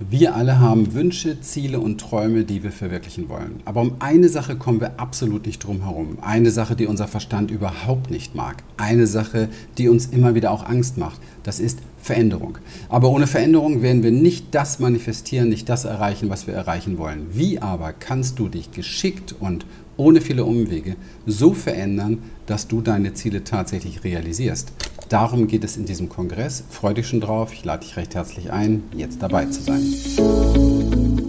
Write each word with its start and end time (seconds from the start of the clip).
Wir 0.00 0.36
alle 0.36 0.60
haben 0.60 0.94
Wünsche, 0.94 1.40
Ziele 1.40 1.80
und 1.80 2.00
Träume, 2.00 2.44
die 2.44 2.62
wir 2.62 2.70
verwirklichen 2.70 3.28
wollen. 3.28 3.56
Aber 3.64 3.80
um 3.80 3.96
eine 3.98 4.28
Sache 4.28 4.54
kommen 4.54 4.80
wir 4.80 5.00
absolut 5.00 5.44
nicht 5.44 5.58
drum 5.58 5.82
herum. 5.82 6.18
Eine 6.20 6.52
Sache, 6.52 6.76
die 6.76 6.86
unser 6.86 7.08
Verstand 7.08 7.50
überhaupt 7.50 8.08
nicht 8.08 8.36
mag. 8.36 8.62
Eine 8.76 9.08
Sache, 9.08 9.48
die 9.76 9.88
uns 9.88 10.06
immer 10.06 10.36
wieder 10.36 10.52
auch 10.52 10.64
Angst 10.64 10.98
macht. 10.98 11.20
Das 11.42 11.58
ist 11.58 11.80
Veränderung. 12.00 12.58
Aber 12.88 13.10
ohne 13.10 13.26
Veränderung 13.26 13.82
werden 13.82 14.04
wir 14.04 14.12
nicht 14.12 14.54
das 14.54 14.78
manifestieren, 14.78 15.48
nicht 15.48 15.68
das 15.68 15.84
erreichen, 15.84 16.30
was 16.30 16.46
wir 16.46 16.54
erreichen 16.54 16.96
wollen. 16.96 17.26
Wie 17.32 17.58
aber 17.58 17.92
kannst 17.92 18.38
du 18.38 18.48
dich 18.48 18.70
geschickt 18.70 19.34
und 19.40 19.66
ohne 19.96 20.20
viele 20.20 20.44
Umwege 20.44 20.94
so 21.26 21.54
verändern, 21.54 22.18
dass 22.46 22.68
du 22.68 22.82
deine 22.82 23.14
Ziele 23.14 23.42
tatsächlich 23.42 24.04
realisierst? 24.04 24.72
Darum 25.08 25.46
geht 25.46 25.64
es 25.64 25.78
in 25.78 25.86
diesem 25.86 26.10
Kongress. 26.10 26.64
Freu 26.68 26.92
dich 26.92 27.06
schon 27.08 27.22
drauf. 27.22 27.54
Ich 27.54 27.64
lade 27.64 27.80
dich 27.80 27.96
recht 27.96 28.14
herzlich 28.14 28.52
ein, 28.52 28.82
jetzt 28.94 29.22
dabei 29.22 29.46
zu 29.46 29.62
sein. 29.62 29.82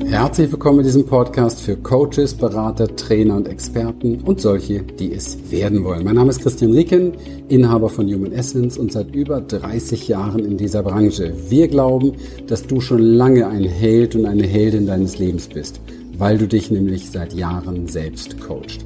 Herzlich 0.05 0.52
willkommen 0.52 0.80
in 0.80 0.85
diesem 0.85 1.05
Podcast 1.05 1.62
für 1.62 1.77
Coaches, 1.77 2.34
Berater, 2.34 2.94
Trainer 2.98 3.38
und 3.38 3.48
Experten 3.48 4.20
und 4.20 4.41
solche, 4.41 4.81
die 4.84 5.13
es 5.13 5.49
werden 5.49 5.85
wollen. 5.85 6.04
Mein 6.04 6.16
Name 6.16 6.30
ist 6.30 6.41
Christian 6.41 6.73
Rieken, 6.73 7.13
Inhaber 7.48 7.88
von 7.88 8.13
Human 8.13 8.34
Essence 8.34 8.77
und 8.77 8.91
seit 8.91 9.16
über 9.16 9.40
30 9.40 10.09
Jahren 10.09 10.43
in 10.43 10.57
dieser 10.57 10.84
Branche. 10.84 11.34
Wir 11.48 11.70
glauben, 11.70 12.13
dass 12.48 12.68
du 12.68 12.82
schon 12.82 12.99
lange 12.99 13.48
ein 13.48 13.63
Held 13.63 14.13
und 14.16 14.26
eine 14.26 14.46
Heldin 14.46 14.88
deines 14.88 15.20
Lebens 15.20 15.48
bist 15.48 15.80
weil 16.20 16.38
du 16.38 16.49
dich 16.49 16.70
nämlich 16.70 17.09
seit 17.09 17.34
Jahren 17.34 17.88
selbst 17.88 18.41
coachst. 18.41 18.85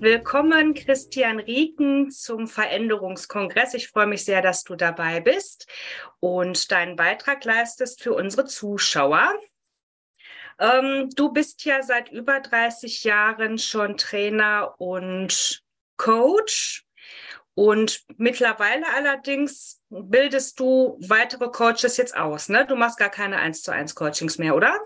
Willkommen, 0.00 0.74
Christian 0.74 1.40
Rieken, 1.40 2.12
zum 2.12 2.46
Veränderungskongress. 2.46 3.74
Ich 3.74 3.88
freue 3.88 4.06
mich 4.06 4.24
sehr, 4.24 4.40
dass 4.40 4.62
du 4.62 4.76
dabei 4.76 5.18
bist 5.18 5.66
und 6.20 6.70
deinen 6.70 6.94
Beitrag 6.94 7.44
leistest 7.44 8.00
für 8.00 8.12
unsere 8.12 8.44
Zuschauer. 8.44 9.34
Ähm, 10.60 11.10
du 11.16 11.32
bist 11.32 11.64
ja 11.64 11.82
seit 11.82 12.12
über 12.12 12.38
30 12.38 13.02
Jahren 13.02 13.58
schon 13.58 13.96
Trainer 13.96 14.76
und 14.78 15.64
Coach. 15.96 16.86
Und 17.54 18.04
mittlerweile 18.18 18.86
allerdings 18.94 19.82
bildest 19.90 20.60
du 20.60 20.96
weitere 21.00 21.48
Coaches 21.48 21.96
jetzt 21.96 22.16
aus. 22.16 22.48
Ne? 22.48 22.64
Du 22.64 22.76
machst 22.76 22.98
gar 22.98 23.10
keine 23.10 23.38
1 23.38 23.62
zu 23.62 23.72
1 23.72 23.96
Coachings 23.96 24.38
mehr, 24.38 24.54
oder? 24.54 24.78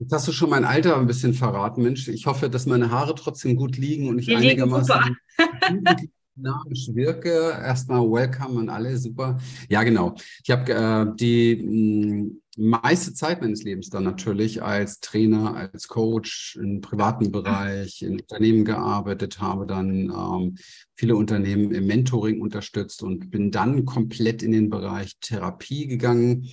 Jetzt 0.00 0.12
hast 0.12 0.28
du 0.28 0.32
schon 0.32 0.50
mein 0.50 0.64
Alter 0.64 0.96
ein 0.96 1.08
bisschen 1.08 1.34
verraten, 1.34 1.82
Mensch. 1.82 2.06
Ich 2.06 2.26
hoffe, 2.26 2.48
dass 2.48 2.66
meine 2.66 2.90
Haare 2.90 3.16
trotzdem 3.16 3.56
gut 3.56 3.76
liegen 3.76 4.08
und 4.08 4.20
ich 4.20 4.26
Die 4.26 4.36
einigermaßen 4.36 5.16
dynamisch 6.36 6.88
wirke. 6.94 7.50
Erstmal 7.50 8.02
welcome 8.02 8.60
an 8.60 8.68
alle, 8.68 8.96
super. 8.96 9.38
Ja, 9.68 9.82
genau. 9.82 10.14
Ich 10.44 10.52
habe 10.52 10.72
äh, 10.72 11.16
die 11.16 11.56
mh, 11.56 12.14
mm, 12.14 12.70
meiste 12.70 13.12
Zeit 13.12 13.40
meines 13.40 13.64
Lebens 13.64 13.90
dann 13.90 14.04
natürlich 14.04 14.62
als 14.62 15.00
Trainer, 15.00 15.56
als 15.56 15.88
Coach 15.88 16.56
im 16.62 16.80
privaten 16.80 17.32
Bereich, 17.32 18.02
in 18.02 18.20
Unternehmen 18.20 18.64
gearbeitet, 18.64 19.40
habe 19.40 19.66
dann 19.66 20.10
ähm, 20.10 20.58
viele 20.94 21.16
Unternehmen 21.16 21.72
im 21.72 21.88
Mentoring 21.88 22.40
unterstützt 22.40 23.02
und 23.02 23.32
bin 23.32 23.50
dann 23.50 23.84
komplett 23.84 24.44
in 24.44 24.52
den 24.52 24.70
Bereich 24.70 25.16
Therapie 25.20 25.88
gegangen 25.88 26.48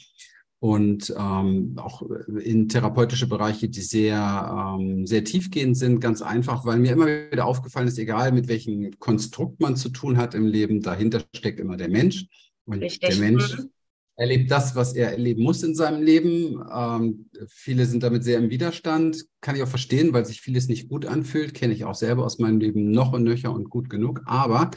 und 0.59 1.13
ähm, 1.17 1.73
auch 1.77 2.01
in 2.41 2.69
therapeutische 2.69 3.27
Bereiche, 3.27 3.69
die 3.69 3.81
sehr, 3.81 4.77
ähm, 4.79 5.05
sehr 5.05 5.23
tiefgehend 5.23 5.77
sind, 5.77 5.99
ganz 5.99 6.21
einfach, 6.21 6.65
weil 6.65 6.79
mir 6.79 6.93
immer 6.93 7.05
wieder 7.05 7.45
aufgefallen 7.45 7.87
ist, 7.87 7.99
egal 7.99 8.31
mit 8.31 8.47
welchem 8.47 8.97
Konstrukt 8.99 9.59
man 9.59 9.75
zu 9.75 9.89
tun 9.89 10.17
hat 10.17 10.33
im 10.33 10.47
Leben, 10.47 10.81
dahinter 10.81 11.21
steckt 11.35 11.59
immer 11.59 11.77
der 11.77 11.89
Mensch. 11.89 12.25
Und 12.65 12.79
Richtig. 12.79 13.09
der 13.09 13.19
Mensch 13.19 13.57
mhm. 13.57 13.69
erlebt 14.15 14.49
das, 14.49 14.75
was 14.75 14.93
er 14.93 15.11
erleben 15.11 15.43
muss 15.43 15.61
in 15.61 15.75
seinem 15.75 16.01
Leben. 16.01 16.63
Ähm, 16.73 17.29
viele 17.47 17.85
sind 17.85 18.01
damit 18.01 18.23
sehr 18.23 18.39
im 18.39 18.49
Widerstand, 18.49 19.25
kann 19.41 19.55
ich 19.55 19.61
auch 19.61 19.67
verstehen, 19.67 20.13
weil 20.13 20.25
sich 20.25 20.41
vieles 20.41 20.67
nicht 20.67 20.89
gut 20.89 21.05
anfühlt, 21.05 21.53
kenne 21.53 21.73
ich 21.73 21.85
auch 21.85 21.95
selber 21.95 22.25
aus 22.25 22.39
meinem 22.39 22.59
Leben 22.59 22.89
noch 22.91 23.13
und 23.13 23.23
nöcher 23.23 23.53
und 23.53 23.69
gut 23.69 23.89
genug. 23.89 24.21
Aber 24.25 24.71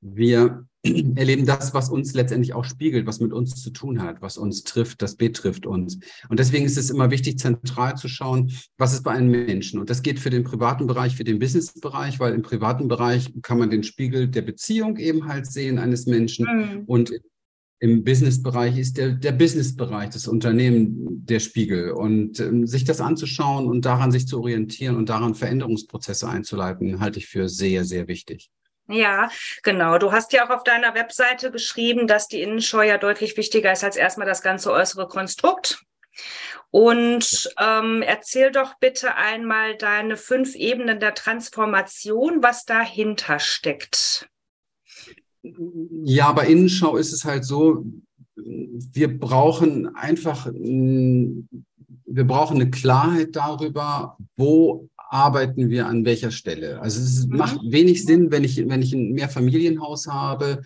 wir 0.00 0.67
erleben 0.84 1.44
das, 1.44 1.74
was 1.74 1.90
uns 1.90 2.14
letztendlich 2.14 2.54
auch 2.54 2.64
spiegelt, 2.64 3.06
was 3.06 3.20
mit 3.20 3.32
uns 3.32 3.56
zu 3.56 3.70
tun 3.70 4.00
hat, 4.02 4.22
was 4.22 4.38
uns 4.38 4.62
trifft, 4.62 5.02
das 5.02 5.16
betrifft 5.16 5.66
uns. 5.66 5.98
Und 6.28 6.38
deswegen 6.38 6.64
ist 6.64 6.78
es 6.78 6.90
immer 6.90 7.10
wichtig, 7.10 7.38
zentral 7.38 7.96
zu 7.96 8.08
schauen, 8.08 8.52
was 8.76 8.92
ist 8.92 9.02
bei 9.02 9.10
einem 9.10 9.30
Menschen. 9.30 9.80
Und 9.80 9.90
das 9.90 10.02
geht 10.02 10.20
für 10.20 10.30
den 10.30 10.44
privaten 10.44 10.86
Bereich, 10.86 11.16
für 11.16 11.24
den 11.24 11.40
Businessbereich, 11.40 12.20
weil 12.20 12.32
im 12.34 12.42
privaten 12.42 12.86
Bereich 12.86 13.32
kann 13.42 13.58
man 13.58 13.70
den 13.70 13.82
Spiegel 13.82 14.28
der 14.28 14.42
Beziehung 14.42 14.96
eben 14.98 15.26
halt 15.26 15.46
sehen 15.46 15.78
eines 15.78 16.06
Menschen. 16.06 16.46
Mhm. 16.46 16.84
Und 16.86 17.12
im 17.80 18.04
Businessbereich 18.04 18.76
ist 18.78 18.98
der, 18.98 19.12
der 19.12 19.32
Businessbereich, 19.32 20.10
das 20.10 20.28
Unternehmen 20.28 21.24
der 21.26 21.40
Spiegel. 21.40 21.90
Und 21.90 22.38
ähm, 22.40 22.66
sich 22.66 22.84
das 22.84 23.00
anzuschauen 23.00 23.66
und 23.66 23.84
daran 23.84 24.12
sich 24.12 24.26
zu 24.26 24.40
orientieren 24.40 24.96
und 24.96 25.08
daran 25.08 25.34
Veränderungsprozesse 25.34 26.28
einzuleiten, 26.28 27.00
halte 27.00 27.18
ich 27.18 27.26
für 27.26 27.48
sehr, 27.48 27.84
sehr 27.84 28.06
wichtig. 28.06 28.50
Ja, 28.88 29.30
genau. 29.62 29.98
Du 29.98 30.12
hast 30.12 30.32
ja 30.32 30.46
auch 30.46 30.50
auf 30.50 30.64
deiner 30.64 30.94
Webseite 30.94 31.50
geschrieben, 31.50 32.06
dass 32.06 32.28
die 32.28 32.40
Innenschau 32.40 32.80
ja 32.80 32.96
deutlich 32.96 33.36
wichtiger 33.36 33.72
ist 33.72 33.84
als 33.84 33.96
erstmal 33.96 34.26
das 34.26 34.42
ganze 34.42 34.72
äußere 34.72 35.08
Konstrukt. 35.08 35.84
Und 36.70 37.50
ähm, 37.58 38.02
erzähl 38.02 38.50
doch 38.50 38.74
bitte 38.78 39.14
einmal 39.14 39.76
deine 39.76 40.16
fünf 40.16 40.54
Ebenen 40.54 41.00
der 41.00 41.14
Transformation, 41.14 42.42
was 42.42 42.64
dahinter 42.64 43.38
steckt. 43.38 44.28
Ja, 45.42 46.32
bei 46.32 46.46
Innenschau 46.46 46.96
ist 46.96 47.12
es 47.12 47.24
halt 47.24 47.44
so, 47.44 47.84
wir 48.34 49.18
brauchen 49.18 49.94
einfach, 49.96 50.46
wir 50.52 51.44
brauchen 52.26 52.60
eine 52.60 52.70
Klarheit 52.70 53.36
darüber, 53.36 54.16
wo 54.36 54.88
arbeiten 55.08 55.70
wir 55.70 55.86
an 55.86 56.04
welcher 56.04 56.30
Stelle. 56.30 56.80
Also 56.80 57.00
es 57.00 57.26
mhm. 57.26 57.36
macht 57.36 57.60
wenig 57.64 58.04
Sinn, 58.04 58.30
wenn 58.30 58.44
ich, 58.44 58.56
wenn 58.56 58.82
ich 58.82 58.92
ein 58.92 59.12
Mehrfamilienhaus 59.12 60.06
habe 60.06 60.62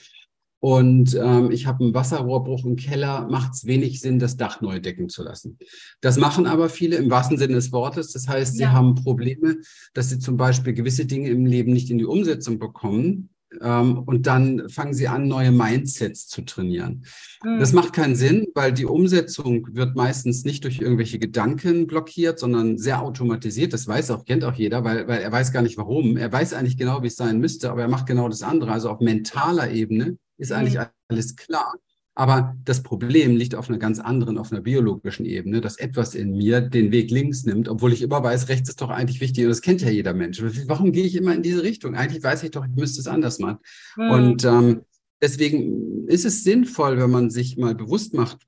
und 0.63 1.17
ähm, 1.17 1.51
ich 1.51 1.67
habe 1.67 1.83
einen 1.83 1.93
Wasserrohrbruch 1.95 2.65
im 2.65 2.77
Keller, 2.77 3.27
macht 3.29 3.55
es 3.55 3.67
wenig 3.67 4.01
Sinn, 4.01 4.21
das 4.21 4.37
Dach 4.37 4.61
neu 4.61 4.79
decken 4.79 5.09
zu 5.09 5.25
lassen. 5.25 5.59
Das 6.01 6.19
machen 6.19 6.47
aber 6.47 6.69
viele 6.69 6.97
im 6.97 7.11
wahrsten 7.11 7.37
Sinne 7.37 7.55
des 7.55 7.73
Wortes. 7.73 8.13
Das 8.13 8.29
heißt, 8.29 8.57
sie 8.57 8.63
ja. 8.63 8.73
haben 8.73 8.95
Probleme, 8.95 9.57
dass 9.93 10.11
sie 10.11 10.21
zum 10.21 10.37
Beispiel 10.37 10.73
gewisse 10.73 11.05
Dinge 11.05 11.31
im 11.31 11.47
Leben 11.47 11.73
nicht 11.73 11.91
in 11.91 11.99
die 11.99 12.05
Umsetzung 12.05 12.61
bekommen, 12.61 13.31
und 13.61 14.27
dann 14.27 14.69
fangen 14.69 14.95
sie 14.95 15.09
an, 15.09 15.29
neue 15.29 15.53
Mindsets 15.53 16.27
zu 16.27 16.43
trainieren. 16.43 17.05
Mhm. 17.45 17.59
Das 17.59 17.73
macht 17.73 17.93
keinen 17.93 18.17
Sinn, 18.17 18.47
weil 18.55 18.73
die 18.73 18.87
Umsetzung 18.87 19.69
wird 19.73 19.97
meistens 19.97 20.45
nicht 20.45 20.65
durch 20.65 20.81
irgendwelche 20.81 21.19
Gedanken 21.19 21.87
blockiert, 21.87 22.39
sondern 22.39 22.79
sehr 22.79 23.03
automatisiert. 23.03 23.73
Das 23.73 23.87
weiß 23.87 24.11
auch, 24.11 24.25
kennt 24.25 24.45
auch 24.45 24.55
jeder, 24.55 24.85
weil, 24.85 25.09
weil 25.09 25.21
er 25.21 25.33
weiß 25.33 25.53
gar 25.53 25.63
nicht 25.63 25.77
warum. 25.77 26.17
Er 26.17 26.33
weiß 26.33 26.55
eigentlich 26.55 26.77
genau, 26.77 27.03
wie 27.03 27.09
es 27.09 27.17
sein 27.17 27.39
müsste, 27.39 27.71
aber 27.71 27.83
er 27.83 27.89
macht 27.89 28.07
genau 28.07 28.29
das 28.29 28.43
andere. 28.43 28.73
Also 28.73 28.91
auf 28.91 29.01
mentaler 29.01 29.71
Ebene 29.71 30.17
ist 30.39 30.53
eigentlich 30.53 30.77
mhm. 30.77 30.87
alles 31.09 31.37
klar. 31.37 31.75
Aber 32.15 32.55
das 32.65 32.83
Problem 32.83 33.37
liegt 33.37 33.55
auf 33.55 33.69
einer 33.69 33.79
ganz 33.79 33.99
anderen, 33.99 34.37
auf 34.37 34.53
einer 34.53 34.61
biologischen 34.61 35.25
Ebene, 35.25 35.63
dass 35.63 35.79
etwas 35.79 36.15
in 36.15 36.33
mir 36.37 36.61
den 36.61 36.93
Weg 36.93 37.11
links 37.11 37.45
nimmt, 37.45 37.69
obwohl 37.69 37.93
ich 37.93 38.03
immer 38.03 38.23
weiß, 38.23 38.51
rechts 38.51 38.69
ist 38.69 38.83
doch 38.83 38.91
eigentlich 38.91 39.21
wichtig 39.23 39.45
und 39.45 39.49
das 39.49 39.63
kennt 39.63 39.81
ja 39.81 39.89
jeder 39.89 40.13
Mensch. 40.13 40.43
Warum 40.67 40.93
gehe 40.93 41.05
ich 41.05 41.17
immer 41.17 41.35
in 41.35 41.43
diese 41.43 41.63
Richtung? 41.63 41.95
Eigentlich 41.95 42.23
weiß 42.23 42.43
ich 42.43 42.51
doch, 42.51 42.67
ich 42.67 42.77
müsste 42.77 43.01
es 43.01 43.07
anders 43.07 43.39
machen. 43.39 43.59
Mhm. 43.97 44.11
Und 44.11 44.45
ähm, 44.45 44.81
deswegen 45.23 46.07
ist 46.07 46.27
es 46.27 46.45
sinnvoll, 46.45 46.99
wenn 46.99 47.11
man 47.11 47.31
sich 47.31 47.57
mal 47.57 47.75
bewusst 47.75 48.13
macht, 48.13 48.47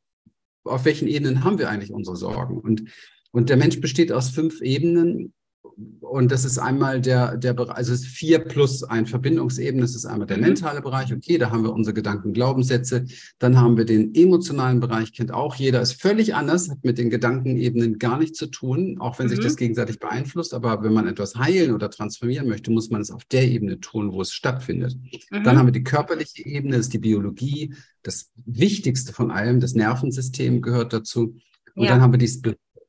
auf 0.64 0.84
welchen 0.84 1.08
Ebenen 1.08 1.42
haben 1.42 1.58
wir 1.58 1.70
eigentlich 1.70 1.92
unsere 1.92 2.16
Sorgen. 2.16 2.58
Und, 2.58 2.84
und 3.32 3.48
der 3.48 3.56
Mensch 3.56 3.80
besteht 3.80 4.12
aus 4.12 4.28
fünf 4.28 4.60
Ebenen 4.60 5.32
und 6.00 6.30
das 6.30 6.44
ist 6.44 6.58
einmal 6.58 7.00
der, 7.00 7.36
der 7.36 7.54
Bereich, 7.54 7.76
also 7.76 7.92
es 7.92 8.02
ist 8.02 8.06
vier 8.06 8.38
plus 8.38 8.84
ein 8.84 9.06
Verbindungsebene. 9.06 9.82
Das 9.82 9.94
ist 9.94 10.06
einmal 10.06 10.26
der 10.26 10.36
mhm. 10.36 10.44
mentale 10.44 10.80
Bereich. 10.80 11.12
Okay, 11.12 11.38
da 11.38 11.50
haben 11.50 11.64
wir 11.64 11.72
unsere 11.72 11.94
Gedanken, 11.94 12.32
Glaubenssätze. 12.32 13.06
Dann 13.38 13.60
haben 13.60 13.76
wir 13.76 13.84
den 13.84 14.14
emotionalen 14.14 14.80
Bereich, 14.80 15.12
kennt 15.12 15.32
auch 15.32 15.56
jeder, 15.56 15.80
ist 15.80 16.00
völlig 16.00 16.34
anders, 16.34 16.70
hat 16.70 16.84
mit 16.84 16.98
den 16.98 17.10
Gedankenebenen 17.10 17.98
gar 17.98 18.18
nichts 18.18 18.38
zu 18.38 18.46
tun, 18.46 18.98
auch 19.00 19.18
wenn 19.18 19.26
mhm. 19.26 19.30
sich 19.30 19.40
das 19.40 19.56
gegenseitig 19.56 19.98
beeinflusst. 19.98 20.54
Aber 20.54 20.82
wenn 20.84 20.92
man 20.92 21.08
etwas 21.08 21.34
heilen 21.36 21.74
oder 21.74 21.90
transformieren 21.90 22.48
möchte, 22.48 22.70
muss 22.70 22.90
man 22.90 23.00
es 23.00 23.10
auf 23.10 23.24
der 23.24 23.48
Ebene 23.48 23.80
tun, 23.80 24.12
wo 24.12 24.20
es 24.20 24.32
stattfindet. 24.32 24.96
Mhm. 25.30 25.42
Dann 25.42 25.58
haben 25.58 25.66
wir 25.66 25.72
die 25.72 25.84
körperliche 25.84 26.46
Ebene, 26.46 26.76
das 26.76 26.86
ist 26.86 26.92
die 26.92 26.98
Biologie. 26.98 27.74
Das 28.02 28.30
Wichtigste 28.44 29.12
von 29.12 29.30
allem, 29.30 29.60
das 29.60 29.74
Nervensystem 29.74 30.62
gehört 30.62 30.92
dazu. 30.92 31.36
Und 31.74 31.84
ja. 31.84 31.90
dann 31.90 32.02
haben 32.02 32.12
wir 32.12 32.18
die 32.18 32.28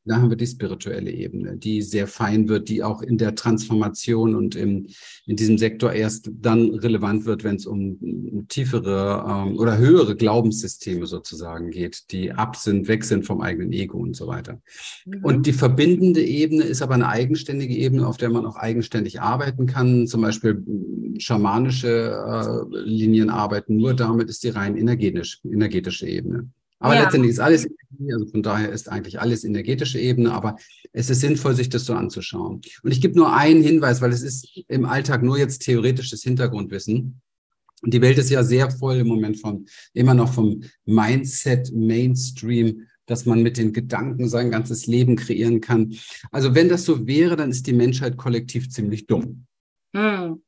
Da 0.05 0.17
haben 0.17 0.29
wir 0.29 0.37
die 0.37 0.45
spirituelle 0.45 1.11
Ebene, 1.11 1.57
die 1.57 1.81
sehr 1.81 2.07
fein 2.07 2.47
wird, 2.47 2.69
die 2.69 2.83
auch 2.83 3.01
in 3.01 3.17
der 3.17 3.33
Transformation 3.33 4.35
und 4.35 4.55
im, 4.55 4.85
in 5.25 5.35
diesem 5.35 5.57
Sektor 5.57 5.93
erst 5.93 6.29
dann 6.31 6.75
relevant 6.75 7.25
wird, 7.25 7.43
wenn 7.43 7.55
es 7.55 7.65
um 7.65 8.45
tiefere 8.47 9.25
ähm, 9.27 9.57
oder 9.57 9.79
höhere 9.79 10.15
Glaubenssysteme 10.15 11.07
sozusagen 11.07 11.71
geht, 11.71 12.11
die 12.11 12.31
ab 12.31 12.55
sind, 12.55 12.87
weg 12.87 13.03
sind 13.03 13.25
vom 13.25 13.41
eigenen 13.41 13.71
Ego 13.71 13.97
und 13.97 14.15
so 14.15 14.27
weiter. 14.27 14.61
Mhm. 15.05 15.23
Und 15.23 15.45
die 15.47 15.53
verbindende 15.53 16.23
Ebene 16.23 16.63
ist 16.63 16.83
aber 16.83 16.93
eine 16.93 17.09
eigenständige 17.09 17.75
Ebene, 17.75 18.05
auf 18.05 18.17
der 18.17 18.29
man 18.29 18.45
auch 18.45 18.57
eigenständig 18.57 19.21
arbeiten 19.21 19.65
kann. 19.65 20.05
Zum 20.05 20.21
Beispiel 20.21 20.63
schamanische 21.17 22.67
äh, 22.71 22.77
Linien 22.83 23.31
arbeiten 23.31 23.75
nur 23.77 23.95
damit, 23.95 24.29
ist 24.29 24.43
die 24.43 24.49
rein 24.49 24.77
energetisch, 24.77 25.41
energetische 25.43 26.07
Ebene. 26.07 26.49
Aber 26.79 26.95
ja. 26.95 27.03
letztendlich 27.03 27.31
ist 27.31 27.39
alles 27.39 27.67
also 28.11 28.27
von 28.27 28.43
daher 28.43 28.71
ist 28.71 28.89
eigentlich 28.89 29.19
alles 29.19 29.43
energetische 29.43 29.99
Ebene, 29.99 30.33
aber 30.33 30.57
es 30.93 31.09
ist 31.09 31.21
sinnvoll, 31.21 31.55
sich 31.55 31.69
das 31.69 31.85
so 31.85 31.93
anzuschauen. 31.93 32.61
Und 32.83 32.91
ich 32.91 33.01
gebe 33.01 33.15
nur 33.15 33.33
einen 33.33 33.63
Hinweis, 33.63 34.01
weil 34.01 34.11
es 34.11 34.21
ist 34.21 34.47
im 34.67 34.85
Alltag 34.85 35.23
nur 35.23 35.37
jetzt 35.37 35.59
theoretisches 35.59 36.23
Hintergrundwissen. 36.23 37.21
Und 37.81 37.93
die 37.93 38.01
Welt 38.01 38.17
ist 38.17 38.29
ja 38.29 38.43
sehr 38.43 38.71
voll 38.71 38.97
im 38.97 39.07
Moment 39.07 39.39
von, 39.39 39.65
immer 39.93 40.13
noch 40.13 40.33
vom 40.33 40.63
Mindset 40.85 41.71
Mainstream, 41.73 42.87
dass 43.05 43.25
man 43.25 43.43
mit 43.43 43.57
den 43.57 43.73
Gedanken 43.73 44.27
sein 44.27 44.49
ganzes 44.49 44.87
Leben 44.87 45.15
kreieren 45.15 45.61
kann. 45.61 45.93
Also 46.31 46.55
wenn 46.55 46.69
das 46.69 46.85
so 46.85 47.05
wäre, 47.05 47.35
dann 47.35 47.51
ist 47.51 47.67
die 47.67 47.73
Menschheit 47.73 48.17
kollektiv 48.17 48.69
ziemlich 48.69 49.05
dumm. 49.05 49.45
Hm. 49.93 50.41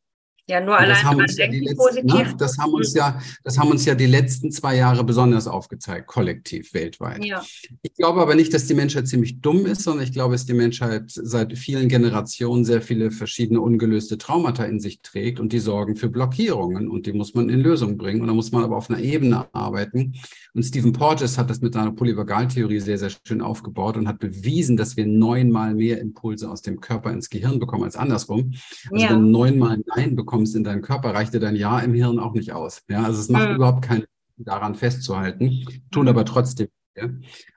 Ja, 0.49 0.61
nur 0.61 0.77
allein 0.77 1.03
dran 1.03 1.25
denken 1.37 1.63
ja 1.63 1.75
positiv. 1.75 2.03
Ne, 2.05 2.35
das 2.37 2.57
haben 2.57 2.73
uns 2.73 2.93
ja, 2.93 3.19
das 3.43 3.57
haben 3.57 3.69
uns 3.69 3.83
ja 3.83 3.95
die 3.95 4.05
letzten 4.05 4.49
zwei 4.49 4.77
Jahre 4.77 5.03
besonders 5.03 5.45
aufgezeigt, 5.45 6.07
kollektiv 6.07 6.73
weltweit. 6.73 7.23
Ja. 7.25 7.43
Ich 7.81 7.93
glaube 7.95 8.21
aber 8.21 8.33
nicht, 8.33 8.53
dass 8.53 8.65
die 8.65 8.73
Menschheit 8.73 9.09
ziemlich 9.09 9.41
dumm 9.41 9.65
ist, 9.65 9.83
sondern 9.83 10.05
ich 10.05 10.13
glaube, 10.13 10.35
dass 10.35 10.45
die 10.45 10.53
Menschheit 10.53 11.03
seit 11.07 11.57
vielen 11.57 11.89
Generationen 11.89 12.63
sehr 12.63 12.81
viele 12.81 13.11
verschiedene 13.11 13.59
ungelöste 13.59 14.17
Traumata 14.17 14.63
in 14.63 14.79
sich 14.79 15.01
trägt 15.01 15.41
und 15.41 15.51
die 15.51 15.59
sorgen 15.59 15.97
für 15.97 16.07
Blockierungen 16.07 16.87
und 16.87 17.07
die 17.07 17.13
muss 17.13 17.33
man 17.33 17.49
in 17.49 17.59
Lösung 17.59 17.97
bringen. 17.97 18.21
Und 18.21 18.27
da 18.27 18.33
muss 18.33 18.53
man 18.53 18.63
aber 18.63 18.77
auf 18.77 18.89
einer 18.89 18.99
Ebene 18.99 19.53
arbeiten. 19.53 20.13
Und 20.53 20.63
Stephen 20.63 20.93
Porges 20.93 21.37
hat 21.37 21.49
das 21.49 21.59
mit 21.59 21.73
seiner 21.73 21.91
Polyvagaltheorie 21.91 22.79
sehr, 22.79 22.97
sehr 22.97 23.11
schön 23.25 23.41
aufgebaut 23.41 23.97
und 23.97 24.07
hat 24.07 24.19
bewiesen, 24.19 24.77
dass 24.77 24.95
wir 24.95 25.05
neunmal 25.05 25.75
mehr 25.75 25.99
Impulse 25.99 26.49
aus 26.49 26.61
dem 26.61 26.79
Körper 26.79 27.11
ins 27.11 27.29
Gehirn 27.29 27.59
bekommen 27.59 27.83
als 27.83 27.97
andersrum. 27.97 28.53
Also 28.91 29.05
ja. 29.05 29.11
wenn 29.11 29.29
neunmal 29.29 29.83
Nein 29.85 30.15
bekommst, 30.15 30.36
bekommst 30.37 30.55
in 30.55 30.63
deinen 30.63 30.83
Körper, 30.83 31.15
reicht 31.15 31.33
dir 31.33 31.39
dein 31.39 31.55
Ja 31.55 31.79
im 31.79 31.95
Hirn 31.95 32.19
auch 32.19 32.33
nicht 32.33 32.51
aus. 32.51 32.83
Ja, 32.87 33.03
also 33.03 33.19
es 33.19 33.29
macht 33.29 33.49
mhm. 33.49 33.55
überhaupt 33.55 33.83
keinen 33.83 34.05
daran 34.37 34.75
festzuhalten, 34.75 35.65
tun 35.89 36.03
mhm. 36.03 36.09
aber 36.09 36.25
trotzdem. 36.25 36.67
Ja? 36.95 37.09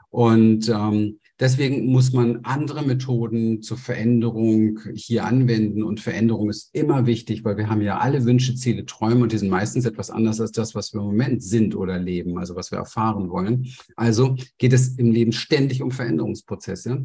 Und 0.09 0.71
ähm, 0.71 1.21
deswegen 1.39 1.93
muss 1.93 2.15
man 2.15 2.41
andere 2.45 2.83
Methoden 2.83 3.61
zur 3.61 3.77
Veränderung 3.77 4.81
hier 4.95 5.27
anwenden. 5.27 5.83
Und 5.83 6.01
Veränderung 6.01 6.49
ist 6.49 6.75
immer 6.75 7.05
wichtig, 7.05 7.45
weil 7.45 7.59
wir 7.59 7.69
haben 7.69 7.83
ja 7.83 7.99
alle 7.99 8.25
Wünsche, 8.25 8.55
Ziele, 8.55 8.87
Träume 8.87 9.25
und 9.25 9.33
die 9.33 9.39
sind 9.39 9.51
meistens 9.51 9.85
etwas 9.85 10.11
anders 10.11 10.41
als 10.41 10.53
das, 10.53 10.75
was 10.75 10.95
wir 10.95 11.01
im 11.01 11.09
Moment 11.09 11.43
sind 11.43 11.77
oder 11.77 11.99
leben, 11.99 12.39
also 12.39 12.57
was 12.57 12.71
wir 12.71 12.79
erfahren 12.79 13.29
wollen. 13.29 13.67
Also 13.95 14.37
geht 14.57 14.73
es 14.73 14.97
im 14.97 15.13
Leben 15.13 15.33
ständig 15.33 15.83
um 15.83 15.91
Veränderungsprozesse. 15.91 17.05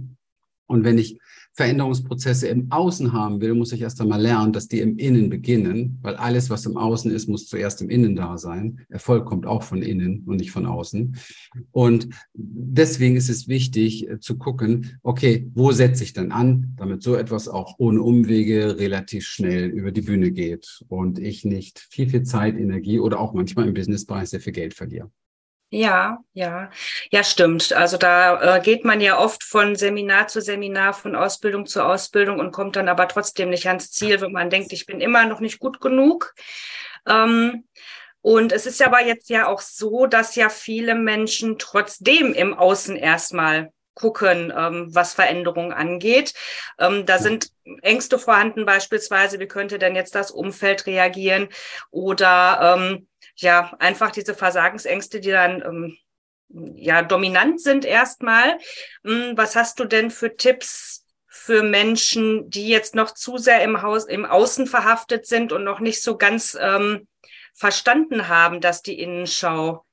Und 0.67 0.83
wenn 0.83 0.97
ich 0.97 1.19
Veränderungsprozesse 1.55 2.49
im 2.49 2.69
Außen 2.69 3.13
haben 3.13 3.39
will, 3.39 3.53
muss 3.53 3.71
ich 3.71 3.81
erst 3.81 4.01
einmal 4.01 4.21
lernen, 4.21 4.51
dass 4.51 4.67
die 4.67 4.81
im 4.81 4.97
Innen 4.97 5.29
beginnen, 5.29 5.97
weil 6.01 6.15
alles, 6.15 6.49
was 6.49 6.65
im 6.65 6.75
Außen 6.75 7.09
ist, 7.11 7.29
muss 7.29 7.47
zuerst 7.47 7.81
im 7.81 7.89
Innen 7.89 8.15
da 8.15 8.37
sein. 8.37 8.81
Erfolg 8.89 9.25
kommt 9.25 9.45
auch 9.45 9.63
von 9.63 9.81
innen 9.81 10.23
und 10.25 10.35
nicht 10.37 10.51
von 10.51 10.65
außen. 10.65 11.15
Und 11.71 12.09
deswegen 12.33 13.15
ist 13.15 13.29
es 13.29 13.47
wichtig 13.47 14.09
äh, 14.09 14.19
zu 14.19 14.37
gucken, 14.37 14.99
okay, 15.01 15.49
wo 15.53 15.71
setze 15.71 16.03
ich 16.03 16.11
denn 16.11 16.33
an, 16.33 16.73
damit 16.75 17.03
so 17.03 17.15
etwas 17.15 17.47
auch 17.47 17.75
ohne 17.77 18.01
Umwege 18.01 18.77
relativ 18.77 19.25
schnell 19.25 19.69
über 19.69 19.93
die 19.93 20.01
Bühne 20.01 20.31
geht 20.31 20.81
und 20.89 21.19
ich 21.19 21.45
nicht 21.45 21.79
viel, 21.79 22.09
viel 22.09 22.23
Zeit, 22.23 22.57
Energie 22.57 22.99
oder 22.99 23.19
auch 23.19 23.33
manchmal 23.33 23.67
im 23.67 23.73
Businessbereich 23.73 24.29
sehr 24.29 24.41
viel 24.41 24.53
Geld 24.53 24.73
verliere. 24.73 25.09
Ja, 25.71 26.19
ja, 26.33 26.69
ja, 27.11 27.23
stimmt. 27.23 27.73
Also 27.73 27.97
da 27.97 28.57
äh, 28.57 28.61
geht 28.61 28.85
man 28.85 29.01
ja 29.01 29.17
oft 29.19 29.43
von 29.43 29.75
Seminar 29.75 30.27
zu 30.27 30.39
Seminar, 30.39 30.93
von 30.93 31.15
Ausbildung 31.15 31.65
zu 31.65 31.83
Ausbildung 31.83 32.39
und 32.39 32.51
kommt 32.51 32.75
dann 32.75 32.87
aber 32.87 33.07
trotzdem 33.07 33.49
nicht 33.49 33.67
ans 33.67 33.91
Ziel, 33.91 34.21
wenn 34.21 34.31
man 34.31 34.49
denkt, 34.49 34.71
ich 34.71 34.85
bin 34.85 35.01
immer 35.01 35.25
noch 35.25 35.39
nicht 35.41 35.59
gut 35.59 35.81
genug. 35.81 36.33
Ähm, 37.07 37.67
und 38.21 38.51
es 38.53 38.65
ist 38.65 38.81
aber 38.81 39.05
jetzt 39.05 39.29
ja 39.29 39.47
auch 39.47 39.61
so, 39.61 40.07
dass 40.07 40.35
ja 40.35 40.49
viele 40.49 40.95
Menschen 40.95 41.59
trotzdem 41.59 42.33
im 42.33 42.53
Außen 42.53 42.95
erstmal 42.95 43.71
gucken, 43.95 44.53
ähm, 44.55 44.87
was 44.93 45.13
Veränderungen 45.13 45.71
angeht. 45.73 46.33
Ähm, 46.79 47.05
da 47.05 47.17
sind 47.17 47.49
Ängste 47.81 48.19
vorhanden, 48.19 48.65
beispielsweise, 48.65 49.39
wie 49.39 49.47
könnte 49.47 49.79
denn 49.79 49.95
jetzt 49.95 50.15
das 50.15 50.31
Umfeld 50.31 50.85
reagieren? 50.85 51.47
Oder 51.91 52.77
ähm, 52.77 53.07
ja, 53.35 53.75
einfach 53.79 54.11
diese 54.11 54.33
Versagensängste, 54.33 55.19
die 55.19 55.31
dann 55.31 55.61
ähm, 55.61 55.97
ja 56.75 57.01
dominant 57.01 57.61
sind 57.61 57.85
erstmal. 57.85 58.57
Hm, 59.03 59.33
was 59.35 59.55
hast 59.55 59.79
du 59.79 59.85
denn 59.85 60.11
für 60.11 60.35
Tipps 60.35 61.05
für 61.27 61.63
Menschen, 61.63 62.49
die 62.49 62.67
jetzt 62.67 62.95
noch 62.95 63.13
zu 63.13 63.37
sehr 63.37 63.61
im 63.63 63.81
Haus, 63.81 64.05
im 64.05 64.25
Außen 64.25 64.67
verhaftet 64.67 65.27
sind 65.27 65.51
und 65.51 65.63
noch 65.63 65.79
nicht 65.79 66.01
so 66.01 66.17
ganz 66.17 66.57
ähm, 66.59 67.07
verstanden 67.53 68.29
haben, 68.29 68.61
dass 68.61 68.81
die 68.81 68.99
Innenschau 68.99 69.85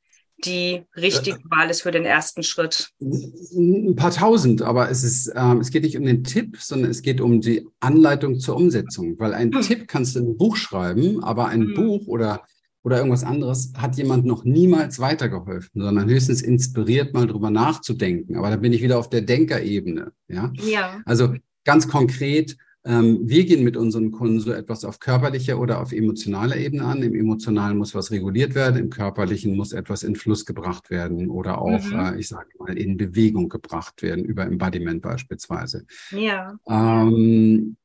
die 0.45 0.83
richtige 0.97 1.39
Wahl 1.51 1.71
ist 1.71 1.83
für 1.83 1.91
den 1.91 2.05
ersten 2.05 2.43
Schritt? 2.43 2.91
Ein 3.01 3.95
paar 3.97 4.13
tausend, 4.13 4.63
aber 4.63 4.91
es 4.91 5.05
ist, 5.05 5.33
ähm, 5.37 5.61
es 5.61 5.71
geht 5.71 5.85
nicht 5.85 5.97
um 5.97 6.05
den 6.05 6.25
Tipp, 6.25 6.57
sondern 6.61 6.91
es 6.91 7.03
geht 7.03 7.21
um 7.21 7.41
die 7.41 7.67
Anleitung 7.81 8.39
zur 8.41 8.57
Umsetzung. 8.57 9.19
Weil 9.19 9.35
ein 9.35 9.53
hm. 9.53 9.63
Tipp 9.63 9.89
kannst 9.89 10.15
du 10.15 10.21
in 10.21 10.31
ein 10.31 10.37
Buch 10.37 10.57
schreiben, 10.57 11.23
aber 11.23 11.47
ein 11.47 11.63
hm. 11.63 11.75
Buch 11.75 12.07
oder 12.07 12.43
oder 12.83 12.99
irgendwas 12.99 13.25
anderes, 13.25 13.73
hat 13.77 13.97
jemand 13.97 14.25
noch 14.25 14.45
niemals 14.45 14.99
weitergeholfen, 14.99 15.81
sondern 15.81 16.09
höchstens 16.09 16.43
inspiriert, 16.43 17.15
mal 17.15 17.27
drüber 17.27 17.51
nachzudenken. 17.51 18.37
Aber 18.37 18.51
da 18.51 18.57
bin 18.57 18.73
ich 18.73 18.83
wieder 18.83 18.99
auf 18.99 19.09
der 19.09 19.23
Denkerebene. 19.23 20.13
Ja. 20.29 20.53
ja. 20.55 21.01
Also 21.05 21.35
ganz 21.65 21.87
konkret, 21.89 22.57
ähm, 22.85 23.21
wir 23.23 23.45
gehen 23.45 23.63
mit 23.63 23.77
unseren 23.77 24.11
Kunden 24.11 24.41
so 24.41 24.53
etwas 24.53 24.85
auf 24.85 24.99
körperlicher 24.99 25.61
oder 25.61 25.81
auf 25.81 25.93
emotionaler 25.93 26.57
Ebene 26.57 26.85
an. 26.85 27.03
Im 27.03 27.15
Emotionalen 27.15 27.79
muss 27.79 27.95
was 27.95 28.11
reguliert 28.11 28.57
werden, 28.57 28.77
im 28.77 28.91
Körperlichen 28.91 29.57
muss 29.57 29.73
etwas 29.73 30.03
in 30.03 30.17
Fluss 30.17 30.45
gebracht 30.45 30.91
werden 30.91 31.31
oder 31.31 31.63
auch, 31.63 31.85
mhm. 31.85 31.99
äh, 31.99 32.19
ich 32.19 32.27
sage 32.29 32.49
mal, 32.59 32.77
in 32.77 32.97
Bewegung 32.97 33.49
gebracht 33.49 34.03
werden, 34.03 34.25
über 34.25 34.45
Embodiment 34.45 35.01
beispielsweise. 35.03 35.85
Ja. 36.11 36.59
Ähm, 36.69 37.77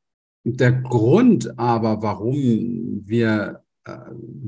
der 0.43 0.71
Grund 0.71 1.59
aber, 1.59 2.01
warum 2.01 3.01
wir 3.05 3.61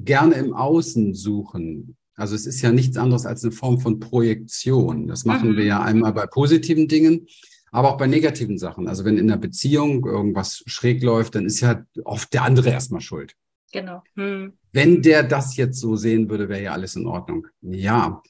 gerne 0.03 0.35
im 0.35 0.53
Außen 0.53 1.13
suchen. 1.13 1.95
Also 2.15 2.35
es 2.35 2.45
ist 2.45 2.61
ja 2.61 2.71
nichts 2.71 2.97
anderes 2.97 3.25
als 3.25 3.43
eine 3.43 3.53
Form 3.53 3.79
von 3.79 3.99
Projektion. 3.99 5.07
Das 5.07 5.25
machen 5.25 5.51
mhm. 5.51 5.57
wir 5.57 5.65
ja 5.65 5.81
einmal 5.81 6.13
bei 6.13 6.25
positiven 6.25 6.87
Dingen, 6.87 7.27
aber 7.71 7.93
auch 7.93 7.97
bei 7.97 8.07
negativen 8.07 8.57
Sachen. 8.57 8.87
Also 8.87 9.05
wenn 9.05 9.17
in 9.17 9.31
einer 9.31 9.39
Beziehung 9.39 10.05
irgendwas 10.05 10.63
schräg 10.65 11.01
läuft, 11.01 11.35
dann 11.35 11.45
ist 11.45 11.61
ja 11.61 11.83
oft 12.03 12.33
der 12.33 12.43
andere 12.43 12.69
erstmal 12.69 13.01
schuld. 13.01 13.35
Genau. 13.71 14.03
Hm. 14.15 14.53
Wenn 14.71 15.01
der 15.01 15.23
das 15.23 15.55
jetzt 15.55 15.79
so 15.79 15.95
sehen 15.95 16.29
würde, 16.29 16.49
wäre 16.49 16.63
ja 16.63 16.71
alles 16.73 16.95
in 16.95 17.05
Ordnung. 17.05 17.47
Ja, 17.61 18.21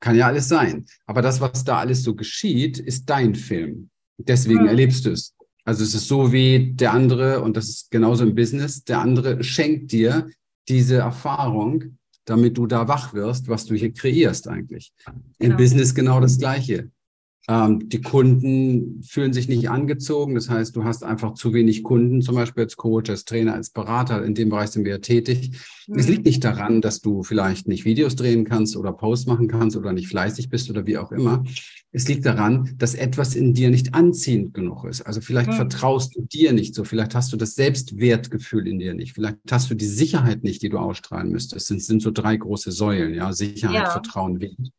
kann 0.00 0.16
ja 0.16 0.26
alles 0.26 0.48
sein. 0.48 0.86
Aber 1.06 1.22
das, 1.22 1.40
was 1.40 1.64
da 1.64 1.78
alles 1.78 2.02
so 2.02 2.14
geschieht, 2.14 2.78
ist 2.78 3.10
dein 3.10 3.34
Film. 3.34 3.90
Deswegen 4.18 4.60
hm. 4.60 4.68
erlebst 4.68 5.06
du 5.06 5.10
es. 5.10 5.34
Also 5.64 5.82
es 5.82 5.94
ist 5.94 6.08
so 6.08 6.32
wie 6.32 6.72
der 6.74 6.92
andere, 6.92 7.40
und 7.40 7.56
das 7.56 7.68
ist 7.68 7.90
genauso 7.90 8.24
im 8.24 8.34
Business, 8.34 8.84
der 8.84 9.00
andere 9.00 9.42
schenkt 9.42 9.92
dir 9.92 10.28
diese 10.68 10.96
Erfahrung, 10.96 11.98
damit 12.24 12.56
du 12.56 12.66
da 12.66 12.88
wach 12.88 13.12
wirst, 13.12 13.48
was 13.48 13.66
du 13.66 13.74
hier 13.74 13.92
kreierst 13.92 14.48
eigentlich. 14.48 14.92
Im 15.38 15.50
genau. 15.50 15.56
Business 15.56 15.94
genau 15.94 16.20
das 16.20 16.38
Gleiche. 16.38 16.90
Ähm, 17.46 17.88
die 17.88 18.00
Kunden 18.00 19.02
fühlen 19.02 19.34
sich 19.34 19.48
nicht 19.48 19.68
angezogen. 19.68 20.34
Das 20.34 20.48
heißt, 20.48 20.74
du 20.76 20.84
hast 20.84 21.04
einfach 21.04 21.34
zu 21.34 21.52
wenig 21.52 21.82
Kunden, 21.82 22.22
zum 22.22 22.36
Beispiel 22.36 22.64
als 22.64 22.76
Coach, 22.76 23.10
als 23.10 23.24
Trainer, 23.24 23.54
als 23.54 23.70
Berater. 23.70 24.24
In 24.24 24.34
dem 24.34 24.48
Bereich 24.48 24.70
sind 24.70 24.84
wir 24.84 24.92
ja 24.92 24.98
tätig. 24.98 25.50
Mhm. 25.86 25.98
Es 25.98 26.08
liegt 26.08 26.24
nicht 26.24 26.42
daran, 26.42 26.80
dass 26.80 27.00
du 27.00 27.22
vielleicht 27.22 27.68
nicht 27.68 27.84
Videos 27.84 28.16
drehen 28.16 28.44
kannst 28.44 28.76
oder 28.76 28.92
Posts 28.92 29.26
machen 29.26 29.48
kannst 29.48 29.76
oder 29.76 29.92
nicht 29.92 30.08
fleißig 30.08 30.48
bist 30.48 30.70
oder 30.70 30.86
wie 30.86 30.96
auch 30.96 31.12
immer. 31.12 31.44
Es 31.92 32.08
liegt 32.08 32.24
daran, 32.26 32.74
dass 32.78 32.94
etwas 32.94 33.36
in 33.36 33.54
dir 33.54 33.70
nicht 33.70 33.94
anziehend 33.94 34.54
genug 34.54 34.84
ist. 34.84 35.02
Also 35.02 35.20
vielleicht 35.20 35.50
mhm. 35.50 35.56
vertraust 35.56 36.16
du 36.16 36.22
dir 36.22 36.52
nicht 36.52 36.74
so. 36.74 36.84
Vielleicht 36.84 37.14
hast 37.14 37.32
du 37.32 37.36
das 37.36 37.54
Selbstwertgefühl 37.54 38.66
in 38.66 38.78
dir 38.78 38.94
nicht. 38.94 39.12
Vielleicht 39.12 39.36
hast 39.50 39.70
du 39.70 39.74
die 39.74 39.86
Sicherheit 39.86 40.42
nicht, 40.44 40.62
die 40.62 40.70
du 40.70 40.78
ausstrahlen 40.78 41.30
müsstest. 41.30 41.70
Es 41.70 41.86
sind 41.86 42.00
so 42.00 42.10
drei 42.10 42.36
große 42.36 42.72
Säulen, 42.72 43.14
ja. 43.14 43.32
Sicherheit, 43.32 43.74
ja. 43.74 43.90
Vertrauen, 43.90 44.40
Wert. 44.40 44.72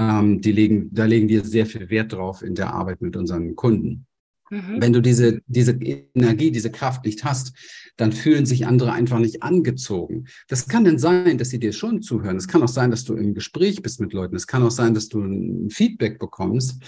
Ähm, 0.00 0.40
die 0.40 0.52
legen, 0.52 0.88
da 0.92 1.04
legen 1.04 1.28
wir 1.28 1.44
sehr 1.44 1.66
viel 1.66 1.90
Wert 1.90 2.12
drauf 2.14 2.42
in 2.42 2.54
der 2.54 2.72
Arbeit 2.72 3.02
mit 3.02 3.16
unseren 3.16 3.54
Kunden. 3.54 4.06
Mhm. 4.50 4.80
Wenn 4.80 4.92
du 4.92 5.00
diese, 5.00 5.40
diese 5.46 5.72
Energie, 5.72 6.50
diese 6.50 6.70
Kraft 6.70 7.04
nicht 7.04 7.22
hast, 7.22 7.52
dann 7.96 8.10
fühlen 8.12 8.46
sich 8.46 8.66
andere 8.66 8.92
einfach 8.92 9.18
nicht 9.18 9.42
angezogen. 9.42 10.24
Das 10.48 10.66
kann 10.66 10.84
denn 10.84 10.98
sein, 10.98 11.38
dass 11.38 11.50
sie 11.50 11.60
dir 11.60 11.72
schon 11.72 12.02
zuhören. 12.02 12.36
Es 12.36 12.48
kann 12.48 12.62
auch 12.62 12.68
sein, 12.68 12.90
dass 12.90 13.04
du 13.04 13.14
im 13.14 13.34
Gespräch 13.34 13.82
bist 13.82 14.00
mit 14.00 14.12
Leuten. 14.12 14.34
Es 14.34 14.46
kann 14.46 14.62
auch 14.62 14.70
sein, 14.70 14.94
dass 14.94 15.08
du 15.08 15.20
ein 15.20 15.70
Feedback 15.70 16.18
bekommst. 16.18 16.82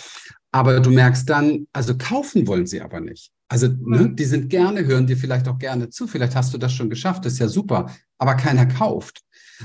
Aber 0.51 0.81
du 0.81 0.91
merkst 0.91 1.29
dann, 1.29 1.67
also 1.73 1.97
kaufen 1.97 2.47
wollen 2.47 2.67
sie 2.67 2.81
aber 2.81 3.01
nicht. 3.01 3.31
Also 3.49 3.69
ne, 3.69 4.09
Mhm. 4.09 4.17
die 4.17 4.25
sind 4.25 4.49
gerne, 4.49 4.85
hören 4.87 5.07
dir 5.07 5.17
vielleicht 5.17 5.47
auch 5.49 5.59
gerne 5.59 5.91
zu. 5.91 6.07
Vielleicht 6.07 6.35
hast 6.35 6.53
du 6.55 6.59
das 6.59 6.73
schon 6.73 6.91
geschafft, 6.91 7.25
das 7.25 7.35
ist 7.35 7.39
ja 7.39 7.49
super. 7.49 7.91
Aber 8.19 8.35
keiner 8.35 8.67
kauft. 8.67 9.21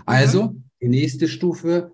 Also 0.06 0.56
die 0.82 0.90
nächste 0.90 1.28
Stufe, 1.28 1.94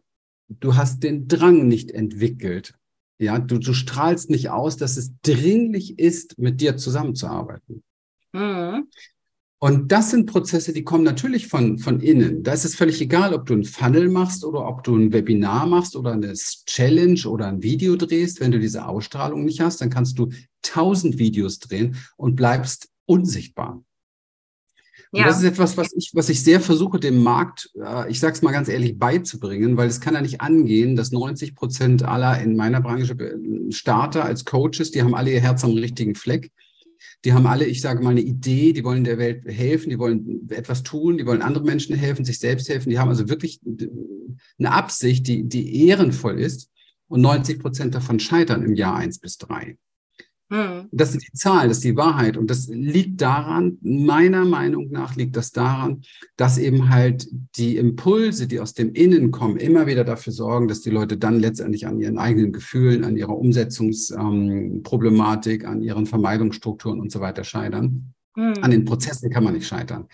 du 0.60 0.76
hast 0.76 1.04
den 1.04 1.28
Drang 1.28 1.68
nicht 1.68 1.92
entwickelt. 1.92 2.74
Ja, 3.20 3.40
du, 3.40 3.58
du 3.58 3.74
strahlst 3.74 4.30
nicht 4.30 4.50
aus, 4.50 4.78
dass 4.78 4.98
es 4.98 5.12
dringlich 5.22 6.00
ist, 6.00 6.38
mit 6.38 6.62
dir 6.62 6.78
zusammenzuarbeiten. 6.78 7.84
Mhm. 8.34 8.88
Und 9.60 9.94
das 9.94 10.12
sind 10.12 10.26
Prozesse, 10.26 10.74
die 10.74 10.84
kommen 10.84 11.06
natürlich 11.06 11.48
von, 11.48 11.78
von 11.78 12.02
innen. 12.02 12.44
Da 12.44 12.52
ist 12.52 12.66
es 12.66 12.76
völlig 12.76 13.00
egal, 13.00 13.34
ob 13.34 13.46
du 13.46 13.54
ein 13.54 13.64
Funnel 13.64 14.10
machst 14.10 14.44
oder 14.44 14.68
ob 14.68 14.84
du 14.84 14.94
ein 14.94 15.14
Webinar 15.14 15.68
machst 15.68 15.96
oder 15.96 16.12
eine 16.12 16.34
Challenge 16.34 17.22
oder 17.28 17.48
ein 17.48 17.64
Video 17.64 17.96
drehst. 17.96 18.42
Wenn 18.42 18.52
du 18.52 18.60
diese 18.60 18.86
Ausstrahlung 18.86 19.46
nicht 19.46 19.62
hast, 19.62 19.80
dann 19.80 19.90
kannst 19.90 20.20
du 20.20 20.32
tausend 20.64 21.18
Videos 21.18 21.60
drehen 21.60 21.96
und 22.18 22.36
bleibst 22.36 22.90
unsichtbar. 23.06 23.82
Und 25.14 25.20
Ja. 25.20 25.28
das 25.28 25.38
ist 25.38 25.44
etwas, 25.44 25.78
was 25.78 25.94
ich, 25.96 26.10
was 26.16 26.28
ich 26.30 26.42
sehr 26.44 26.60
versuche, 26.60 27.00
dem 27.00 27.22
Markt, 27.22 27.70
äh, 27.80 28.10
ich 28.10 28.20
sage 28.20 28.34
es 28.34 28.42
mal 28.42 28.52
ganz 28.52 28.68
ehrlich, 28.68 28.98
beizubringen, 28.98 29.78
weil 29.78 29.88
es 29.88 30.02
kann 30.02 30.16
ja 30.16 30.22
nicht 30.22 30.42
angehen, 30.42 30.96
dass 30.96 31.12
90 31.12 31.54
Prozent 31.54 32.02
aller 32.02 32.42
in 32.42 32.56
meiner 32.56 32.82
Branche 32.82 33.14
äh, 33.14 33.72
Starter 33.72 34.26
als 34.26 34.44
Coaches, 34.44 34.90
die 34.90 35.04
haben 35.04 35.14
alle 35.14 35.32
ihr 35.32 35.40
Herz 35.40 35.64
am 35.64 35.74
richtigen 35.74 36.16
Fleck. 36.16 36.52
Die 37.26 37.34
haben 37.34 37.46
alle, 37.46 37.66
ich 37.66 37.80
sage 37.80 38.04
mal, 38.04 38.10
eine 38.10 38.22
Idee, 38.22 38.74
die 38.74 38.84
wollen 38.84 39.04
der 39.04 39.20
Welt 39.20 39.46
helfen, 39.46 39.92
die 39.92 40.00
wollen 40.00 40.50
etwas 40.50 40.82
tun, 40.82 41.20
die 41.20 41.28
wollen 41.28 41.44
anderen 41.44 41.68
Menschen 41.68 41.96
helfen, 41.96 42.26
sich 42.26 42.40
selbst 42.40 42.68
helfen. 42.68 42.90
Die 42.90 42.98
haben 42.98 43.10
also 43.10 43.30
wirklich 43.30 43.60
eine 44.58 44.72
Absicht, 44.72 45.28
die, 45.28 45.44
die 45.44 45.86
ehrenvoll 45.88 46.40
ist. 46.40 46.70
Und 47.08 47.22
90 47.22 47.60
Prozent 47.60 47.94
davon 47.94 48.20
scheitern 48.20 48.64
im 48.64 48.74
Jahr 48.74 48.96
eins 48.96 49.20
bis 49.20 49.38
drei. 49.38 49.78
Mhm. 50.54 50.88
Das 50.92 51.12
sind 51.12 51.24
die 51.24 51.32
Zahlen, 51.34 51.70
das 51.70 51.78
ist 51.78 51.84
die 51.84 51.98
Wahrheit. 51.98 52.38
Und 52.38 52.52
das 52.52 52.68
liegt 52.68 53.22
daran, 53.22 53.80
meiner 53.82 54.46
Meinung 54.46 54.92
nach 54.92 55.16
liegt 55.16 55.36
das 55.36 55.52
daran, 55.52 56.04
dass 56.38 56.60
eben 56.60 56.92
halt 56.92 57.28
die 57.58 57.78
Impulse, 57.78 58.46
die 58.48 58.60
aus 58.60 58.76
dem 58.76 58.94
Innen 58.94 59.32
kommen, 59.32 59.58
immer 59.58 59.88
wieder 59.88 60.04
dafür 60.04 60.32
sorgen, 60.32 60.68
dass 60.68 60.82
die 60.82 60.92
Leute 60.92 61.18
dann 61.18 61.40
letztendlich 61.40 61.88
an 61.88 62.00
ihren 62.00 62.20
eigenen 62.20 62.52
Gefühlen, 62.52 63.04
an 63.04 63.18
ihrer 63.18 63.36
Umsetzungsproblematik, 63.36 65.66
an 65.66 65.82
ihren 65.82 66.06
Vermeidungsstrukturen 66.06 67.00
und 67.00 67.12
so 67.12 67.20
weiter 67.20 67.44
scheitern. 67.44 68.14
An 68.36 68.54
Mhm. 68.62 68.70
den 68.70 68.86
Prozessen 68.86 69.32
kann 69.32 69.44
man 69.44 69.54
nicht 69.54 69.68
scheitern. 69.68 70.06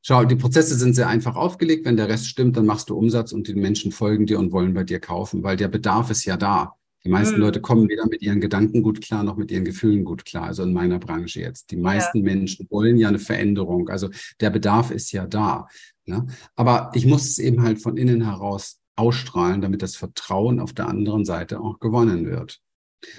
Schau, 0.00 0.24
die 0.24 0.36
Prozesse 0.36 0.74
sind 0.74 0.94
sehr 0.94 1.08
einfach 1.08 1.36
aufgelegt. 1.36 1.84
Wenn 1.84 1.96
der 1.96 2.08
Rest 2.08 2.26
stimmt, 2.26 2.56
dann 2.56 2.66
machst 2.66 2.88
du 2.88 2.96
Umsatz 2.96 3.32
und 3.32 3.46
die 3.46 3.54
Menschen 3.54 3.92
folgen 3.92 4.26
dir 4.26 4.38
und 4.38 4.52
wollen 4.52 4.74
bei 4.74 4.84
dir 4.84 5.00
kaufen, 5.00 5.42
weil 5.42 5.56
der 5.56 5.68
Bedarf 5.68 6.10
ist 6.10 6.24
ja 6.24 6.36
da. 6.36 6.74
Die 7.04 7.10
meisten 7.10 7.36
Mhm. 7.36 7.40
Leute 7.40 7.60
kommen 7.60 7.88
weder 7.88 8.06
mit 8.06 8.22
ihren 8.22 8.40
Gedanken 8.40 8.82
gut 8.82 9.00
klar, 9.00 9.24
noch 9.24 9.36
mit 9.36 9.50
ihren 9.50 9.64
Gefühlen 9.64 10.04
gut 10.04 10.24
klar. 10.24 10.44
Also 10.44 10.62
in 10.62 10.72
meiner 10.72 10.98
Branche 10.98 11.40
jetzt. 11.40 11.70
Die 11.70 11.76
meisten 11.76 12.22
Menschen 12.22 12.66
wollen 12.70 12.96
ja 12.96 13.08
eine 13.08 13.18
Veränderung. 13.18 13.88
Also 13.88 14.08
der 14.40 14.50
Bedarf 14.50 14.90
ist 14.90 15.12
ja 15.12 15.26
da. 15.26 15.66
Ne? 16.04 16.26
Aber 16.54 16.90
ich 16.94 17.06
muss 17.06 17.28
es 17.28 17.38
eben 17.38 17.62
halt 17.62 17.80
von 17.80 17.96
innen 17.96 18.24
heraus 18.24 18.80
ausstrahlen, 18.96 19.60
damit 19.60 19.82
das 19.82 19.96
Vertrauen 19.96 20.60
auf 20.60 20.72
der 20.72 20.88
anderen 20.88 21.24
Seite 21.24 21.60
auch 21.60 21.80
gewonnen 21.80 22.26
wird. 22.26 22.60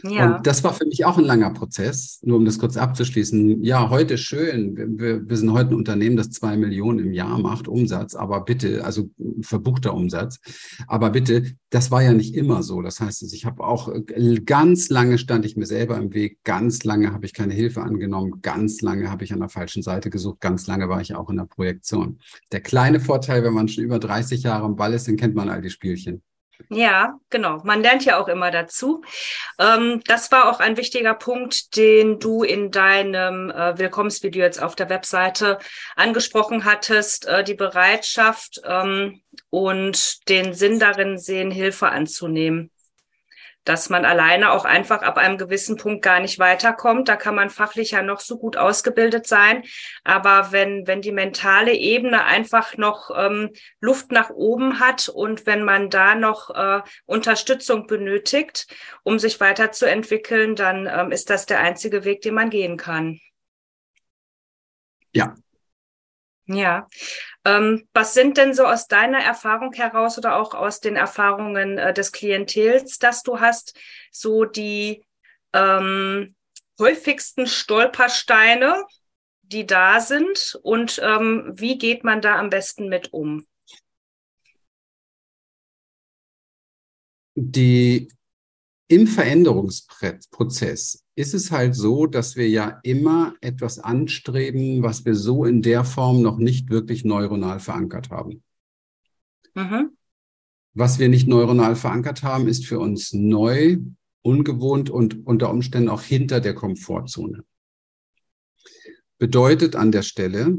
Ja. 0.03 0.37
Und 0.37 0.47
das 0.47 0.63
war 0.63 0.73
für 0.73 0.85
mich 0.85 1.05
auch 1.05 1.17
ein 1.17 1.25
langer 1.25 1.51
Prozess, 1.51 2.19
nur 2.23 2.37
um 2.37 2.45
das 2.45 2.57
kurz 2.59 2.77
abzuschließen. 2.77 3.63
Ja, 3.63 3.89
heute 3.89 4.17
schön. 4.17 4.75
Wir- 4.99 5.27
Wir, 5.29 5.37
sind 5.37 5.51
heute 5.51 5.71
ein 5.71 5.75
Unternehmen, 5.75 6.15
das 6.17 6.29
zwei 6.29 6.55
Millionen 6.57 6.99
im 6.99 7.13
Jahr 7.13 7.37
macht, 7.39 7.67
Umsatz, 7.67 8.15
aber 8.15 8.41
bitte, 8.45 8.83
also 8.85 9.09
verbuchter 9.41 9.93
Umsatz. 9.93 10.39
Aber 10.87 11.09
bitte, 11.09 11.43
das 11.69 11.91
war 11.91 12.01
ja 12.01 12.13
nicht 12.13 12.35
immer 12.35 12.63
so. 12.63 12.81
Das 12.81 12.99
heißt, 12.99 13.23
ich 13.33 13.45
habe 13.45 13.63
auch 13.63 13.89
äh, 13.89 14.35
ganz 14.45 14.89
lange 14.89 15.17
stand 15.17 15.45
ich 15.45 15.57
mir 15.57 15.65
selber 15.65 15.97
im 15.97 16.13
Weg, 16.13 16.37
ganz 16.43 16.83
lange 16.83 17.11
habe 17.11 17.25
ich 17.25 17.33
keine 17.33 17.53
Hilfe 17.53 17.81
angenommen, 17.81 18.41
ganz 18.41 18.81
lange 18.81 19.09
habe 19.09 19.23
ich 19.23 19.33
an 19.33 19.39
der 19.39 19.49
falschen 19.49 19.81
Seite 19.83 20.09
gesucht, 20.09 20.39
ganz 20.39 20.67
lange 20.67 20.87
war 20.89 21.01
ich 21.01 21.15
auch 21.15 21.29
in 21.29 21.37
der 21.37 21.45
Projektion. 21.45 22.19
Der 22.51 22.61
kleine 22.61 22.99
Vorteil, 22.99 23.43
wenn 23.43 23.53
man 23.53 23.67
schon 23.67 23.83
über 23.83 23.99
30 23.99 24.43
Jahre 24.43 24.63
am 24.65 24.75
Ball 24.75 24.93
ist, 24.93 25.07
dann 25.07 25.17
kennt 25.17 25.35
man 25.35 25.49
all 25.49 25.61
die 25.61 25.69
Spielchen. 25.69 26.21
Ja, 26.69 27.19
genau. 27.29 27.61
Man 27.63 27.81
lernt 27.81 28.05
ja 28.05 28.19
auch 28.19 28.27
immer 28.27 28.49
dazu. 28.51 29.03
Ähm, 29.59 30.01
das 30.05 30.31
war 30.31 30.49
auch 30.49 30.59
ein 30.59 30.77
wichtiger 30.77 31.13
Punkt, 31.13 31.75
den 31.75 32.19
du 32.19 32.43
in 32.43 32.71
deinem 32.71 33.49
äh, 33.51 33.77
Willkommensvideo 33.77 34.43
jetzt 34.43 34.61
auf 34.61 34.75
der 34.75 34.89
Webseite 34.89 35.59
angesprochen 35.95 36.65
hattest, 36.65 37.27
äh, 37.27 37.43
die 37.43 37.53
Bereitschaft 37.53 38.61
ähm, 38.65 39.21
und 39.49 40.27
den 40.29 40.53
Sinn 40.53 40.79
darin 40.79 41.17
sehen, 41.17 41.51
Hilfe 41.51 41.89
anzunehmen. 41.89 42.71
Dass 43.63 43.89
man 43.89 44.05
alleine 44.05 44.51
auch 44.51 44.65
einfach 44.65 45.01
ab 45.01 45.17
einem 45.17 45.37
gewissen 45.37 45.77
Punkt 45.77 46.03
gar 46.03 46.19
nicht 46.19 46.39
weiterkommt. 46.39 47.07
Da 47.07 47.15
kann 47.15 47.35
man 47.35 47.49
fachlich 47.49 47.91
ja 47.91 48.01
noch 48.01 48.19
so 48.19 48.37
gut 48.37 48.57
ausgebildet 48.57 49.27
sein. 49.27 49.63
Aber 50.03 50.51
wenn, 50.51 50.85
wenn 50.87 51.01
die 51.01 51.11
mentale 51.11 51.73
Ebene 51.73 52.25
einfach 52.25 52.77
noch 52.77 53.09
ähm, 53.15 53.51
Luft 53.79 54.11
nach 54.11 54.29
oben 54.29 54.79
hat 54.79 55.09
und 55.09 55.45
wenn 55.45 55.63
man 55.63 55.89
da 55.89 56.15
noch 56.15 56.49
äh, 56.49 56.81
Unterstützung 57.05 57.87
benötigt, 57.87 58.67
um 59.03 59.19
sich 59.19 59.39
weiterzuentwickeln, 59.39 60.55
dann 60.55 60.87
ähm, 60.87 61.11
ist 61.11 61.29
das 61.29 61.45
der 61.45 61.59
einzige 61.59 62.03
Weg, 62.03 62.21
den 62.21 62.33
man 62.33 62.49
gehen 62.49 62.77
kann. 62.77 63.19
Ja. 65.13 65.35
Ja. 66.45 66.87
Ähm, 67.45 67.87
was 67.93 68.13
sind 68.13 68.37
denn 68.37 68.53
so 68.53 68.65
aus 68.65 68.87
deiner 68.87 69.19
Erfahrung 69.19 69.73
heraus 69.73 70.17
oder 70.17 70.35
auch 70.35 70.53
aus 70.53 70.79
den 70.79 70.95
Erfahrungen 70.95 71.77
äh, 71.77 71.93
des 71.93 72.11
Klientels, 72.11 72.99
das 72.99 73.23
du 73.23 73.39
hast, 73.39 73.77
so 74.11 74.43
die 74.43 75.05
ähm, 75.53 76.35
häufigsten 76.79 77.47
Stolpersteine, 77.47 78.83
die 79.41 79.65
da 79.65 79.99
sind 79.99 80.59
und 80.63 80.99
ähm, 81.03 81.51
wie 81.55 81.77
geht 81.77 82.03
man 82.03 82.21
da 82.21 82.37
am 82.37 82.49
besten 82.49 82.89
mit 82.89 83.13
um? 83.13 83.45
Die 87.35 88.09
im 88.87 89.07
Veränderungsprozess 89.07 91.02
ist 91.15 91.33
es 91.33 91.51
halt 91.51 91.75
so, 91.75 92.07
dass 92.07 92.35
wir 92.35 92.49
ja 92.49 92.79
immer 92.83 93.35
etwas 93.41 93.79
anstreben, 93.79 94.81
was 94.81 95.05
wir 95.05 95.15
so 95.15 95.45
in 95.45 95.61
der 95.61 95.83
Form 95.85 96.21
noch 96.21 96.37
nicht 96.37 96.69
wirklich 96.69 97.05
neuronal 97.05 97.59
verankert 97.59 98.09
haben. 98.09 98.43
Mhm. 99.53 99.91
Was 100.73 100.97
wir 100.97 101.09
nicht 101.09 101.27
neuronal 101.27 101.75
verankert 101.75 102.23
haben, 102.23 102.47
ist 102.47 102.65
für 102.65 102.79
uns 102.79 103.13
neu, 103.13 103.77
ungewohnt 104.23 104.89
und 104.89 105.27
unter 105.27 105.51
Umständen 105.51 105.89
auch 105.89 106.01
hinter 106.01 106.39
der 106.39 106.55
Komfortzone. 106.55 107.43
Bedeutet 109.19 109.75
an 109.75 109.91
der 109.91 110.01
Stelle 110.01 110.57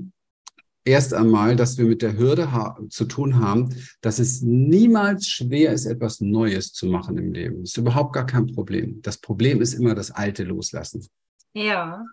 erst 0.84 1.14
einmal, 1.14 1.56
dass 1.56 1.78
wir 1.78 1.86
mit 1.86 2.02
der 2.02 2.16
Hürde 2.16 2.48
zu 2.90 3.04
tun 3.06 3.40
haben, 3.40 3.74
dass 4.00 4.18
es 4.18 4.42
niemals 4.42 5.28
schwer 5.28 5.72
ist, 5.72 5.86
etwas 5.86 6.20
Neues 6.20 6.72
zu 6.72 6.86
machen 6.86 7.16
im 7.18 7.32
Leben. 7.32 7.60
Das 7.60 7.70
ist 7.70 7.78
überhaupt 7.78 8.12
gar 8.12 8.26
kein 8.26 8.46
Problem. 8.46 9.00
Das 9.02 9.18
Problem 9.18 9.60
ist 9.60 9.74
immer 9.74 9.94
das 9.94 10.10
Alte 10.10 10.44
loslassen. 10.44 11.06
Ja. 11.54 12.04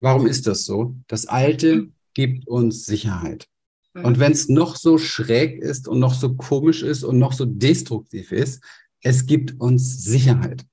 Warum 0.00 0.26
ist 0.26 0.46
das 0.46 0.64
so? 0.64 0.96
Das 1.06 1.26
Alte 1.26 1.76
mhm. 1.76 1.92
gibt 2.14 2.48
uns 2.48 2.84
Sicherheit. 2.84 3.46
Mhm. 3.94 4.04
Und 4.04 4.18
wenn 4.18 4.32
es 4.32 4.48
noch 4.48 4.76
so 4.76 4.98
schräg 4.98 5.58
ist 5.58 5.88
und 5.88 5.98
noch 5.98 6.14
so 6.14 6.34
komisch 6.34 6.82
ist 6.82 7.04
und 7.04 7.18
noch 7.18 7.32
so 7.32 7.44
destruktiv 7.44 8.32
ist, 8.32 8.62
es 9.02 9.26
gibt 9.26 9.60
uns 9.60 10.04
Sicherheit. 10.04 10.66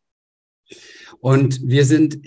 Und 1.20 1.66
wir 1.68 1.86
sind 1.86 2.20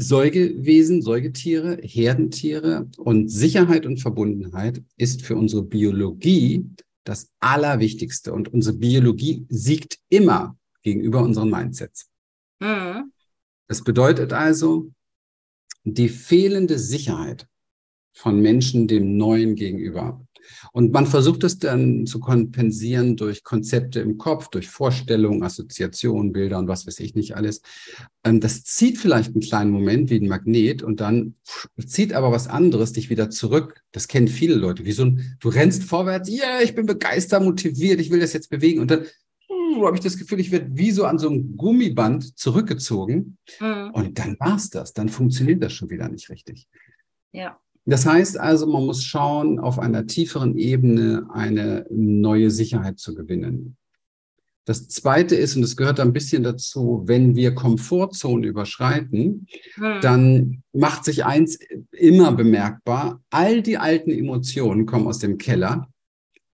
Säugewesen, 0.00 1.02
Säugetiere, 1.02 1.78
Herdentiere 1.82 2.88
und 2.98 3.28
Sicherheit 3.30 3.84
und 3.84 3.98
Verbundenheit 3.98 4.80
ist 4.96 5.22
für 5.22 5.34
unsere 5.34 5.64
Biologie 5.64 6.64
das 7.02 7.32
Allerwichtigste. 7.40 8.32
Und 8.32 8.52
unsere 8.54 8.76
Biologie 8.76 9.44
siegt 9.48 9.98
immer 10.08 10.56
gegenüber 10.82 11.20
unseren 11.20 11.50
Mindsets. 11.50 12.08
Mhm. 12.60 13.12
Das 13.66 13.82
bedeutet 13.82 14.32
also, 14.32 14.92
die 15.82 16.08
fehlende 16.08 16.78
Sicherheit 16.78 17.48
von 18.12 18.40
Menschen 18.40 18.86
dem 18.86 19.16
Neuen 19.16 19.56
gegenüber. 19.56 20.24
Und 20.72 20.92
man 20.92 21.06
versucht 21.06 21.44
es 21.44 21.58
dann 21.58 22.06
zu 22.06 22.20
kompensieren 22.20 23.16
durch 23.16 23.44
Konzepte 23.44 24.00
im 24.00 24.18
Kopf, 24.18 24.48
durch 24.48 24.68
Vorstellungen, 24.68 25.42
Assoziationen, 25.42 26.32
Bilder 26.32 26.58
und 26.58 26.68
was 26.68 26.86
weiß 26.86 27.00
ich 27.00 27.14
nicht 27.14 27.36
alles. 27.36 27.62
Ähm, 28.24 28.40
Das 28.40 28.64
zieht 28.64 28.98
vielleicht 28.98 29.32
einen 29.32 29.40
kleinen 29.40 29.70
Moment 29.70 30.10
wie 30.10 30.20
ein 30.20 30.28
Magnet 30.28 30.82
und 30.82 31.00
dann 31.00 31.34
zieht 31.86 32.12
aber 32.12 32.32
was 32.32 32.46
anderes 32.48 32.92
dich 32.92 33.10
wieder 33.10 33.30
zurück. 33.30 33.82
Das 33.92 34.08
kennen 34.08 34.28
viele 34.28 34.54
Leute. 34.54 34.84
Wie 34.84 34.92
so 34.92 35.04
ein, 35.04 35.36
du 35.40 35.48
rennst 35.48 35.84
vorwärts, 35.84 36.28
ja, 36.28 36.44
yeah, 36.44 36.62
ich 36.62 36.74
bin 36.74 36.86
begeistert, 36.86 37.42
motiviert, 37.42 38.00
ich 38.00 38.10
will 38.10 38.20
das 38.20 38.32
jetzt 38.32 38.50
bewegen 38.50 38.80
und 38.80 38.90
dann 38.90 39.06
uh, 39.50 39.86
habe 39.86 39.96
ich 39.96 40.02
das 40.02 40.16
Gefühl, 40.18 40.40
ich 40.40 40.50
werde 40.50 40.68
wie 40.72 40.90
so 40.90 41.04
an 41.04 41.18
so 41.18 41.28
einem 41.28 41.56
Gummiband 41.56 42.38
zurückgezogen 42.38 43.38
Mhm. 43.60 43.90
und 43.92 44.18
dann 44.18 44.36
war's 44.38 44.70
das. 44.70 44.92
Dann 44.92 45.08
funktioniert 45.08 45.62
das 45.62 45.72
schon 45.72 45.90
wieder 45.90 46.08
nicht 46.08 46.30
richtig. 46.30 46.68
Ja. 47.32 47.58
Das 47.88 48.04
heißt 48.04 48.38
also, 48.38 48.66
man 48.66 48.84
muss 48.84 49.02
schauen, 49.02 49.58
auf 49.58 49.78
einer 49.78 50.06
tieferen 50.06 50.58
Ebene 50.58 51.26
eine 51.32 51.86
neue 51.90 52.50
Sicherheit 52.50 52.98
zu 52.98 53.14
gewinnen. 53.14 53.78
Das 54.66 54.88
zweite 54.88 55.34
ist, 55.34 55.56
und 55.56 55.62
das 55.62 55.74
gehört 55.74 55.98
ein 55.98 56.12
bisschen 56.12 56.42
dazu, 56.42 57.02
wenn 57.06 57.34
wir 57.34 57.54
Komfortzonen 57.54 58.44
überschreiten, 58.44 59.46
hm. 59.76 60.00
dann 60.02 60.62
macht 60.74 61.06
sich 61.06 61.24
eins 61.24 61.58
immer 61.90 62.32
bemerkbar. 62.32 63.22
All 63.30 63.62
die 63.62 63.78
alten 63.78 64.10
Emotionen 64.10 64.84
kommen 64.84 65.06
aus 65.06 65.20
dem 65.20 65.38
Keller, 65.38 65.88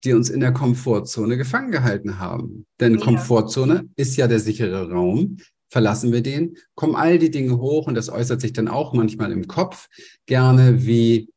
die 0.04 0.12
uns 0.12 0.28
in 0.28 0.40
der 0.40 0.52
Komfortzone 0.52 1.38
gefangen 1.38 1.70
gehalten 1.70 2.18
haben. 2.18 2.66
Denn 2.78 2.96
ja. 2.96 3.00
Komfortzone 3.00 3.88
ist 3.96 4.16
ja 4.16 4.28
der 4.28 4.40
sichere 4.40 4.90
Raum. 4.90 5.38
Verlassen 5.72 6.12
wir 6.12 6.20
den, 6.20 6.58
kommen 6.74 6.94
all 6.94 7.18
die 7.18 7.30
Dinge 7.30 7.56
hoch 7.56 7.86
und 7.86 7.94
das 7.94 8.10
äußert 8.10 8.42
sich 8.42 8.52
dann 8.52 8.68
auch 8.68 8.92
manchmal 8.92 9.32
im 9.32 9.48
Kopf 9.48 9.88
gerne 10.26 10.84
wie 10.84 11.32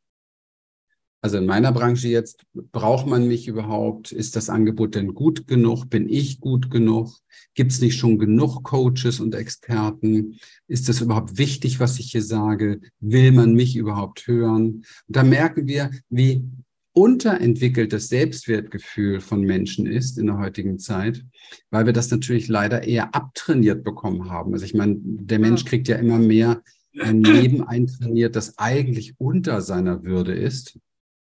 also 1.22 1.38
in 1.38 1.46
meiner 1.48 1.72
Branche 1.72 2.10
jetzt, 2.10 2.46
braucht 2.54 3.08
man 3.08 3.27
mich 3.27 3.48
überhaupt? 3.48 4.12
Ist 4.12 4.36
das 4.36 4.48
Angebot 4.48 4.94
denn 4.94 5.15
gut 5.15 5.48
genug? 5.48 5.89
Bin 5.89 6.08
ich 6.08 6.39
gut 6.39 6.70
genug? 6.70 7.18
Gibt 7.56 7.72
es 7.72 7.82
nicht 7.82 7.98
schon 7.98 8.20
genug 8.20 8.62
Coaches 8.62 9.20
und 9.20 9.34
Experten? 9.34 10.38
Ist 10.68 10.88
das 10.88 11.01
überhaupt 11.01 11.39
wichtig, 11.39 11.80
was 11.80 11.98
ich 11.98 12.12
hier 12.12 12.22
sage? 12.22 12.80
Will 13.00 13.32
man 13.32 13.56
mich 13.56 13.75
überhaupt 13.75 14.27
hören? 14.27 14.84
Und 15.08 15.15
da 15.15 15.24
merken 15.24 15.68
wir, 15.68 15.89
wie 16.10 16.44
unterentwickelt 16.96 17.92
das 17.92 18.08
Selbstwertgefühl 18.08 19.20
von 19.20 19.42
Menschen 19.42 19.86
ist 19.86 20.18
in 20.18 20.28
der 20.28 20.38
heutigen 20.38 20.80
Zeit, 20.80 21.24
weil 21.70 21.86
wir 21.86 21.94
das 21.94 22.10
natürlich 22.10 22.48
leider 22.48 22.84
eher 22.84 23.14
abtrainiert 23.14 23.84
bekommen 23.84 24.30
haben. 24.30 24.54
Also 24.54 24.66
ich 24.66 24.74
meine, 24.74 24.96
der 25.00 25.40
Mensch 25.40 25.66
kriegt 25.66 25.90
ja 25.90 25.98
immer 25.98 26.18
mehr 26.18 26.64
ein 26.98 27.22
Leben 27.22 27.62
eintrainiert, 27.62 28.38
das 28.38 28.58
eigentlich 28.58 29.16
unter 29.18 29.62
seiner 29.62 30.04
Würde 30.04 30.34
ist. 30.34 30.80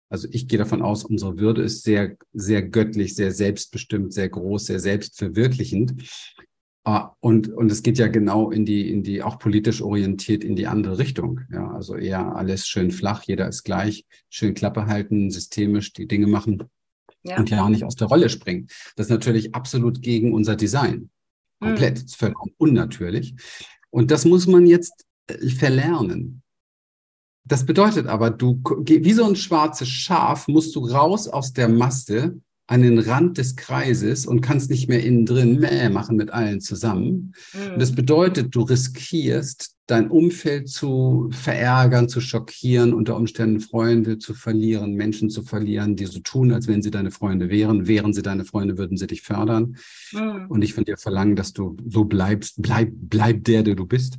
Also 0.09 0.29
ich 0.31 0.47
gehe 0.47 0.57
davon 0.57 0.81
aus, 0.81 1.03
unsere 1.03 1.37
Würde 1.37 1.63
ist 1.63 1.83
sehr, 1.83 2.15
sehr 2.31 2.63
göttlich, 2.63 3.15
sehr 3.15 3.31
selbstbestimmt, 3.31 4.13
sehr 4.13 4.29
groß, 4.29 4.67
sehr 4.67 4.79
selbstverwirklichend. 4.79 6.01
Ah, 6.87 7.17
und, 7.19 7.49
und 7.49 7.69
es 7.69 7.83
geht 7.83 7.97
ja 7.97 8.07
genau 8.07 8.49
in 8.49 8.63
die, 8.63 8.89
in 8.89 9.03
die, 9.03 9.21
auch 9.21 9.39
politisch 9.39 9.81
orientiert 9.81 10.45
in 10.45 10.55
die 10.55 10.67
andere 10.67 10.99
Richtung. 10.99 11.41
Ja, 11.51 11.69
also 11.69 11.97
eher 11.97 12.37
alles 12.37 12.65
schön 12.65 12.91
flach, 12.91 13.23
jeder 13.23 13.45
ist 13.49 13.63
gleich, 13.63 14.05
schön 14.29 14.53
Klappe 14.53 14.85
halten, 14.85 15.29
systemisch 15.29 15.91
die 15.91 16.07
Dinge 16.07 16.27
machen 16.27 16.63
ja. 17.23 17.39
und 17.39 17.49
ja 17.49 17.67
nicht 17.67 17.83
aus 17.83 17.97
der 17.97 18.07
Rolle 18.07 18.29
springen. 18.29 18.67
Das 18.95 19.07
ist 19.07 19.11
natürlich 19.11 19.53
absolut 19.53 20.01
gegen 20.01 20.33
unser 20.33 20.55
Design. 20.55 21.09
Komplett. 21.59 22.03
Mhm. 22.03 22.07
Vollkommen 22.07 22.53
unnatürlich. 22.57 23.35
Und 23.89 24.09
das 24.09 24.23
muss 24.23 24.47
man 24.47 24.65
jetzt 24.65 25.05
äh, 25.27 25.49
verlernen. 25.49 26.41
Das 27.43 27.65
bedeutet 27.65 28.07
aber, 28.07 28.29
du, 28.29 28.61
wie 28.63 29.11
so 29.11 29.25
ein 29.25 29.35
schwarzes 29.35 29.89
Schaf, 29.89 30.47
musst 30.47 30.73
du 30.73 30.85
raus 30.85 31.27
aus 31.27 31.51
der 31.51 31.67
Masse 31.67 32.39
an 32.67 32.81
den 32.81 32.99
Rand 32.99 33.37
des 33.37 33.55
Kreises 33.55 34.25
und 34.25 34.41
kannst 34.41 34.69
nicht 34.69 34.89
mehr 34.89 35.03
innen 35.03 35.25
drin 35.25 35.59
mäh 35.59 35.89
machen 35.89 36.17
mit 36.17 36.31
allen 36.31 36.59
zusammen. 36.59 37.33
Mhm. 37.53 37.73
Und 37.73 37.81
das 37.81 37.93
bedeutet, 37.93 38.53
du 38.53 38.61
riskierst, 38.61 39.75
dein 39.87 40.09
Umfeld 40.09 40.67
zu 40.67 41.29
verärgern, 41.31 42.09
zu 42.09 42.19
schockieren, 42.19 42.93
unter 42.93 43.15
Umständen 43.15 43.61
Freunde 43.61 44.17
zu 44.17 44.33
verlieren, 44.33 44.95
Menschen 44.95 45.29
zu 45.29 45.43
verlieren, 45.43 45.95
die 45.95 46.05
so 46.05 46.19
tun, 46.19 46.51
als 46.51 46.67
wenn 46.67 46.81
sie 46.81 46.91
deine 46.91 47.09
Freunde 47.09 47.49
wären. 47.49 47.87
Wären 47.87 48.11
sie 48.11 48.21
deine 48.21 48.43
Freunde, 48.43 48.77
würden 48.77 48.97
sie 48.97 49.07
dich 49.07 49.21
fördern 49.21 49.77
mhm. 50.11 50.47
und 50.49 50.59
nicht 50.59 50.73
von 50.73 50.83
dir 50.83 50.97
verlangen, 50.97 51.37
dass 51.37 51.53
du 51.53 51.77
so 51.87 52.03
bleibst. 52.03 52.61
Bleib, 52.61 52.91
bleib 52.93 53.45
der, 53.45 53.63
der 53.63 53.75
du 53.75 53.85
bist 53.85 54.17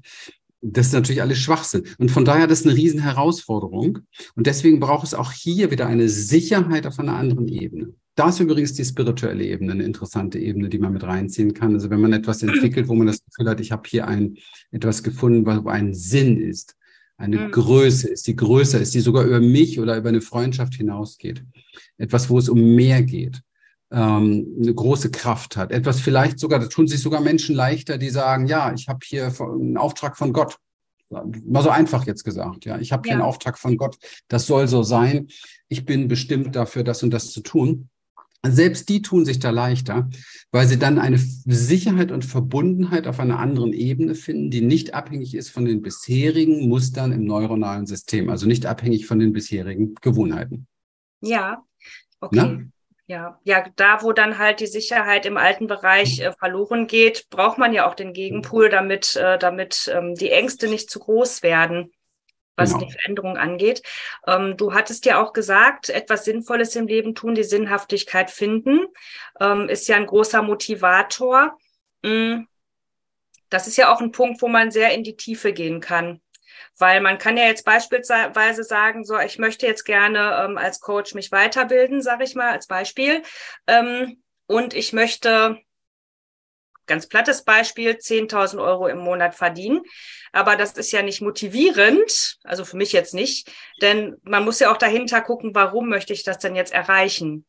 das 0.61 0.89
ist 0.89 0.93
natürlich 0.93 1.23
alles 1.23 1.39
Schwachsinn. 1.39 1.85
Und 1.99 2.11
von 2.11 2.25
daher 2.25 2.47
das 2.47 2.61
ist 2.61 2.67
eine 2.67 2.75
riesen 2.75 3.01
Herausforderung. 3.01 4.01
Und 4.35 4.47
deswegen 4.47 4.81
braucht 4.81 5.07
es 5.07 5.15
auch 5.15 5.31
hier 5.31 5.71
wieder 5.71 5.87
eine 5.87 6.09
Sicherheit 6.09 6.87
auf 6.87 6.99
einer 6.99 7.15
anderen 7.15 7.47
Ebene. 7.47 7.95
Da 8.19 8.31
ist 8.31 8.41
übrigens 8.41 8.73
die 8.73 8.85
spirituelle 8.85 9.45
Ebene 9.45 9.71
eine 9.71 9.85
interessante 9.85 10.41
Ebene, 10.41 10.69
die 10.69 10.81
man 10.81 10.93
mit 10.93 11.05
reinziehen 11.05 11.55
kann. 11.55 11.75
Also 11.75 11.89
wenn 11.89 12.01
man 12.01 12.13
etwas 12.13 12.43
entwickelt, 12.43 12.89
wo 12.89 12.95
man 12.97 13.07
das 13.07 13.25
Gefühl 13.25 13.49
hat, 13.49 13.61
ich 13.61 13.71
habe 13.71 13.89
hier 13.89 14.09
ein, 14.09 14.39
etwas 14.73 15.05
gefunden, 15.05 15.47
wo 15.47 15.69
ein 15.69 15.95
Sinn 15.95 16.37
ist, 16.37 16.75
eine 17.17 17.39
mhm. 17.39 17.53
Größe 17.53 18.09
ist, 18.09 18.27
die 18.27 18.35
größer 18.35 18.81
ist, 18.81 18.93
die 18.95 19.01
sogar 19.01 19.23
über 19.23 19.39
mich 19.39 19.79
oder 19.79 19.97
über 19.97 20.09
eine 20.09 20.21
Freundschaft 20.21 20.75
hinausgeht. 20.75 21.45
Etwas, 21.97 22.29
wo 22.29 22.39
es 22.39 22.49
um 22.49 22.75
mehr 22.75 23.05
geht 23.05 23.41
ähm, 23.93 24.57
eine 24.61 24.75
große 24.75 25.13
Kraft 25.13 25.57
hat. 25.57 25.71
Etwas 25.71 26.01
vielleicht 26.01 26.41
sogar, 26.41 26.59
da 26.59 26.67
tun 26.67 26.89
sich 26.89 27.01
sogar 27.01 27.21
Menschen 27.21 27.55
leichter, 27.55 27.99
die 27.99 28.11
sagen, 28.11 28.47
ja, 28.47 28.73
ich 28.73 28.89
habe 28.89 28.99
hier 29.05 29.33
einen 29.41 29.77
Auftrag 29.77 30.17
von 30.17 30.33
Gott. 30.33 30.59
Mal 31.09 31.63
so 31.63 31.71
einfach 31.71 32.05
jetzt 32.05 32.25
gesagt, 32.25 32.65
ja. 32.65 32.81
Ich 32.81 32.91
habe 32.91 33.03
hier 33.05 33.13
ja. 33.13 33.19
einen 33.19 33.29
Auftrag 33.29 33.59
von 33.61 33.77
Gott. 33.77 33.97
Das 34.27 34.47
soll 34.47 34.67
so 34.67 34.83
sein. 34.83 35.29
Ich 35.69 35.85
bin 35.85 36.09
bestimmt 36.09 36.57
dafür, 36.57 36.83
das 36.83 37.05
und 37.05 37.11
das 37.11 37.31
zu 37.31 37.43
tun. 37.43 37.89
Selbst 38.47 38.89
die 38.89 39.03
tun 39.03 39.25
sich 39.25 39.41
da 39.41 39.51
leichter, 39.51 40.09
weil 40.53 40.67
sie 40.67 40.79
dann 40.79 40.99
eine 40.99 41.19
Sicherheit 41.19 42.13
und 42.13 42.25
Verbundenheit 42.25 43.09
auf 43.09 43.19
einer 43.19 43.41
anderen 43.41 43.73
Ebene 43.73 44.15
finden, 44.15 44.51
die 44.51 44.61
nicht 44.61 44.95
abhängig 44.95 45.35
ist 45.35 45.51
von 45.51 45.65
den 45.65 45.83
bisherigen 45.83 46.69
Mustern 46.69 47.11
im 47.13 47.25
neuronalen 47.25 47.87
System, 47.87 48.31
also 48.31 48.47
nicht 48.47 48.65
abhängig 48.65 49.07
von 49.07 49.19
den 49.19 49.33
bisherigen 49.33 49.95
Gewohnheiten. 49.97 50.69
Ja, 51.21 51.65
okay. 52.21 52.37
Na? 52.37 52.61
Ja, 53.11 53.41
ja, 53.43 53.65
da 53.77 54.03
wo 54.03 54.13
dann 54.13 54.37
halt 54.37 54.61
die 54.61 54.67
Sicherheit 54.67 55.25
im 55.25 55.39
alten 55.39 55.67
Bereich 55.67 56.21
äh, 56.21 56.33
verloren 56.33 56.87
geht, 56.87 57.31
braucht 57.31 57.57
man 57.57 57.73
ja 57.73 57.89
auch 57.89 57.95
den 57.95 58.13
Gegenpool, 58.13 58.69
damit, 58.69 59.17
äh, 59.17 59.39
damit 59.39 59.91
ähm, 59.93 60.15
die 60.15 60.31
Ängste 60.31 60.69
nicht 60.69 60.91
zu 60.91 60.99
groß 60.99 61.43
werden, 61.43 61.91
was 62.59 62.73
genau. 62.73 62.85
die 62.85 62.93
Veränderung 62.93 63.37
angeht. 63.39 63.83
Ähm, 64.27 64.57
du 64.57 64.75
hattest 64.75 65.07
ja 65.07 65.23
auch 65.23 65.33
gesagt, 65.33 65.89
etwas 65.89 66.25
Sinnvolles 66.25 66.77
im 66.77 66.87
Leben 66.87 67.15
tun, 67.15 67.35
die 67.35 67.45
Sinnhaftigkeit 67.45 68.31
finden, 68.31 68.87
ähm, 69.41 69.69
ist 69.69 69.89
ja 69.89 69.97
ein 69.97 70.07
großer 70.07 70.43
Motivator. 70.43 71.57
Mm, 72.03 72.43
das 73.49 73.67
ist 73.67 73.77
ja 73.77 73.93
auch 73.93 74.01
ein 74.01 74.13
Punkt, 74.13 74.43
wo 74.43 74.49
man 74.49 74.71
sehr 74.71 74.93
in 74.93 75.05
die 75.05 75.17
Tiefe 75.17 75.53
gehen 75.53 75.81
kann. 75.81 76.21
Weil 76.77 77.01
man 77.01 77.19
kann 77.19 77.37
ja 77.37 77.45
jetzt 77.45 77.65
beispielsweise 77.65 78.63
sagen, 78.63 79.05
so, 79.05 79.19
ich 79.19 79.39
möchte 79.39 79.67
jetzt 79.67 79.85
gerne 79.85 80.45
ähm, 80.45 80.59
als 80.59 80.81
Coach 80.81 81.15
mich 81.15 81.33
weiterbilden, 81.33 82.03
sage 82.03 82.25
ich 82.25 82.35
mal 82.35 82.53
als 82.53 82.67
Beispiel. 82.67 83.23
Ähm, 83.67 84.23
und 84.47 84.75
ich 84.75 84.93
möchte, 84.93 85.59
ganz 86.89 87.07
plattes 87.07 87.45
Beispiel, 87.45 87.93
10.000 87.93 88.63
Euro 88.63 88.89
im 88.89 88.99
Monat 88.99 89.35
verdienen. 89.35 89.83
Aber 90.33 90.57
das 90.57 90.73
ist 90.73 90.91
ja 90.93 91.03
nicht 91.03 91.21
motivierend, 91.21 92.39
also 92.43 92.65
für 92.65 92.77
mich 92.77 92.93
jetzt 92.93 93.15
nicht, 93.15 93.51
denn 93.81 94.17
man 94.23 94.45
muss 94.45 94.61
ja 94.61 94.73
auch 94.73 94.77
dahinter 94.77 95.21
gucken, 95.23 95.55
warum 95.55 95.89
möchte 95.89 96.13
ich 96.13 96.23
das 96.23 96.39
denn 96.39 96.57
jetzt 96.57 96.73
erreichen? 96.73 97.47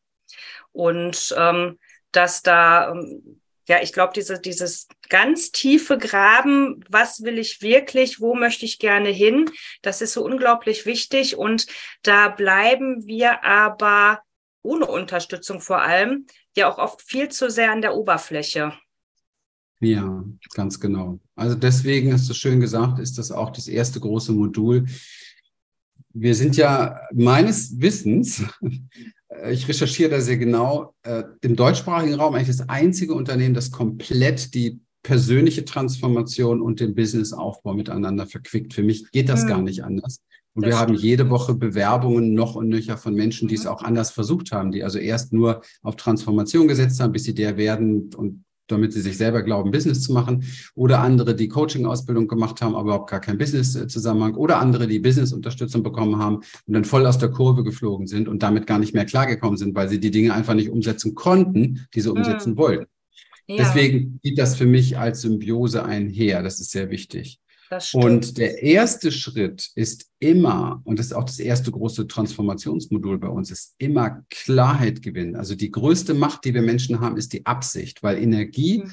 Und 0.72 1.34
ähm, 1.36 1.78
dass 2.12 2.42
da 2.42 2.92
ähm, 2.92 3.40
ja, 3.70 3.80
ich 3.80 3.92
glaube, 3.92 4.12
diese, 4.12 4.40
dieses 4.40 4.88
ganz 5.08 5.52
tiefe 5.52 5.96
Graben, 5.96 6.84
was 6.88 7.22
will 7.22 7.38
ich 7.38 7.62
wirklich, 7.62 8.20
wo 8.20 8.34
möchte 8.34 8.64
ich 8.64 8.80
gerne 8.80 9.10
hin, 9.10 9.48
das 9.82 10.00
ist 10.00 10.14
so 10.14 10.24
unglaublich 10.24 10.86
wichtig. 10.86 11.36
Und 11.36 11.68
da 12.02 12.30
bleiben 12.30 13.06
wir 13.06 13.44
aber 13.44 14.22
ohne 14.62 14.86
Unterstützung 14.86 15.60
vor 15.60 15.82
allem 15.82 16.26
ja 16.56 16.68
auch 16.68 16.78
oft 16.78 17.00
viel 17.02 17.28
zu 17.28 17.48
sehr 17.48 17.70
an 17.70 17.80
der 17.80 17.94
Oberfläche. 17.94 18.72
Ja, 19.80 20.24
ganz 20.54 20.78
genau. 20.78 21.20
Also 21.34 21.54
deswegen 21.54 22.12
hast 22.12 22.28
du 22.28 22.34
schön 22.34 22.60
gesagt, 22.60 22.98
ist 22.98 23.18
das 23.18 23.32
auch 23.32 23.50
das 23.50 23.66
erste 23.66 23.98
große 23.98 24.32
Modul. 24.32 24.86
Wir 26.12 26.34
sind 26.34 26.56
ja 26.56 27.00
meines 27.12 27.80
Wissens 27.80 28.44
äh, 29.30 29.52
ich 29.52 29.68
recherchiere 29.68 30.10
da 30.10 30.20
sehr 30.20 30.36
genau, 30.36 30.94
äh, 31.02 31.24
im 31.40 31.56
deutschsprachigen 31.56 32.14
Raum 32.14 32.34
eigentlich 32.34 32.56
das 32.56 32.68
einzige 32.68 33.14
Unternehmen, 33.14 33.54
das 33.54 33.70
komplett 33.70 34.54
die 34.54 34.80
persönliche 35.02 35.64
Transformation 35.64 36.60
und 36.60 36.80
den 36.80 36.94
Businessaufbau 36.94 37.72
miteinander 37.74 38.26
verquickt. 38.26 38.74
Für 38.74 38.82
mich 38.82 39.10
geht 39.12 39.28
das 39.28 39.44
mhm. 39.44 39.48
gar 39.48 39.62
nicht 39.62 39.82
anders. 39.82 40.20
Und 40.52 40.66
das 40.66 40.72
wir 40.72 40.78
haben 40.78 40.94
jede 40.94 41.30
Woche 41.30 41.54
Bewerbungen 41.54 42.34
noch 42.34 42.54
und 42.54 42.68
nöcher 42.68 42.98
von 42.98 43.14
Menschen, 43.14 43.48
die 43.48 43.54
mhm. 43.54 43.60
es 43.60 43.66
auch 43.66 43.82
anders 43.82 44.10
versucht 44.10 44.52
haben, 44.52 44.72
die 44.72 44.84
also 44.84 44.98
erst 44.98 45.32
nur 45.32 45.62
auf 45.82 45.96
Transformation 45.96 46.68
gesetzt 46.68 47.00
haben, 47.00 47.12
bis 47.12 47.24
sie 47.24 47.34
der 47.34 47.56
werden 47.56 48.12
und 48.14 48.44
damit 48.70 48.92
sie 48.92 49.00
sich 49.00 49.16
selber 49.16 49.42
glauben, 49.42 49.70
Business 49.70 50.02
zu 50.02 50.12
machen. 50.12 50.44
Oder 50.74 51.00
andere, 51.00 51.34
die 51.34 51.48
Coaching-Ausbildung 51.48 52.28
gemacht 52.28 52.60
haben, 52.60 52.74
aber 52.74 52.90
überhaupt 52.90 53.10
gar 53.10 53.20
kein 53.20 53.38
Business-Zusammenhang. 53.38 54.34
Oder 54.34 54.58
andere, 54.58 54.86
die 54.86 54.98
Business-Unterstützung 54.98 55.82
bekommen 55.82 56.18
haben 56.18 56.36
und 56.36 56.74
dann 56.74 56.84
voll 56.84 57.06
aus 57.06 57.18
der 57.18 57.30
Kurve 57.30 57.64
geflogen 57.64 58.06
sind 58.06 58.28
und 58.28 58.42
damit 58.42 58.66
gar 58.66 58.78
nicht 58.78 58.94
mehr 58.94 59.04
klargekommen 59.04 59.56
sind, 59.56 59.74
weil 59.74 59.88
sie 59.88 60.00
die 60.00 60.10
Dinge 60.10 60.34
einfach 60.34 60.54
nicht 60.54 60.70
umsetzen 60.70 61.14
konnten, 61.14 61.86
die 61.94 62.00
sie 62.00 62.10
umsetzen 62.10 62.52
mhm. 62.52 62.56
wollten. 62.56 62.86
Ja. 63.46 63.56
Deswegen 63.58 64.20
geht 64.22 64.38
das 64.38 64.56
für 64.56 64.66
mich 64.66 64.96
als 64.96 65.22
Symbiose 65.22 65.84
einher. 65.84 66.42
Das 66.42 66.60
ist 66.60 66.70
sehr 66.70 66.90
wichtig. 66.90 67.40
Und 67.94 68.38
der 68.38 68.62
erste 68.62 69.12
Schritt 69.12 69.70
ist 69.74 70.10
immer, 70.18 70.80
und 70.84 70.98
das 70.98 71.06
ist 71.06 71.12
auch 71.12 71.24
das 71.24 71.38
erste 71.38 71.70
große 71.70 72.08
Transformationsmodul 72.08 73.18
bei 73.18 73.28
uns, 73.28 73.50
ist 73.50 73.74
immer 73.78 74.24
Klarheit 74.30 75.02
gewinnen. 75.02 75.36
Also 75.36 75.54
die 75.54 75.70
größte 75.70 76.14
Macht, 76.14 76.44
die 76.44 76.54
wir 76.54 76.62
Menschen 76.62 77.00
haben, 77.00 77.16
ist 77.16 77.32
die 77.32 77.46
Absicht, 77.46 78.02
weil 78.02 78.18
Energie, 78.18 78.78
mhm. 78.78 78.92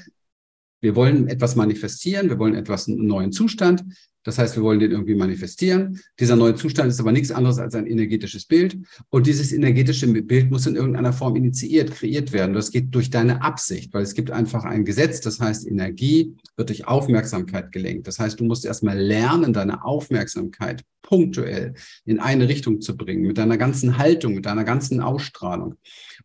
wir 0.81 0.95
wollen 0.95 1.27
etwas 1.27 1.55
manifestieren, 1.55 2.29
wir 2.29 2.37
wollen 2.37 2.55
etwas, 2.55 2.87
einen 2.87 3.07
neuen 3.07 3.31
Zustand. 3.31 3.83
Das 4.27 4.37
heißt, 4.37 4.57
wir 4.57 4.63
wollen 4.63 4.81
den 4.81 4.91
irgendwie 4.91 5.15
manifestieren. 5.15 6.01
Dieser 6.19 6.35
neue 6.35 6.53
Zustand 6.53 6.89
ist 6.89 6.99
aber 6.99 7.13
nichts 7.13 7.31
anderes 7.31 7.59
als 7.59 7.75
ein 7.75 7.87
energetisches 7.87 8.43
Bild. 8.43 8.77
Und 9.09 9.25
dieses 9.25 9.53
energetische 9.53 10.05
Bild 10.05 10.51
muss 10.51 10.67
in 10.67 10.75
irgendeiner 10.75 11.13
Form 11.13 11.37
initiiert, 11.37 11.91
kreiert 11.91 12.33
werden. 12.33 12.53
Das 12.53 12.71
geht 12.71 12.93
durch 12.93 13.09
deine 13.09 13.41
Absicht, 13.41 13.93
weil 13.93 14.03
es 14.03 14.15
gibt 14.15 14.29
einfach 14.29 14.65
ein 14.65 14.83
Gesetz, 14.83 15.21
das 15.21 15.39
heißt, 15.39 15.65
Energie 15.65 16.35
wird 16.57 16.67
durch 16.67 16.85
Aufmerksamkeit 16.85 17.71
gelenkt. 17.71 18.05
Das 18.05 18.19
heißt, 18.19 18.37
du 18.37 18.43
musst 18.43 18.65
erstmal 18.65 18.99
lernen, 18.99 19.53
deine 19.53 19.85
Aufmerksamkeit 19.85 20.83
punktuell 21.03 21.75
in 22.03 22.19
eine 22.19 22.49
Richtung 22.49 22.81
zu 22.81 22.97
bringen, 22.97 23.21
mit 23.21 23.37
deiner 23.37 23.57
ganzen 23.57 23.97
Haltung, 23.97 24.35
mit 24.35 24.45
deiner 24.45 24.65
ganzen 24.65 24.99
Ausstrahlung. 24.99 25.75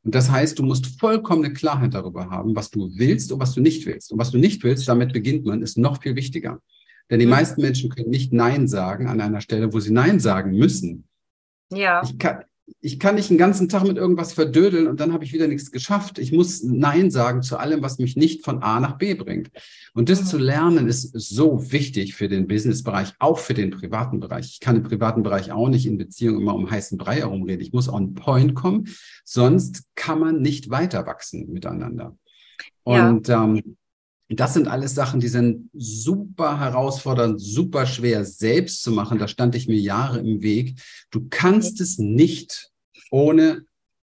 Und 0.03 0.17
das 0.17 0.29
heißt, 0.29 0.59
du 0.59 0.65
musst 0.65 0.99
vollkommene 0.99 1.53
Klarheit 1.53 1.95
darüber 1.95 2.31
haben, 2.31 2.57
was 2.57 2.69
du 2.71 2.91
willst 2.97 3.31
und 3.31 3.39
was 3.39 3.55
du 3.55 3.61
nicht 3.61 3.87
willst. 3.87 4.11
Und 4.11 4.19
was 4.19 4.33
du 4.33 4.39
nicht 4.39 4.65
willst, 4.65 4.89
damit 4.89 5.13
beginnt 5.13 5.47
man, 5.47 5.63
ist 5.63 5.79
noch 5.79 6.03
viel 6.03 6.17
wichtiger. 6.17 6.61
Denn 7.11 7.21
die 7.21 7.27
mhm. 7.27 7.33
meisten 7.33 7.61
Menschen 7.61 7.91
können 7.91 8.11
nicht 8.11 8.33
Nein 8.33 8.69
sagen 8.69 9.09
an 9.09 9.21
einer 9.21 9.41
Stelle, 9.41 9.73
wo 9.73 9.81
sie 9.81 9.93
Nein 9.93 10.21
sagen 10.21 10.53
müssen. 10.53 11.05
Ja. 11.71 12.03
Ich 12.05 12.19
kann, 12.19 12.45
ich 12.81 12.99
kann 12.99 13.17
nicht 13.17 13.31
den 13.31 13.39
ganzen 13.39 13.69
Tag 13.69 13.85
mit 13.85 13.97
irgendwas 13.97 14.33
verdödeln 14.33 14.87
und 14.87 15.01
dann 15.01 15.13
habe 15.13 15.25
ich 15.25 15.33
wieder 15.33 15.47
nichts 15.47 15.71
geschafft. 15.71 16.19
Ich 16.19 16.33
muss 16.33 16.63
Nein 16.63 17.11
sagen 17.11 17.43
zu 17.43 17.57
allem, 17.57 17.83
was 17.83 17.99
mich 17.99 18.17
nicht 18.17 18.45
von 18.45 18.63
A 18.63 18.81
nach 18.81 18.99
B 18.99 19.15
bringt. 19.15 19.51
Und 19.95 20.09
das 20.09 20.23
mhm. 20.23 20.27
zu 20.27 20.39
lernen 20.39 20.89
ist 20.89 21.13
so 21.13 21.73
wichtig 21.73 22.15
für 22.15 22.29
den 22.29 22.47
Businessbereich, 22.47 23.13
auch 23.19 23.39
für 23.39 23.55
den 23.55 23.71
privaten 23.71 24.21
Bereich. 24.21 24.51
Ich 24.53 24.61
kann 24.61 24.77
im 24.77 24.83
privaten 24.83 25.23
Bereich 25.23 25.53
auch 25.53 25.69
nicht 25.69 25.87
in 25.87 25.99
Beziehung 25.99 26.41
immer 26.41 26.55
um 26.55 26.71
heißen 26.71 26.99
Brei 26.99 27.17
herumreden. 27.17 27.63
Ich 27.63 27.73
muss 27.73 27.89
on 27.89 28.15
point 28.15 28.55
kommen, 28.55 28.89
sonst 29.25 29.85
kann 29.95 30.19
man 30.19 30.41
nicht 30.41 30.71
weiter 30.71 31.07
wachsen 31.07 31.53
miteinander. 31.53 32.17
Und 32.85 33.29
ja. 33.29 33.45
ähm, 33.45 33.77
das 34.29 34.55
sind 34.55 34.69
alles 34.69 34.95
Sachen, 34.95 35.21
die 35.21 35.29
sind 35.29 35.69
super 35.75 36.59
herausfordernd, 36.59 37.41
super 37.41 37.87
schwer 37.87 38.25
selbst 38.25 38.83
zu 38.83 38.91
machen. 38.91 39.19
Da 39.19 39.29
stand 39.29 39.55
ich 39.55 39.69
mir 39.69 39.79
Jahre 39.79 40.21
im 40.21 40.43
Weg. 40.43 40.81
Du 41.11 41.27
kannst 41.29 41.81
es 41.81 41.99
nicht 41.99 42.71
ohne 43.11 43.67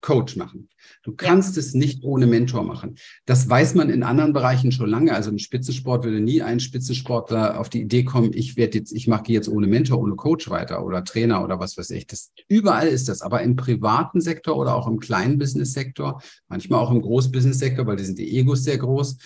Coach 0.03 0.37
machen. 0.37 0.69
Du 1.05 1.13
kannst 1.15 1.57
ja. 1.57 1.61
es 1.61 1.75
nicht 1.75 2.03
ohne 2.03 2.27
Mentor 2.27 2.65
machen. 2.65 2.97
Das 3.25 3.49
weiß 3.49 3.75
man 3.75 3.89
in 3.89 4.03
anderen 4.03 4.33
Bereichen 4.33 4.73
schon 4.73 4.91
lange. 4.91 5.15
Also 5.15 5.31
im 5.31 5.39
Spitzensport 5.39 6.05
würde 6.05 6.21
nie 6.21 6.43
ein 6.43 6.61
Spitzensportler 6.61 7.59
auf 7.59 7.71
die 7.71 7.83
Idee 7.83 8.05
kommen, 8.05 8.33
ich 8.35 8.57
werde 8.57 8.79
jetzt, 8.79 8.93
ich 8.93 9.07
mache 9.07 9.33
jetzt 9.33 9.49
ohne 9.49 9.69
Mentor, 9.69 10.01
ohne 10.01 10.17
Coach 10.17 10.51
weiter 10.51 10.85
oder 10.85 11.05
Trainer 11.05 11.43
oder 11.43 11.59
was 11.61 11.79
weiß 11.79 11.91
ich. 11.91 12.07
Das, 12.07 12.33
überall 12.49 12.89
ist 12.89 13.09
das. 13.09 13.23
Aber 13.23 13.43
im 13.43 13.57
privaten 13.57 14.21
Sektor 14.21 14.57
oder 14.57 14.75
auch 14.75 14.89
im 14.89 14.99
kleinen 14.99 15.39
Business-Sektor, 15.39 16.21
manchmal 16.49 16.81
auch 16.81 16.91
im 16.91 17.01
Großbusiness-Sektor, 17.01 17.87
weil 17.87 17.97
die 17.97 18.05
sind 18.05 18.19
die 18.19 18.37
Egos 18.37 18.65
sehr 18.65 18.79
groß, 18.79 19.19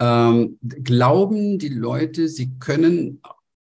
ähm, 0.00 0.58
glauben 0.60 1.58
die 1.58 1.68
Leute, 1.68 2.28
sie 2.28 2.58
können 2.58 3.20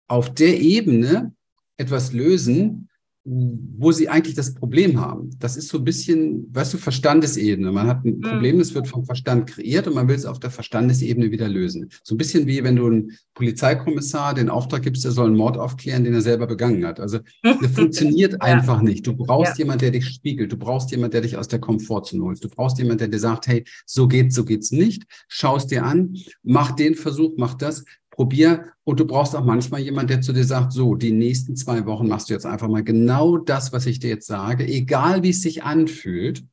auf 0.08 0.32
der 0.34 0.60
Ebene 0.60 1.34
etwas 1.76 2.12
lösen, 2.12 2.88
wo 3.24 3.92
sie 3.92 4.08
eigentlich 4.08 4.34
das 4.34 4.52
Problem 4.52 5.00
haben. 5.00 5.30
Das 5.38 5.56
ist 5.56 5.68
so 5.68 5.78
ein 5.78 5.84
bisschen, 5.84 6.52
weißt 6.52 6.74
du, 6.74 6.78
Verstandesebene. 6.78 7.70
Man 7.70 7.86
hat 7.86 8.04
ein 8.04 8.16
mhm. 8.16 8.20
Problem, 8.20 8.58
das 8.58 8.74
wird 8.74 8.88
vom 8.88 9.04
Verstand 9.04 9.48
kreiert 9.48 9.86
und 9.86 9.94
man 9.94 10.08
will 10.08 10.16
es 10.16 10.26
auf 10.26 10.40
der 10.40 10.50
Verstandesebene 10.50 11.30
wieder 11.30 11.48
lösen. 11.48 11.88
So 12.02 12.16
ein 12.16 12.18
bisschen 12.18 12.48
wie 12.48 12.64
wenn 12.64 12.74
du 12.74 12.86
einen 12.86 13.12
Polizeikommissar 13.34 14.34
den 14.34 14.48
Auftrag 14.48 14.82
gibst, 14.82 15.04
er 15.04 15.12
soll 15.12 15.26
einen 15.26 15.36
Mord 15.36 15.56
aufklären, 15.56 16.02
den 16.02 16.14
er 16.14 16.20
selber 16.20 16.48
begangen 16.48 16.84
hat. 16.84 16.98
Also 16.98 17.20
das 17.42 17.70
funktioniert 17.74 18.32
ja. 18.32 18.38
einfach 18.40 18.82
nicht. 18.82 19.06
Du 19.06 19.14
brauchst 19.14 19.56
ja. 19.56 19.64
jemand, 19.64 19.82
der 19.82 19.92
dich 19.92 20.06
spiegelt. 20.06 20.50
Du 20.50 20.56
brauchst 20.56 20.90
jemand, 20.90 21.14
der 21.14 21.20
dich 21.20 21.36
aus 21.36 21.46
der 21.46 21.60
Komfortzone 21.60 22.24
holt. 22.24 22.42
Du 22.42 22.48
brauchst 22.48 22.78
jemand, 22.78 23.00
der 23.00 23.08
dir 23.08 23.20
sagt, 23.20 23.46
hey, 23.46 23.64
so 23.86 24.08
geht's, 24.08 24.34
so 24.34 24.44
geht's 24.44 24.72
nicht. 24.72 25.04
Schau 25.28 25.56
es 25.56 25.68
dir 25.68 25.84
an, 25.84 26.16
mach 26.42 26.72
den 26.72 26.96
Versuch, 26.96 27.34
mach 27.36 27.54
das 27.54 27.84
probier 28.22 28.72
und 28.84 29.00
du 29.00 29.04
brauchst 29.04 29.34
auch 29.34 29.44
manchmal 29.44 29.80
jemand, 29.80 30.08
der 30.08 30.20
zu 30.20 30.32
dir 30.32 30.44
sagt, 30.44 30.72
so, 30.72 30.94
die 30.94 31.10
nächsten 31.10 31.56
zwei 31.56 31.84
Wochen 31.86 32.06
machst 32.06 32.30
du 32.30 32.34
jetzt 32.34 32.46
einfach 32.46 32.68
mal 32.68 32.84
genau 32.84 33.36
das, 33.36 33.72
was 33.72 33.84
ich 33.86 33.98
dir 33.98 34.10
jetzt 34.10 34.28
sage, 34.28 34.64
egal 34.64 35.24
wie 35.24 35.30
es 35.30 35.42
sich 35.42 35.64
anfühlt 35.64 36.44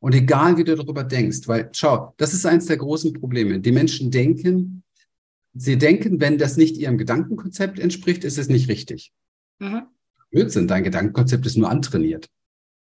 und 0.00 0.12
egal 0.12 0.56
wie 0.56 0.64
du 0.64 0.74
darüber 0.74 1.04
denkst, 1.04 1.46
weil 1.46 1.70
schau, 1.72 2.14
das 2.16 2.34
ist 2.34 2.44
eines 2.44 2.66
der 2.66 2.78
großen 2.78 3.12
Probleme. 3.12 3.60
Die 3.60 3.70
Menschen 3.70 4.10
denken, 4.10 4.82
sie 5.54 5.78
denken, 5.78 6.20
wenn 6.20 6.36
das 6.36 6.56
nicht 6.56 6.76
ihrem 6.78 6.98
Gedankenkonzept 6.98 7.78
entspricht, 7.78 8.24
ist 8.24 8.36
es 8.36 8.48
nicht 8.48 8.68
richtig. 8.68 9.12
Mhm. 9.60 9.82
Blödsinn, 10.32 10.66
dein 10.66 10.82
Gedankenkonzept 10.82 11.46
ist 11.46 11.56
nur 11.56 11.70
antrainiert. 11.70 12.28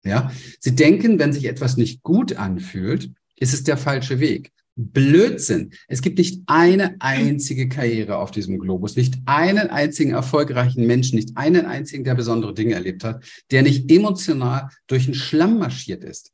Ja, 0.04 0.30
sie 0.60 0.76
denken, 0.76 1.18
wenn 1.18 1.32
sich 1.32 1.46
etwas 1.46 1.76
nicht 1.76 2.04
gut 2.04 2.36
anfühlt, 2.36 3.10
ist 3.34 3.52
es 3.52 3.64
der 3.64 3.76
falsche 3.76 4.20
Weg. 4.20 4.52
Blödsinn. 4.76 5.72
Es 5.88 6.00
gibt 6.00 6.18
nicht 6.18 6.42
eine 6.46 6.96
einzige 7.00 7.68
Karriere 7.68 8.16
auf 8.16 8.30
diesem 8.30 8.58
Globus, 8.58 8.96
nicht 8.96 9.16
einen 9.26 9.68
einzigen 9.68 10.12
erfolgreichen 10.12 10.86
Menschen, 10.86 11.16
nicht 11.16 11.36
einen 11.36 11.66
einzigen, 11.66 12.04
der 12.04 12.14
besondere 12.14 12.54
Dinge 12.54 12.74
erlebt 12.74 13.04
hat, 13.04 13.24
der 13.50 13.62
nicht 13.62 13.90
emotional 13.90 14.68
durch 14.86 15.06
den 15.06 15.14
Schlamm 15.14 15.58
marschiert 15.58 16.04
ist. 16.04 16.32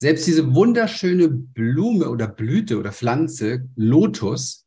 Selbst 0.00 0.26
diese 0.26 0.54
wunderschöne 0.54 1.28
Blume 1.28 2.10
oder 2.10 2.26
Blüte 2.26 2.78
oder 2.78 2.92
Pflanze, 2.92 3.68
Lotus, 3.76 4.61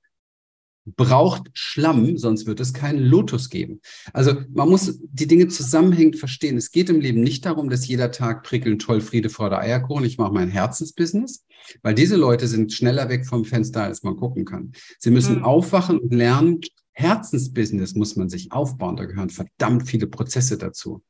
braucht 0.85 1.49
Schlamm, 1.53 2.17
sonst 2.17 2.45
wird 2.45 2.59
es 2.59 2.73
keinen 2.73 2.99
Lotus 2.99 3.49
geben. 3.49 3.81
Also 4.13 4.35
man 4.53 4.69
muss 4.69 4.99
die 5.01 5.27
Dinge 5.27 5.47
zusammenhängend 5.47 6.17
verstehen. 6.17 6.57
Es 6.57 6.71
geht 6.71 6.89
im 6.89 6.99
Leben 7.01 7.21
nicht 7.21 7.45
darum, 7.45 7.69
dass 7.69 7.87
jeder 7.87 8.11
Tag 8.11 8.43
prickeln, 8.43 8.77
toll, 8.77 9.01
Friede, 9.01 9.29
Freude, 9.29 9.57
Eierkuchen, 9.57 10.05
ich 10.05 10.17
mache 10.17 10.33
mein 10.33 10.49
Herzensbusiness, 10.49 11.45
weil 11.81 11.95
diese 11.95 12.15
Leute 12.15 12.47
sind 12.47 12.71
schneller 12.71 13.09
weg 13.09 13.25
vom 13.25 13.45
Fenster, 13.45 13.83
als 13.83 14.03
man 14.03 14.15
gucken 14.15 14.45
kann. 14.45 14.73
Sie 14.99 15.11
müssen 15.11 15.37
mhm. 15.37 15.43
aufwachen 15.43 15.97
und 15.97 16.13
lernen, 16.13 16.61
Herzensbusiness 16.93 17.95
muss 17.95 18.15
man 18.15 18.29
sich 18.29 18.51
aufbauen. 18.51 18.95
Da 18.95 19.05
gehören 19.05 19.29
verdammt 19.29 19.87
viele 19.89 20.07
Prozesse 20.07 20.57
dazu. 20.57 21.03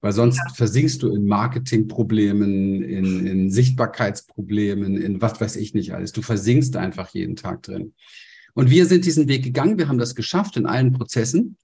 Weil 0.00 0.12
sonst 0.12 0.36
ja. 0.36 0.54
versinkst 0.54 1.02
du 1.02 1.12
in 1.12 1.26
Marketingproblemen, 1.26 2.82
in, 2.84 3.26
in 3.26 3.50
Sichtbarkeitsproblemen, 3.50 4.96
in 4.96 5.20
was 5.20 5.40
weiß 5.40 5.56
ich 5.56 5.74
nicht 5.74 5.92
alles. 5.92 6.12
Du 6.12 6.22
versinkst 6.22 6.76
einfach 6.76 7.08
jeden 7.08 7.34
Tag 7.34 7.64
drin. 7.64 7.94
Und 8.58 8.70
wir 8.70 8.86
sind 8.86 9.04
diesen 9.04 9.28
Weg 9.28 9.44
gegangen, 9.44 9.78
wir 9.78 9.86
haben 9.86 9.98
das 9.98 10.16
geschafft 10.16 10.56
in 10.56 10.66
allen 10.66 10.92
Prozessen 10.92 11.58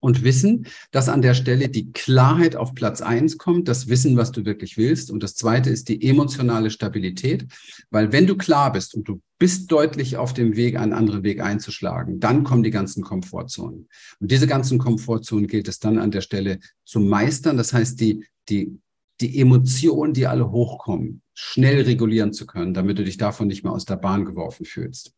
und 0.00 0.24
wissen, 0.24 0.66
dass 0.90 1.10
an 1.10 1.20
der 1.20 1.34
Stelle 1.34 1.68
die 1.68 1.92
Klarheit 1.92 2.56
auf 2.56 2.74
Platz 2.74 3.02
eins 3.02 3.36
kommt, 3.36 3.68
das 3.68 3.88
Wissen, 3.88 4.16
was 4.16 4.32
du 4.32 4.46
wirklich 4.46 4.78
willst. 4.78 5.10
Und 5.10 5.22
das 5.22 5.34
zweite 5.34 5.68
ist 5.68 5.90
die 5.90 6.08
emotionale 6.08 6.70
Stabilität, 6.70 7.44
weil 7.90 8.12
wenn 8.12 8.26
du 8.26 8.38
klar 8.38 8.72
bist 8.72 8.94
und 8.94 9.06
du 9.08 9.20
bist 9.38 9.70
deutlich 9.70 10.16
auf 10.16 10.32
dem 10.32 10.56
Weg, 10.56 10.78
einen 10.78 10.94
anderen 10.94 11.22
Weg 11.22 11.42
einzuschlagen, 11.42 12.18
dann 12.18 12.44
kommen 12.44 12.62
die 12.62 12.70
ganzen 12.70 13.02
Komfortzonen. 13.02 13.90
Und 14.18 14.30
diese 14.30 14.46
ganzen 14.46 14.78
Komfortzonen 14.78 15.48
gilt 15.48 15.68
es 15.68 15.80
dann 15.80 15.98
an 15.98 16.12
der 16.12 16.22
Stelle 16.22 16.60
zu 16.86 16.98
meistern. 16.98 17.58
Das 17.58 17.74
heißt, 17.74 18.00
die, 18.00 18.24
die, 18.48 18.80
die 19.20 19.38
Emotionen, 19.38 20.14
die 20.14 20.26
alle 20.26 20.50
hochkommen, 20.50 21.20
schnell 21.34 21.82
regulieren 21.82 22.32
zu 22.32 22.46
können, 22.46 22.72
damit 22.72 22.98
du 22.98 23.04
dich 23.04 23.18
davon 23.18 23.48
nicht 23.48 23.64
mehr 23.64 23.72
aus 23.74 23.84
der 23.84 23.96
Bahn 23.96 24.24
geworfen 24.24 24.64
fühlst. 24.64 25.12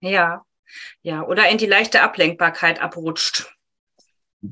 Ja, 0.00 0.44
ja, 1.02 1.22
oder 1.22 1.48
in 1.48 1.58
die 1.58 1.66
leichte 1.66 2.02
Ablenkbarkeit 2.02 2.80
abrutscht. 2.80 3.52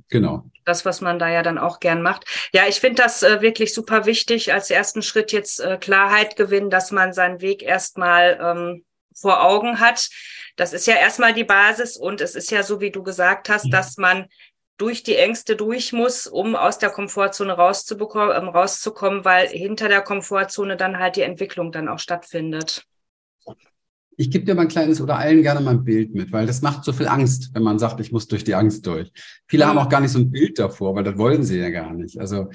Genau. 0.09 0.45
Das, 0.65 0.85
was 0.85 1.01
man 1.01 1.19
da 1.19 1.29
ja 1.29 1.43
dann 1.43 1.59
auch 1.59 1.79
gern 1.79 2.03
macht. 2.03 2.25
Ja, 2.53 2.67
ich 2.67 2.81
finde 2.81 3.03
das 3.03 3.23
äh, 3.23 3.43
wirklich 3.43 3.75
super 3.75 4.07
wichtig, 4.07 4.53
als 4.53 4.71
ersten 4.71 5.03
Schritt 5.03 5.33
jetzt 5.33 5.61
äh, 5.61 5.77
Klarheit 5.79 6.37
gewinnen, 6.37 6.71
dass 6.71 6.91
man 6.91 7.13
seinen 7.13 7.41
Weg 7.41 7.63
erstmal 7.63 8.39
ähm, 8.41 8.85
vor 9.15 9.45
Augen 9.45 9.81
hat. 9.81 10.09
Das 10.57 10.73
ist 10.73 10.87
ja 10.87 10.95
erstmal 10.95 11.35
die 11.35 11.45
Basis 11.45 11.97
und 11.97 12.21
es 12.21 12.35
ist 12.35 12.51
ja 12.51 12.63
so, 12.63 12.81
wie 12.81 12.91
du 12.91 13.03
gesagt 13.03 13.49
hast, 13.49 13.67
mhm. 13.67 13.71
dass 13.71 13.97
man 13.97 14.27
durch 14.77 15.03
die 15.03 15.17
Ängste 15.17 15.55
durch 15.55 15.93
muss, 15.93 16.27
um 16.27 16.57
aus 16.57 16.79
der 16.79 16.91
Komfortzone 16.91 17.53
rauszubekommen, 17.53 18.37
ähm, 18.37 18.49
rauszukommen, 18.49 19.25
weil 19.25 19.49
hinter 19.49 19.89
der 19.89 20.03
Komfortzone 20.03 20.77
dann 20.77 20.99
halt 20.99 21.17
die 21.17 21.23
Entwicklung 21.23 21.71
dann 21.71 21.89
auch 21.89 21.99
stattfindet. 21.99 22.85
Ich 24.17 24.31
gebe 24.31 24.45
dir 24.45 24.55
mal 24.55 24.63
ein 24.63 24.69
kleines 24.69 25.01
oder 25.01 25.19
allen 25.19 25.43
gerne 25.43 25.61
mal 25.61 25.73
ein 25.73 25.85
Bild 25.85 26.15
mit, 26.15 26.33
weil 26.33 26.47
das 26.47 26.63
macht 26.63 26.85
so 26.85 26.93
viel 26.93 27.09
Angst, 27.09 27.51
wenn 27.55 27.63
man 27.63 27.79
sagt, 27.79 28.01
ich 28.01 28.13
muss 28.13 28.29
durch 28.29 28.45
die 28.45 28.55
Angst 28.55 28.87
durch. 28.87 29.13
Viele 29.47 29.67
haben 29.67 29.79
auch 29.79 29.89
gar 29.89 30.01
nicht 30.01 30.13
so 30.13 30.19
ein 30.19 30.31
Bild 30.31 30.59
davor, 30.59 30.95
weil 30.95 31.05
das 31.05 31.19
wollen 31.19 31.43
sie 31.43 31.59
ja 31.59 31.71
gar 31.71 31.93
nicht. 31.93 32.21
Also 32.21 32.49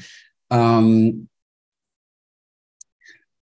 ähm, 0.49 1.27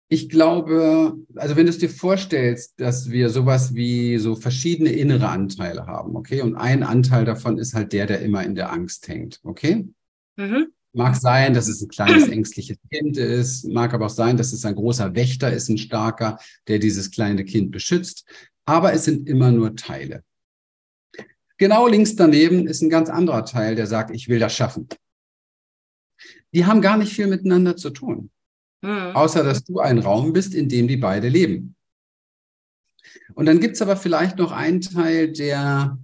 ich 0.10 0.30
glaube, 0.30 1.18
also 1.36 1.56
wenn 1.56 1.66
du 1.66 1.70
es 1.70 1.80
dir 1.80 1.90
vorstellst, 1.90 2.80
dass 2.80 3.12
wir 3.12 3.30
sowas 3.30 3.74
wie 3.76 4.18
so 4.18 4.36
verschiedene 4.36 4.92
innere 4.92 5.28
Anteile 5.28 5.86
haben, 5.86 6.16
okay, 6.16 6.42
und 6.42 6.56
ein 6.56 6.84
Anteil 6.84 7.26
davon 7.26 7.58
ist 7.58 7.74
halt 7.74 7.92
der, 7.92 8.06
der 8.06 8.22
immer 8.22 8.44
in 8.44 8.56
der 8.56 8.72
Angst 8.72 9.08
hängt, 9.10 9.42
okay? 9.44 9.88
Mhm. 10.38 10.68
Mag 10.98 11.16
sein, 11.16 11.54
dass 11.54 11.68
es 11.68 11.80
ein 11.84 11.90
kleines 11.90 12.28
ängstliches 12.28 12.78
Kind 12.90 13.18
ist, 13.18 13.66
mag 13.66 13.94
aber 13.94 14.08
auch 14.08 14.10
sein, 14.10 14.36
dass 14.36 14.52
es 14.52 14.66
ein 14.66 14.74
großer 14.74 15.14
Wächter 15.14 15.54
ist, 15.54 15.70
ein 15.70 15.78
starker, 15.78 16.40
der 16.68 16.80
dieses 16.80 17.12
kleine 17.12 17.46
Kind 17.46 17.70
beschützt. 17.70 18.28
Aber 18.66 18.94
es 18.94 19.06
sind 19.06 19.30
immer 19.30 19.52
nur 19.52 19.76
Teile. 19.76 20.24
Genau 21.60 21.88
links 21.88 22.16
daneben 22.16 22.66
ist 22.66 22.82
ein 22.82 22.90
ganz 22.90 23.10
anderer 23.10 23.46
Teil, 23.46 23.76
der 23.76 23.86
sagt, 23.86 24.10
ich 24.10 24.28
will 24.28 24.40
das 24.40 24.56
schaffen. 24.56 24.88
Die 26.52 26.66
haben 26.66 26.82
gar 26.82 26.98
nicht 26.98 27.14
viel 27.14 27.28
miteinander 27.28 27.76
zu 27.76 27.92
tun, 27.92 28.32
mhm. 28.82 29.12
außer 29.16 29.44
dass 29.44 29.64
du 29.64 29.80
ein 29.80 30.00
Raum 30.00 30.34
bist, 30.34 30.56
in 30.56 30.68
dem 30.68 30.88
die 30.88 30.98
beide 30.98 31.30
leben. 31.30 31.76
Und 33.36 33.46
dann 33.46 33.60
gibt 33.60 33.76
es 33.76 33.84
aber 33.84 33.98
vielleicht 33.98 34.38
noch 34.38 34.52
einen 34.52 34.82
Teil, 34.82 35.32
der 35.32 36.00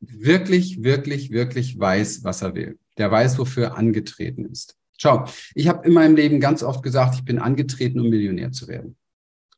wirklich, 0.00 0.82
wirklich, 0.82 1.30
wirklich 1.30 1.78
weiß, 1.78 2.24
was 2.24 2.40
er 2.40 2.54
will. 2.54 2.78
Der 2.98 3.10
weiß, 3.10 3.38
wofür 3.38 3.64
er 3.64 3.76
angetreten 3.76 4.44
ist. 4.44 4.76
Schau, 4.98 5.24
ich 5.54 5.68
habe 5.68 5.86
in 5.86 5.94
meinem 5.94 6.14
Leben 6.14 6.38
ganz 6.40 6.62
oft 6.62 6.82
gesagt, 6.82 7.16
ich 7.16 7.24
bin 7.24 7.38
angetreten, 7.38 7.98
um 8.00 8.08
Millionär 8.08 8.52
zu 8.52 8.68
werden. 8.68 8.96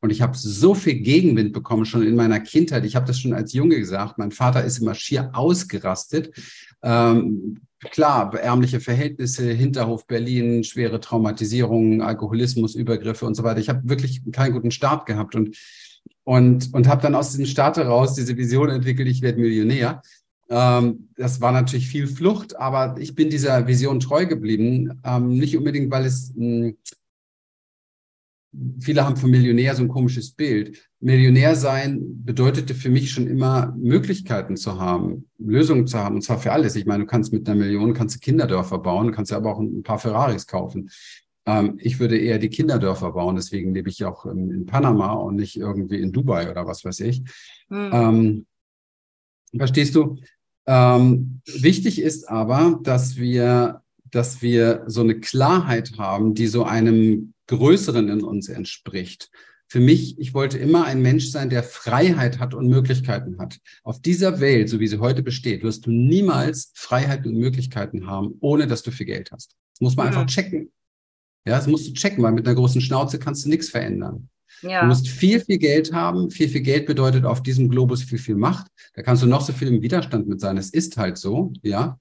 Und 0.00 0.10
ich 0.10 0.20
habe 0.20 0.36
so 0.36 0.74
viel 0.74 0.96
Gegenwind 0.96 1.54
bekommen, 1.54 1.86
schon 1.86 2.06
in 2.06 2.14
meiner 2.14 2.38
Kindheit. 2.38 2.84
Ich 2.84 2.94
habe 2.94 3.06
das 3.06 3.18
schon 3.18 3.32
als 3.32 3.54
Junge 3.54 3.78
gesagt. 3.78 4.18
Mein 4.18 4.32
Vater 4.32 4.62
ist 4.62 4.78
immer 4.78 4.94
schier 4.94 5.30
ausgerastet. 5.32 6.30
Ähm, 6.82 7.62
klar, 7.90 8.34
ärmliche 8.34 8.80
Verhältnisse, 8.80 9.50
Hinterhof 9.50 10.06
Berlin, 10.06 10.62
schwere 10.62 11.00
Traumatisierungen, 11.00 12.02
Alkoholismus, 12.02 12.74
Übergriffe 12.74 13.24
und 13.24 13.34
so 13.34 13.44
weiter. 13.44 13.60
Ich 13.60 13.70
habe 13.70 13.88
wirklich 13.88 14.20
keinen 14.30 14.52
guten 14.52 14.70
Start 14.70 15.06
gehabt 15.06 15.34
und, 15.34 15.56
und, 16.24 16.74
und 16.74 16.86
habe 16.86 17.00
dann 17.00 17.14
aus 17.14 17.30
diesem 17.30 17.46
Start 17.46 17.78
heraus 17.78 18.14
diese 18.14 18.36
Vision 18.36 18.68
entwickelt, 18.68 19.08
ich 19.08 19.22
werde 19.22 19.40
Millionär. 19.40 20.02
Ähm, 20.48 21.08
das 21.16 21.40
war 21.40 21.52
natürlich 21.52 21.88
viel 21.88 22.06
Flucht, 22.06 22.56
aber 22.56 22.96
ich 22.98 23.14
bin 23.14 23.30
dieser 23.30 23.66
Vision 23.66 24.00
treu 24.00 24.26
geblieben. 24.26 25.00
Ähm, 25.04 25.28
nicht 25.28 25.56
unbedingt, 25.56 25.90
weil 25.90 26.04
es, 26.04 26.32
mh, 26.34 26.66
hm, 26.66 26.76
viele 28.80 29.04
haben 29.04 29.16
von 29.16 29.30
Millionär 29.30 29.74
so 29.74 29.82
ein 29.82 29.88
komisches 29.88 30.30
Bild. 30.30 30.88
Millionär 31.00 31.56
sein 31.56 32.24
bedeutete 32.24 32.74
für 32.74 32.88
mich 32.88 33.10
schon 33.10 33.26
immer 33.26 33.74
Möglichkeiten 33.76 34.56
zu 34.56 34.78
haben, 34.78 35.28
Lösungen 35.38 35.86
zu 35.86 35.98
haben, 35.98 36.16
und 36.16 36.22
zwar 36.22 36.38
für 36.38 36.52
alles. 36.52 36.76
Ich 36.76 36.86
meine, 36.86 37.04
du 37.04 37.06
kannst 37.08 37.32
mit 37.32 37.48
einer 37.48 37.58
Million, 37.58 37.94
kannst 37.94 38.16
du 38.16 38.20
Kinderdörfer 38.20 38.78
bauen, 38.78 39.12
kannst 39.12 39.32
aber 39.32 39.52
auch 39.52 39.60
ein 39.60 39.82
paar 39.82 39.98
Ferraris 39.98 40.46
kaufen. 40.46 40.90
Ähm, 41.46 41.78
ich 41.80 42.00
würde 42.00 42.16
eher 42.16 42.38
die 42.38 42.48
Kinderdörfer 42.48 43.12
bauen, 43.12 43.36
deswegen 43.36 43.74
lebe 43.74 43.90
ich 43.90 44.04
auch 44.04 44.24
in, 44.26 44.50
in 44.50 44.66
Panama 44.66 45.12
und 45.12 45.36
nicht 45.36 45.56
irgendwie 45.56 46.00
in 46.00 46.12
Dubai 46.12 46.50
oder 46.50 46.66
was 46.66 46.84
weiß 46.84 47.00
ich. 47.00 47.22
Mhm. 47.68 47.90
Ähm, 47.92 48.46
verstehst 49.58 49.94
du? 49.94 50.16
Ähm, 50.66 51.40
wichtig 51.46 52.00
ist 52.00 52.28
aber, 52.28 52.80
dass 52.82 53.16
wir, 53.16 53.82
dass 54.10 54.42
wir 54.42 54.84
so 54.86 55.02
eine 55.02 55.20
Klarheit 55.20 55.98
haben, 55.98 56.34
die 56.34 56.46
so 56.46 56.64
einem 56.64 57.34
Größeren 57.46 58.08
in 58.08 58.22
uns 58.22 58.48
entspricht. 58.48 59.30
Für 59.68 59.80
mich, 59.80 60.18
ich 60.18 60.34
wollte 60.34 60.58
immer 60.58 60.84
ein 60.84 61.02
Mensch 61.02 61.30
sein, 61.30 61.50
der 61.50 61.62
Freiheit 61.62 62.38
hat 62.38 62.54
und 62.54 62.68
Möglichkeiten 62.68 63.38
hat. 63.38 63.58
Auf 63.82 64.00
dieser 64.00 64.40
Welt, 64.40 64.68
so 64.68 64.78
wie 64.78 64.86
sie 64.86 65.00
heute 65.00 65.22
besteht, 65.22 65.62
wirst 65.62 65.86
du 65.86 65.90
niemals 65.90 66.70
Freiheit 66.74 67.26
und 67.26 67.34
Möglichkeiten 67.34 68.06
haben, 68.06 68.36
ohne 68.40 68.66
dass 68.66 68.82
du 68.82 68.90
viel 68.90 69.06
Geld 69.06 69.32
hast. 69.32 69.56
Das 69.72 69.80
muss 69.80 69.96
man 69.96 70.06
ja. 70.06 70.12
einfach 70.12 70.26
checken. 70.26 70.70
Ja, 71.46 71.56
das 71.56 71.66
musst 71.66 71.88
du 71.88 71.92
checken, 71.92 72.22
weil 72.22 72.32
mit 72.32 72.46
einer 72.46 72.54
großen 72.54 72.80
Schnauze 72.80 73.18
kannst 73.18 73.44
du 73.44 73.50
nichts 73.50 73.68
verändern. 73.68 74.28
Ja. 74.62 74.80
Du 74.80 74.86
musst 74.86 75.08
viel, 75.08 75.40
viel 75.40 75.58
Geld 75.58 75.92
haben. 75.92 76.30
Viel, 76.30 76.48
viel 76.48 76.62
Geld 76.62 76.86
bedeutet 76.86 77.24
auf 77.24 77.42
diesem 77.42 77.68
Globus 77.68 78.02
viel, 78.02 78.18
viel 78.18 78.36
Macht. 78.36 78.66
Da 78.94 79.02
kannst 79.02 79.22
du 79.22 79.26
noch 79.26 79.40
so 79.40 79.52
viel 79.52 79.68
im 79.68 79.82
Widerstand 79.82 80.26
mit 80.28 80.40
sein. 80.40 80.56
Es 80.56 80.70
ist 80.70 80.96
halt 80.96 81.18
so, 81.18 81.52
ja. 81.62 81.98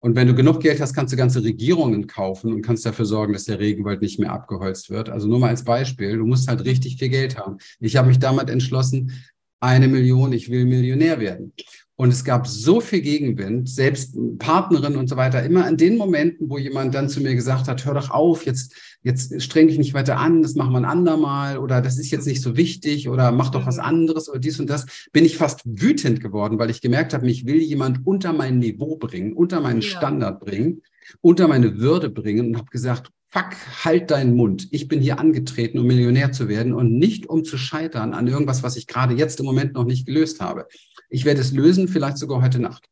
Und 0.00 0.14
wenn 0.14 0.28
du 0.28 0.34
genug 0.34 0.60
Geld 0.60 0.80
hast, 0.80 0.94
kannst 0.94 1.12
du 1.12 1.16
ganze 1.16 1.42
Regierungen 1.42 2.06
kaufen 2.06 2.52
und 2.52 2.62
kannst 2.62 2.86
dafür 2.86 3.06
sorgen, 3.06 3.32
dass 3.32 3.44
der 3.44 3.58
Regenwald 3.58 4.02
nicht 4.02 4.20
mehr 4.20 4.32
abgeholzt 4.32 4.90
wird. 4.90 5.08
Also 5.08 5.26
nur 5.26 5.40
mal 5.40 5.48
als 5.48 5.64
Beispiel, 5.64 6.18
du 6.18 6.26
musst 6.26 6.48
halt 6.48 6.64
richtig 6.64 6.98
viel 6.98 7.08
Geld 7.08 7.38
haben. 7.38 7.56
Ich 7.80 7.96
habe 7.96 8.08
mich 8.08 8.18
damals 8.18 8.50
entschlossen, 8.50 9.12
eine 9.58 9.88
Million, 9.88 10.32
ich 10.32 10.50
will 10.50 10.64
Millionär 10.64 11.18
werden. 11.18 11.52
Und 11.98 12.12
es 12.12 12.24
gab 12.24 12.46
so 12.46 12.82
viel 12.82 13.00
Gegenwind, 13.00 13.70
selbst 13.70 14.18
Partnerinnen 14.38 14.98
und 14.98 15.08
so 15.08 15.16
weiter, 15.16 15.42
immer 15.42 15.66
in 15.66 15.78
den 15.78 15.96
Momenten, 15.96 16.50
wo 16.50 16.58
jemand 16.58 16.94
dann 16.94 17.08
zu 17.08 17.22
mir 17.22 17.34
gesagt 17.34 17.68
hat, 17.68 17.86
hör 17.86 17.94
doch 17.94 18.10
auf, 18.10 18.44
jetzt, 18.44 18.74
jetzt 19.02 19.40
streng 19.42 19.68
dich 19.68 19.78
nicht 19.78 19.94
weiter 19.94 20.18
an, 20.18 20.42
das 20.42 20.56
machen 20.56 20.72
wir 20.72 20.78
ein 20.78 20.84
andermal 20.84 21.56
oder 21.56 21.80
das 21.80 21.98
ist 21.98 22.10
jetzt 22.10 22.26
nicht 22.26 22.42
so 22.42 22.54
wichtig 22.54 23.08
oder 23.08 23.32
mach 23.32 23.48
doch 23.48 23.66
was 23.66 23.78
mhm. 23.78 23.84
anderes 23.84 24.28
oder 24.28 24.38
dies 24.38 24.60
und 24.60 24.68
das, 24.68 24.84
bin 25.12 25.24
ich 25.24 25.38
fast 25.38 25.62
wütend 25.64 26.20
geworden, 26.20 26.58
weil 26.58 26.68
ich 26.68 26.82
gemerkt 26.82 27.14
habe, 27.14 27.24
mich 27.24 27.46
will 27.46 27.62
jemand 27.62 28.06
unter 28.06 28.34
mein 28.34 28.58
Niveau 28.58 28.96
bringen, 28.96 29.32
unter 29.32 29.62
meinen 29.62 29.80
ja. 29.80 29.88
Standard 29.88 30.40
bringen, 30.40 30.82
unter 31.22 31.48
meine 31.48 31.78
Würde 31.78 32.10
bringen 32.10 32.48
und 32.48 32.56
habe 32.58 32.70
gesagt, 32.70 33.10
fuck, 33.28 33.56
halt 33.84 34.10
deinen 34.10 34.34
Mund. 34.34 34.68
Ich 34.70 34.88
bin 34.88 35.00
hier 35.00 35.18
angetreten, 35.18 35.78
um 35.78 35.86
Millionär 35.86 36.32
zu 36.32 36.48
werden 36.48 36.74
und 36.74 36.92
nicht 36.92 37.26
um 37.26 37.44
zu 37.44 37.56
scheitern 37.56 38.12
an 38.12 38.28
irgendwas, 38.28 38.62
was 38.62 38.76
ich 38.76 38.86
gerade 38.86 39.14
jetzt 39.14 39.40
im 39.40 39.46
Moment 39.46 39.74
noch 39.74 39.84
nicht 39.84 40.06
gelöst 40.06 40.40
habe. 40.40 40.66
Ich 41.08 41.24
werde 41.24 41.40
es 41.40 41.52
lösen, 41.52 41.88
vielleicht 41.88 42.18
sogar 42.18 42.42
heute 42.42 42.58
Nacht. 42.58 42.88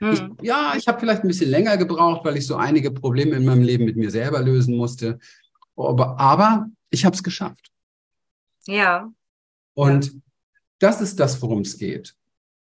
Hm. 0.00 0.12
Ich, 0.12 0.46
ja, 0.46 0.74
ich 0.76 0.88
habe 0.88 0.98
vielleicht 0.98 1.22
ein 1.22 1.28
bisschen 1.28 1.50
länger 1.50 1.76
gebraucht, 1.76 2.24
weil 2.24 2.36
ich 2.36 2.46
so 2.46 2.56
einige 2.56 2.90
Probleme 2.90 3.36
in 3.36 3.44
meinem 3.44 3.62
Leben 3.62 3.84
mit 3.84 3.96
mir 3.96 4.10
selber 4.10 4.42
lösen 4.42 4.76
musste. 4.76 5.18
Aber, 5.76 6.18
aber 6.18 6.68
ich 6.90 7.04
habe 7.04 7.14
es 7.14 7.22
geschafft. 7.22 7.70
Ja. 8.66 9.12
Und 9.74 10.06
ja. 10.06 10.12
das 10.78 11.00
ist 11.00 11.18
das, 11.18 11.40
worum 11.40 11.60
es 11.60 11.78
geht. 11.78 12.14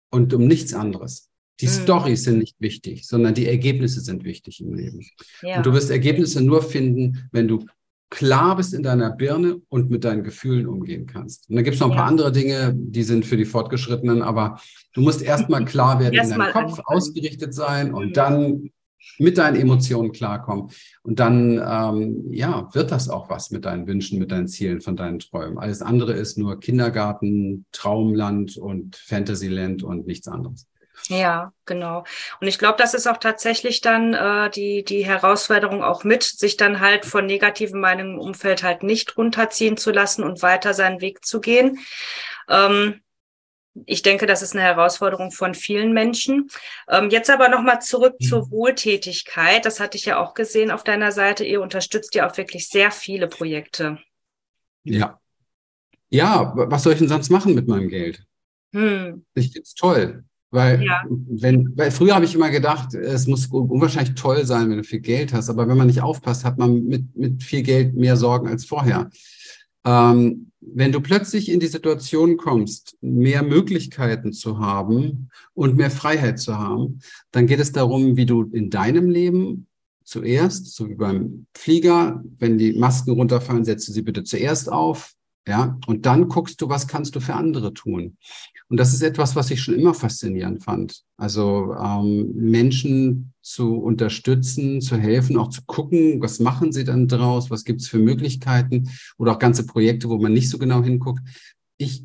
Und 0.09 0.33
um 0.33 0.47
nichts 0.47 0.73
anderes. 0.73 1.29
Die 1.59 1.67
hm. 1.67 1.73
Storys 1.73 2.23
sind 2.23 2.39
nicht 2.39 2.55
wichtig, 2.59 3.07
sondern 3.07 3.33
die 3.33 3.47
Ergebnisse 3.47 4.01
sind 4.01 4.23
wichtig 4.23 4.61
im 4.61 4.73
Leben. 4.73 5.05
Ja. 5.41 5.57
Und 5.57 5.65
du 5.65 5.73
wirst 5.73 5.89
Ergebnisse 5.89 6.41
nur 6.41 6.61
finden, 6.61 7.29
wenn 7.31 7.47
du 7.47 7.65
klar 8.09 8.55
bist 8.55 8.73
in 8.73 8.83
deiner 8.83 9.11
Birne 9.11 9.61
und 9.69 9.89
mit 9.89 10.03
deinen 10.03 10.23
Gefühlen 10.23 10.67
umgehen 10.67 11.07
kannst. 11.07 11.49
Und 11.49 11.55
dann 11.55 11.63
gibt 11.63 11.75
es 11.75 11.81
noch 11.81 11.91
ein 11.91 11.97
paar 11.97 12.07
andere 12.07 12.31
Dinge, 12.31 12.73
die 12.75 13.03
sind 13.03 13.25
für 13.25 13.37
die 13.37 13.45
Fortgeschrittenen, 13.45 14.21
aber 14.21 14.59
du 14.93 15.01
musst 15.01 15.21
erstmal 15.21 15.65
klar 15.65 15.99
werden 15.99 16.13
erst 16.13 16.31
in 16.31 16.39
deinem 16.39 16.53
Kopf, 16.53 16.63
anfangen. 16.63 16.85
ausgerichtet 16.85 17.53
sein 17.53 17.93
und 17.93 18.09
mhm. 18.09 18.13
dann 18.13 18.69
mit 19.19 19.37
deinen 19.37 19.55
Emotionen 19.55 20.11
klarkommen. 20.11 20.69
Und 21.03 21.19
dann, 21.19 21.61
ähm, 21.65 22.31
ja, 22.31 22.69
wird 22.73 22.91
das 22.91 23.09
auch 23.09 23.29
was 23.29 23.51
mit 23.51 23.65
deinen 23.65 23.87
Wünschen, 23.87 24.19
mit 24.19 24.31
deinen 24.31 24.47
Zielen, 24.47 24.81
von 24.81 24.95
deinen 24.95 25.19
Träumen. 25.19 25.57
Alles 25.57 25.81
andere 25.81 26.13
ist 26.13 26.37
nur 26.37 26.59
Kindergarten, 26.59 27.65
Traumland 27.71 28.57
und 28.57 28.95
Fantasyland 28.95 29.83
und 29.83 30.07
nichts 30.07 30.27
anderes. 30.27 30.67
Ja, 31.05 31.53
genau. 31.65 32.03
Und 32.41 32.47
ich 32.47 32.57
glaube, 32.57 32.77
das 32.77 32.93
ist 32.93 33.07
auch 33.07 33.17
tatsächlich 33.17 33.81
dann 33.81 34.13
äh, 34.13 34.49
die, 34.49 34.83
die 34.83 35.05
Herausforderung 35.05 35.83
auch 35.83 36.03
mit, 36.03 36.23
sich 36.23 36.57
dann 36.57 36.79
halt 36.79 37.05
von 37.05 37.25
negativen 37.25 37.79
Meinungen 37.79 38.15
im 38.15 38.19
Umfeld 38.19 38.63
halt 38.63 38.83
nicht 38.83 39.17
runterziehen 39.17 39.77
zu 39.77 39.91
lassen 39.91 40.23
und 40.23 40.41
weiter 40.41 40.73
seinen 40.73 40.99
Weg 41.01 41.23
zu 41.25 41.39
gehen. 41.39 41.79
Ähm, 42.49 43.01
ich 43.85 44.01
denke, 44.01 44.25
das 44.25 44.41
ist 44.41 44.53
eine 44.53 44.63
Herausforderung 44.63 45.31
von 45.31 45.53
vielen 45.53 45.93
Menschen. 45.93 46.49
Ähm, 46.89 47.09
jetzt 47.09 47.29
aber 47.29 47.47
nochmal 47.47 47.81
zurück 47.81 48.15
mhm. 48.19 48.25
zur 48.25 48.51
Wohltätigkeit. 48.51 49.65
Das 49.65 49.79
hatte 49.79 49.97
ich 49.97 50.05
ja 50.05 50.19
auch 50.19 50.33
gesehen 50.33 50.71
auf 50.71 50.83
deiner 50.83 51.11
Seite. 51.11 51.43
Ihr 51.45 51.61
unterstützt 51.61 52.15
ja 52.15 52.29
auch 52.29 52.35
wirklich 52.37 52.69
sehr 52.69 52.91
viele 52.91 53.27
Projekte. 53.27 53.99
Ja. 54.83 55.19
Ja, 56.09 56.53
was 56.55 56.83
soll 56.83 56.93
ich 56.93 56.99
denn 56.99 57.09
sonst 57.09 57.29
machen 57.29 57.53
mit 57.53 57.67
meinem 57.67 57.89
Geld? 57.89 58.23
Hm. 58.73 59.25
Ich 59.33 59.47
finde 59.47 59.61
es 59.61 59.73
toll. 59.73 60.23
Weil, 60.49 60.83
ja. 60.83 61.03
wenn, 61.09 61.73
weil 61.75 61.91
früher 61.91 62.15
habe 62.15 62.25
ich 62.25 62.33
immer 62.33 62.49
gedacht, 62.49 62.93
es 62.93 63.27
muss 63.27 63.47
unwahrscheinlich 63.47 64.15
toll 64.15 64.45
sein, 64.45 64.69
wenn 64.69 64.77
du 64.77 64.83
viel 64.83 65.01
Geld 65.01 65.33
hast. 65.33 65.49
Aber 65.49 65.67
wenn 65.67 65.77
man 65.77 65.87
nicht 65.87 66.01
aufpasst, 66.01 66.45
hat 66.45 66.57
man 66.57 66.85
mit, 66.85 67.15
mit 67.15 67.43
viel 67.43 67.63
Geld 67.63 67.95
mehr 67.95 68.15
Sorgen 68.15 68.47
als 68.47 68.65
vorher. 68.65 69.09
Ähm, 69.85 70.51
wenn 70.59 70.91
du 70.91 71.01
plötzlich 71.01 71.49
in 71.49 71.59
die 71.59 71.67
Situation 71.67 72.37
kommst, 72.37 72.97
mehr 73.01 73.43
Möglichkeiten 73.43 74.33
zu 74.33 74.59
haben 74.59 75.29
und 75.53 75.77
mehr 75.77 75.91
Freiheit 75.91 76.39
zu 76.39 76.57
haben, 76.57 76.99
dann 77.31 77.47
geht 77.47 77.59
es 77.59 77.71
darum, 77.71 78.17
wie 78.17 78.25
du 78.25 78.43
in 78.43 78.69
deinem 78.69 79.09
Leben 79.09 79.67
zuerst, 80.03 80.73
so 80.73 80.89
wie 80.89 80.95
beim 80.95 81.45
Flieger, 81.53 82.23
wenn 82.39 82.57
die 82.57 82.73
Masken 82.73 83.11
runterfallen, 83.11 83.65
setzt 83.65 83.87
du 83.87 83.91
sie 83.91 84.01
bitte 84.01 84.23
zuerst 84.23 84.71
auf, 84.71 85.13
ja, 85.47 85.79
und 85.87 86.05
dann 86.05 86.27
guckst 86.27 86.61
du, 86.61 86.69
was 86.69 86.87
kannst 86.87 87.15
du 87.15 87.19
für 87.21 87.33
andere 87.33 87.73
tun. 87.73 88.17
Und 88.69 88.77
das 88.77 88.93
ist 88.93 89.01
etwas, 89.01 89.35
was 89.37 89.49
ich 89.49 89.61
schon 89.61 89.75
immer 89.75 89.93
faszinierend 89.93 90.61
fand. 90.61 91.03
Also 91.15 91.73
ähm, 91.73 92.33
Menschen 92.35 93.33
zu 93.41 93.77
unterstützen, 93.77 94.81
zu 94.81 94.97
helfen, 94.97 95.37
auch 95.37 95.49
zu 95.49 95.61
gucken, 95.65 96.21
was 96.21 96.41
machen 96.41 96.73
sie 96.73 96.83
dann 96.83 97.07
draus, 97.07 97.49
was 97.49 97.63
gibt 97.63 97.79
es 97.79 97.87
für 97.87 97.99
Möglichkeiten 97.99 98.89
oder 99.17 99.33
auch 99.33 99.39
ganze 99.39 99.65
Projekte, 99.65 100.09
wo 100.09 100.17
man 100.17 100.33
nicht 100.33 100.49
so 100.49 100.57
genau 100.57 100.83
hinguckt. 100.83 101.21
Ich, 101.77 102.03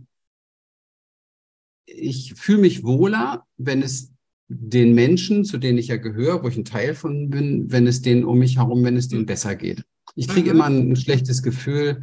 ich 1.86 2.34
fühle 2.34 2.58
mich 2.58 2.84
wohler, 2.84 3.44
wenn 3.56 3.82
es 3.82 4.12
den 4.46 4.94
Menschen, 4.94 5.44
zu 5.44 5.58
denen 5.58 5.78
ich 5.78 5.88
ja 5.88 5.96
gehöre, 5.96 6.44
wo 6.44 6.48
ich 6.48 6.56
ein 6.56 6.64
Teil 6.64 6.94
von 6.94 7.28
bin, 7.30 7.72
wenn 7.72 7.88
es 7.88 8.02
denen 8.02 8.24
um 8.24 8.38
mich 8.38 8.58
herum, 8.58 8.84
wenn 8.84 8.96
es 8.96 9.08
denen 9.08 9.26
besser 9.26 9.56
geht. 9.56 9.84
Ich 10.14 10.28
kriege 10.28 10.50
mhm. 10.50 10.56
immer 10.56 10.66
ein, 10.66 10.92
ein 10.92 10.96
schlechtes 10.96 11.42
Gefühl, 11.42 12.02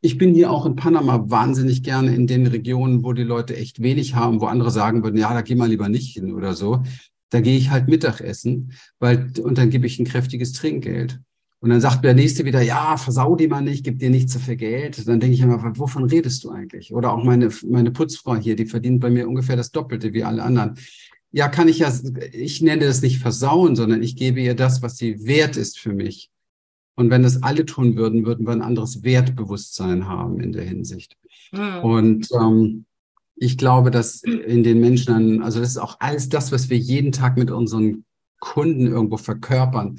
ich 0.00 0.18
bin 0.18 0.34
hier 0.34 0.50
auch 0.50 0.66
in 0.66 0.76
Panama 0.76 1.24
wahnsinnig 1.28 1.82
gerne 1.82 2.14
in 2.14 2.26
den 2.26 2.46
Regionen, 2.46 3.02
wo 3.02 3.12
die 3.12 3.22
Leute 3.22 3.56
echt 3.56 3.82
wenig 3.82 4.14
haben, 4.14 4.40
wo 4.40 4.46
andere 4.46 4.70
sagen 4.70 5.02
würden, 5.02 5.18
ja, 5.18 5.32
da 5.32 5.42
geh 5.42 5.54
mal 5.54 5.68
lieber 5.68 5.88
nicht 5.88 6.14
hin 6.14 6.32
oder 6.32 6.54
so. 6.54 6.82
Da 7.30 7.40
gehe 7.40 7.56
ich 7.56 7.70
halt 7.70 7.88
Mittagessen, 7.88 8.72
weil, 8.98 9.32
und 9.42 9.58
dann 9.58 9.70
gebe 9.70 9.86
ich 9.86 9.98
ein 9.98 10.06
kräftiges 10.06 10.52
Trinkgeld. 10.52 11.20
Und 11.60 11.70
dann 11.70 11.80
sagt 11.80 12.04
der 12.04 12.14
Nächste 12.14 12.44
wieder, 12.44 12.60
ja, 12.60 12.96
versau 12.96 13.34
die 13.34 13.48
mal 13.48 13.62
nicht, 13.62 13.84
gib 13.84 13.98
dir 13.98 14.10
nicht 14.10 14.30
zu 14.30 14.38
viel 14.38 14.56
Geld. 14.56 15.08
Dann 15.08 15.18
denke 15.18 15.34
ich 15.34 15.40
immer, 15.40 15.60
wovon 15.78 16.04
redest 16.04 16.44
du 16.44 16.50
eigentlich? 16.50 16.92
Oder 16.92 17.12
auch 17.12 17.24
meine, 17.24 17.48
meine 17.68 17.90
Putzfrau 17.90 18.36
hier, 18.36 18.54
die 18.56 18.66
verdient 18.66 19.00
bei 19.00 19.10
mir 19.10 19.26
ungefähr 19.26 19.56
das 19.56 19.72
Doppelte 19.72 20.12
wie 20.12 20.22
alle 20.22 20.42
anderen. 20.42 20.78
Ja, 21.32 21.48
kann 21.48 21.68
ich 21.68 21.80
ja, 21.80 21.92
ich 22.32 22.60
nenne 22.62 22.84
das 22.84 23.02
nicht 23.02 23.18
versauen, 23.18 23.74
sondern 23.74 24.02
ich 24.02 24.16
gebe 24.16 24.40
ihr 24.40 24.54
das, 24.54 24.82
was 24.82 24.96
sie 24.96 25.26
wert 25.26 25.56
ist 25.56 25.78
für 25.78 25.92
mich. 25.92 26.30
Und 26.96 27.10
wenn 27.10 27.22
das 27.22 27.42
alle 27.42 27.64
tun 27.64 27.96
würden, 27.96 28.26
würden 28.26 28.46
wir 28.46 28.52
ein 28.52 28.62
anderes 28.62 29.04
Wertbewusstsein 29.04 30.08
haben 30.08 30.40
in 30.40 30.52
der 30.52 30.64
Hinsicht. 30.64 31.16
Mhm. 31.52 31.84
Und 31.84 32.28
ähm, 32.32 32.86
Ich 33.38 33.58
glaube, 33.58 33.90
dass 33.90 34.22
in 34.22 34.62
den 34.62 34.80
Menschen, 34.80 35.42
also 35.42 35.60
das 35.60 35.68
ist 35.68 35.76
auch 35.76 35.96
alles 36.00 36.30
das, 36.30 36.52
was 36.52 36.70
wir 36.70 36.78
jeden 36.78 37.12
Tag 37.12 37.36
mit 37.36 37.50
unseren 37.50 38.04
Kunden 38.40 38.86
irgendwo 38.86 39.18
verkörpern. 39.18 39.98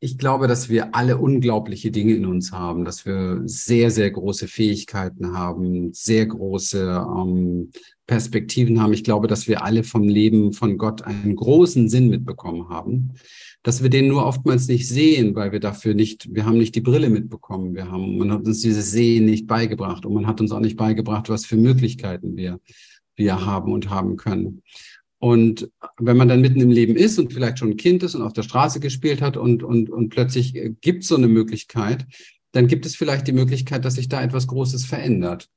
Ich 0.00 0.18
glaube, 0.18 0.46
dass 0.48 0.68
wir 0.68 0.94
alle 0.94 1.16
unglaubliche 1.16 1.90
Dinge 1.90 2.14
in 2.14 2.26
uns 2.26 2.52
haben, 2.52 2.84
dass 2.84 3.06
wir 3.06 3.40
sehr, 3.46 3.90
sehr 3.90 4.10
große 4.10 4.46
Fähigkeiten 4.48 5.32
haben, 5.36 5.92
sehr 5.94 6.26
große 6.26 7.06
ähm, 7.16 7.70
Perspektiven 8.06 8.80
haben. 8.80 8.92
Ich 8.92 9.02
glaube, 9.02 9.28
dass 9.28 9.48
wir 9.48 9.64
alle 9.64 9.82
vom 9.82 10.04
Leben 10.04 10.52
von 10.52 10.76
Gott 10.76 11.02
einen 11.02 11.34
großen 11.34 11.88
Sinn 11.88 12.10
mitbekommen 12.10 12.68
haben 12.68 13.14
dass 13.62 13.82
wir 13.82 13.90
den 13.90 14.08
nur 14.08 14.24
oftmals 14.24 14.68
nicht 14.68 14.88
sehen, 14.88 15.34
weil 15.34 15.52
wir 15.52 15.60
dafür 15.60 15.94
nicht, 15.94 16.32
wir 16.32 16.46
haben 16.46 16.58
nicht 16.58 16.74
die 16.74 16.80
Brille 16.80 17.10
mitbekommen. 17.10 17.74
Wir 17.74 17.90
haben, 17.90 18.16
man 18.16 18.32
hat 18.32 18.46
uns 18.46 18.60
dieses 18.60 18.92
Sehen 18.92 19.24
nicht 19.24 19.46
beigebracht 19.46 20.06
und 20.06 20.14
man 20.14 20.26
hat 20.26 20.40
uns 20.40 20.52
auch 20.52 20.60
nicht 20.60 20.76
beigebracht, 20.76 21.28
was 21.28 21.44
für 21.44 21.56
Möglichkeiten 21.56 22.36
wir, 22.36 22.60
wir 23.16 23.44
haben 23.44 23.72
und 23.72 23.90
haben 23.90 24.16
können. 24.16 24.62
Und 25.18 25.68
wenn 25.98 26.16
man 26.16 26.28
dann 26.28 26.40
mitten 26.40 26.60
im 26.60 26.70
Leben 26.70 26.94
ist 26.94 27.18
und 27.18 27.32
vielleicht 27.32 27.58
schon 27.58 27.70
ein 27.70 27.76
Kind 27.76 28.04
ist 28.04 28.14
und 28.14 28.22
auf 28.22 28.32
der 28.32 28.44
Straße 28.44 28.78
gespielt 28.78 29.20
hat 29.20 29.36
und, 29.36 29.64
und, 29.64 29.90
und 29.90 30.10
plötzlich 30.10 30.54
gibt 30.80 31.02
es 31.02 31.08
so 31.08 31.16
eine 31.16 31.26
Möglichkeit, 31.26 32.06
dann 32.52 32.68
gibt 32.68 32.86
es 32.86 32.94
vielleicht 32.94 33.26
die 33.26 33.32
Möglichkeit, 33.32 33.84
dass 33.84 33.94
sich 33.94 34.08
da 34.08 34.22
etwas 34.22 34.46
Großes 34.46 34.84
verändert. 34.84 35.48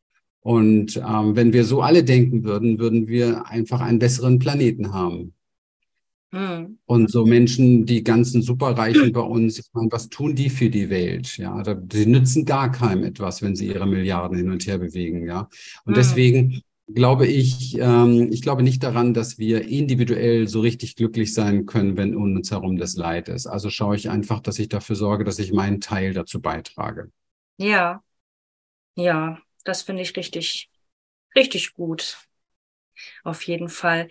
Und 0.42 0.98
ähm, 0.98 1.36
wenn 1.36 1.54
wir 1.54 1.64
so 1.64 1.82
alle 1.82 2.04
denken 2.04 2.44
würden, 2.44 2.80
würden 2.80 3.08
wir 3.08 3.46
einfach 3.46 3.80
einen 3.82 4.00
besseren 4.00 4.40
Planeten 4.40 4.92
haben. 4.92 5.34
Mhm. 6.32 6.78
Und 6.86 7.12
so 7.12 7.26
Menschen, 7.26 7.86
die 7.86 8.04
ganzen 8.04 8.42
Superreichen 8.42 9.12
bei 9.12 9.22
uns, 9.22 9.60
ich 9.60 9.66
meine, 9.74 9.92
was 9.92 10.10
tun 10.10 10.34
die 10.34 10.50
für 10.50 10.70
die 10.70 10.90
Welt? 10.90 11.38
Ja, 11.38 11.62
die 11.62 12.06
nützen 12.06 12.46
gar 12.46 12.72
keinem 12.72 13.04
etwas, 13.04 13.42
wenn 13.42 13.56
sie 13.56 13.68
ihre 13.68 13.86
Milliarden 13.86 14.38
hin 14.38 14.50
und 14.50 14.66
her 14.66 14.78
bewegen. 14.78 15.28
Ja, 15.28 15.50
und 15.86 15.92
mhm. 15.92 15.96
deswegen 15.96 16.62
glaube 16.94 17.28
ich, 17.28 17.78
ähm, 17.78 18.30
ich 18.32 18.42
glaube 18.42 18.64
nicht 18.64 18.84
daran, 18.84 19.14
dass 19.14 19.38
wir 19.38 19.68
individuell 19.68 20.48
so 20.48 20.62
richtig 20.62 20.96
glücklich 20.96 21.34
sein 21.34 21.66
können, 21.66 21.98
wenn 21.98 22.16
um 22.16 22.36
uns 22.36 22.52
herum 22.52 22.78
das 22.78 22.96
Leid 22.96 23.30
ist. 23.30 23.48
Also 23.48 23.70
schaue 23.70 23.96
ich 23.96 24.10
einfach, 24.10 24.40
dass 24.40 24.60
ich 24.60 24.70
dafür 24.70 24.96
sorge, 24.96 25.24
dass 25.24 25.40
ich 25.40 25.54
meinen 25.54 25.82
Teil 25.82 26.14
dazu 26.14 26.42
beitrage. 26.42 27.12
Ja, 27.58 28.04
ja, 28.96 29.40
das 29.64 29.84
finde 29.84 30.02
ich 30.02 30.16
richtig, 30.16 30.70
richtig 31.36 31.74
gut. 31.74 32.18
Auf 33.24 33.44
jeden 33.44 33.70
Fall. 33.70 34.10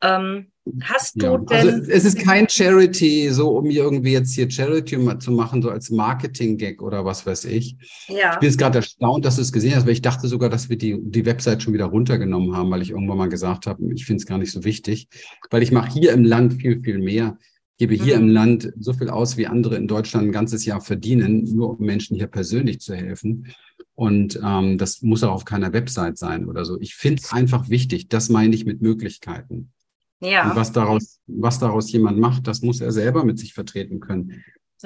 Ähm, 0.00 0.52
hast 0.82 1.20
du 1.20 1.26
ja. 1.26 1.38
Denn. 1.38 1.68
Also 1.68 1.90
es 1.90 2.04
ist 2.04 2.18
kein 2.18 2.48
Charity, 2.48 3.30
so 3.30 3.50
um 3.56 3.66
irgendwie 3.66 4.12
jetzt 4.12 4.34
hier 4.34 4.50
Charity 4.50 4.98
zu 5.18 5.32
machen, 5.32 5.62
so 5.62 5.70
als 5.70 5.90
Marketing-Gag 5.90 6.82
oder 6.82 7.04
was 7.04 7.26
weiß 7.26 7.46
ich. 7.46 7.76
Ja. 8.08 8.34
Ich 8.34 8.40
bin 8.40 8.48
jetzt 8.48 8.58
gerade 8.58 8.78
erstaunt, 8.78 9.24
dass 9.24 9.36
du 9.36 9.42
es 9.42 9.52
gesehen 9.52 9.74
hast, 9.76 9.86
weil 9.86 9.92
ich 9.92 10.02
dachte 10.02 10.28
sogar, 10.28 10.50
dass 10.50 10.68
wir 10.68 10.78
die, 10.78 10.98
die 11.00 11.26
Website 11.26 11.62
schon 11.62 11.72
wieder 11.72 11.86
runtergenommen 11.86 12.56
haben, 12.56 12.70
weil 12.70 12.82
ich 12.82 12.90
irgendwann 12.90 13.18
mal 13.18 13.28
gesagt 13.28 13.66
habe, 13.66 13.82
ich 13.94 14.04
finde 14.04 14.20
es 14.20 14.26
gar 14.26 14.38
nicht 14.38 14.52
so 14.52 14.64
wichtig. 14.64 15.08
Weil 15.50 15.62
ich 15.62 15.72
mache 15.72 15.92
hier 15.92 16.12
im 16.12 16.24
Land 16.24 16.54
viel, 16.54 16.80
viel 16.82 16.98
mehr 16.98 17.36
gebe 17.80 17.94
hier 17.94 18.18
mhm. 18.18 18.24
im 18.24 18.28
Land 18.28 18.72
so 18.78 18.92
viel 18.92 19.08
aus, 19.08 19.38
wie 19.38 19.46
andere 19.46 19.76
in 19.76 19.88
Deutschland 19.88 20.28
ein 20.28 20.32
ganzes 20.32 20.66
Jahr 20.66 20.82
verdienen, 20.82 21.44
nur 21.44 21.78
um 21.78 21.86
Menschen 21.86 22.14
hier 22.14 22.26
persönlich 22.26 22.80
zu 22.80 22.94
helfen. 22.94 23.46
Und 23.94 24.38
ähm, 24.44 24.76
das 24.76 25.00
muss 25.00 25.22
auch 25.24 25.32
auf 25.32 25.44
keiner 25.46 25.72
Website 25.72 26.18
sein 26.18 26.46
oder 26.46 26.66
so. 26.66 26.78
Ich 26.78 26.94
finde 26.94 27.22
es 27.22 27.32
einfach 27.32 27.70
wichtig. 27.70 28.08
Das 28.08 28.28
meine 28.28 28.54
ich 28.54 28.66
mit 28.66 28.82
Möglichkeiten. 28.82 29.72
Ja. 30.20 30.50
Und 30.50 30.56
was 30.56 30.72
daraus, 30.72 31.20
was 31.26 31.58
daraus 31.58 31.90
jemand 31.92 32.18
macht, 32.18 32.46
das 32.46 32.60
muss 32.62 32.80
er 32.80 32.92
selber 32.92 33.24
mit 33.24 33.38
sich 33.38 33.54
vertreten 33.54 34.00
können. 34.00 34.44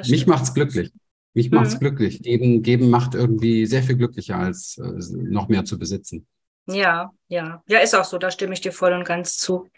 Mich 0.09 0.27
macht's 0.27 0.55
glücklich. 0.55 0.93
Mich 1.35 1.51
mhm. 1.51 1.57
macht's 1.57 1.79
glücklich. 1.79 2.23
Geben, 2.23 2.63
geben 2.63 2.91
macht 2.91 3.15
irgendwie 3.15 3.67
sehr 3.67 3.83
viel 3.83 3.97
glücklicher, 3.97 4.39
als 4.39 4.79
äh, 4.79 5.17
noch 5.17 5.49
mehr 5.49 5.65
zu 5.65 5.79
besitzen. 5.79 6.27
Ja, 6.67 7.13
ja. 7.29 7.63
Ja, 7.67 7.81
ist 7.81 7.95
auch 7.95 8.05
so. 8.05 8.17
Da 8.17 8.31
stimme 8.31 8.55
ich 8.55 8.61
dir 8.61 8.73
voll 8.73 8.93
und 8.93 9.05
ganz 9.05 9.37
zu. 9.37 9.69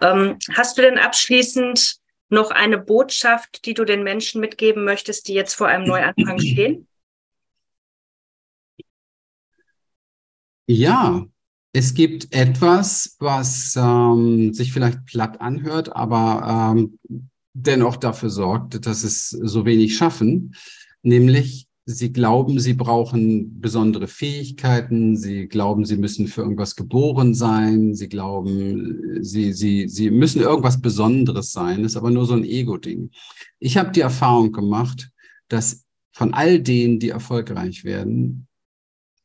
Ähm, 0.00 0.38
hast 0.54 0.76
du 0.76 0.82
denn 0.82 0.98
abschließend 0.98 1.96
noch 2.28 2.50
eine 2.50 2.78
Botschaft, 2.78 3.64
die 3.64 3.74
du 3.74 3.84
den 3.84 4.02
Menschen 4.02 4.40
mitgeben 4.40 4.84
möchtest, 4.84 5.28
die 5.28 5.34
jetzt 5.34 5.54
vor 5.54 5.68
einem 5.68 5.86
Neuanfang 5.86 6.38
stehen? 6.38 6.86
Ja, 10.66 11.26
es 11.72 11.94
gibt 11.94 12.32
etwas, 12.34 13.16
was 13.18 13.76
ähm, 13.76 14.52
sich 14.54 14.72
vielleicht 14.72 15.04
platt 15.04 15.40
anhört, 15.40 15.94
aber 15.94 16.74
ähm, 16.76 16.98
dennoch 17.52 17.96
dafür 17.96 18.30
sorgt, 18.30 18.86
dass 18.86 19.04
es 19.04 19.30
so 19.30 19.64
wenig 19.64 19.96
schaffen, 19.96 20.54
nämlich 21.02 21.68
sie 21.84 22.12
glauben, 22.12 22.60
sie 22.60 22.74
brauchen 22.74 23.60
besondere 23.60 24.08
Fähigkeiten, 24.08 25.16
sie 25.16 25.46
glauben, 25.48 25.86
sie 25.86 25.96
müssen 25.96 26.26
für 26.26 26.42
irgendwas 26.42 26.76
geboren 26.76 27.34
sein, 27.34 27.94
sie 27.94 28.08
glauben, 28.08 29.22
sie, 29.22 29.54
sie, 29.54 29.88
sie 29.88 30.10
müssen 30.10 30.42
irgendwas 30.42 30.82
Besonderes 30.82 31.52
sein, 31.52 31.84
ist 31.84 31.96
aber 31.96 32.10
nur 32.10 32.26
so 32.26 32.34
ein 32.34 32.44
Ego-Ding. 32.44 33.10
Ich 33.58 33.78
habe 33.78 33.90
die 33.90 34.02
Erfahrung 34.02 34.52
gemacht, 34.52 35.10
dass 35.48 35.86
von 36.12 36.34
all 36.34 36.60
denen, 36.60 36.98
die 36.98 37.08
erfolgreich 37.08 37.84
werden, 37.84 38.48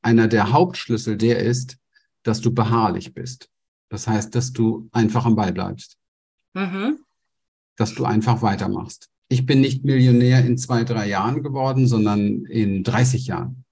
einer 0.01 0.29
der 0.29 0.53
Hauptschlüssel 0.53 1.17
der 1.17 1.39
ist, 1.39 1.77
dass 2.23 2.41
du 2.41 2.53
beharrlich 2.53 3.13
bist. 3.13 3.49
Das 3.89 4.07
heißt, 4.07 4.33
dass 4.33 4.51
du 4.53 4.89
einfach 4.91 5.25
am 5.25 5.35
Ball 5.35 5.53
bleibst. 5.53 5.97
Mhm. 6.53 6.99
Dass 7.75 7.93
du 7.93 8.05
einfach 8.05 8.41
weitermachst. 8.41 9.09
Ich 9.29 9.45
bin 9.45 9.61
nicht 9.61 9.83
Millionär 9.83 10.45
in 10.45 10.57
zwei, 10.57 10.83
drei 10.83 11.07
Jahren 11.07 11.43
geworden, 11.43 11.87
sondern 11.87 12.45
in 12.45 12.83
30 12.83 13.27
Jahren. 13.27 13.65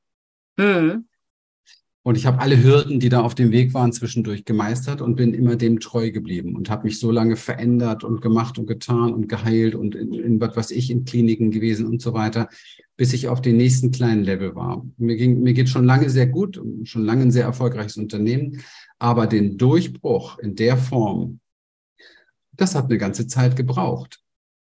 Mhm. 0.57 1.05
Und 2.03 2.17
ich 2.17 2.25
habe 2.25 2.39
alle 2.39 2.63
Hürden, 2.63 2.99
die 2.99 3.09
da 3.09 3.21
auf 3.21 3.35
dem 3.35 3.51
Weg 3.51 3.75
waren, 3.75 3.93
zwischendurch 3.93 4.43
gemeistert 4.43 5.01
und 5.01 5.15
bin 5.15 5.35
immer 5.35 5.55
dem 5.55 5.79
treu 5.79 6.11
geblieben 6.11 6.55
und 6.55 6.69
habe 6.71 6.85
mich 6.85 6.99
so 6.99 7.11
lange 7.11 7.35
verändert 7.35 8.03
und 8.03 8.21
gemacht 8.21 8.57
und 8.57 8.65
getan 8.65 9.13
und 9.13 9.29
geheilt 9.29 9.75
und 9.75 9.93
in, 9.93 10.13
in 10.13 10.41
was 10.41 10.55
weiß 10.55 10.71
ich, 10.71 10.89
in 10.89 11.05
Kliniken 11.05 11.51
gewesen 11.51 11.85
und 11.85 12.01
so 12.01 12.13
weiter, 12.13 12.49
bis 12.97 13.13
ich 13.13 13.27
auf 13.27 13.39
den 13.39 13.57
nächsten 13.57 13.91
kleinen 13.91 14.23
Level 14.23 14.55
war. 14.55 14.83
Mir, 14.97 15.15
ging, 15.15 15.41
mir 15.41 15.53
geht 15.53 15.69
schon 15.69 15.85
lange 15.85 16.09
sehr 16.09 16.25
gut, 16.25 16.59
schon 16.83 17.05
lange 17.05 17.21
ein 17.21 17.31
sehr 17.31 17.45
erfolgreiches 17.45 17.97
Unternehmen, 17.97 18.63
aber 18.97 19.27
den 19.27 19.59
Durchbruch 19.59 20.39
in 20.39 20.55
der 20.55 20.77
Form, 20.77 21.39
das 22.53 22.73
hat 22.73 22.85
eine 22.85 22.97
ganze 22.97 23.27
Zeit 23.27 23.55
gebraucht. 23.55 24.19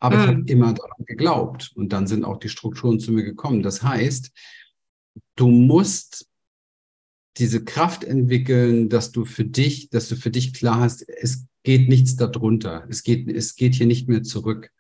Aber 0.01 0.17
mhm. 0.17 0.23
ich 0.23 0.29
habe 0.29 0.43
immer 0.47 0.73
daran 0.73 1.05
geglaubt 1.05 1.73
und 1.75 1.93
dann 1.93 2.07
sind 2.07 2.25
auch 2.25 2.39
die 2.39 2.49
Strukturen 2.49 3.01
zu 3.01 3.13
mir 3.13 3.25
gekommen. 3.25 3.63
Das 3.63 3.83
heißt, 3.83 4.31
du 5.37 5.49
musst 5.49 6.27
diese 7.39 7.65
Kraft 7.65 8.05
entwickeln, 8.05 8.89
dass 8.89 9.13
du 9.13 9.25
für 9.25 9.45
dich, 9.45 9.91
dass 9.91 10.09
du 10.09 10.17
für 10.17 10.31
dich 10.31 10.53
klar 10.53 10.81
hast, 10.81 11.09
es 11.09 11.47
geht 11.63 11.89
nichts 11.89 12.17
darunter. 12.17 12.87
Es 12.89 13.03
geht, 13.03 13.29
es 13.29 13.55
geht 13.55 13.75
hier 13.75 13.87
nicht 13.87 14.09
mehr 14.09 14.23
zurück, 14.23 14.71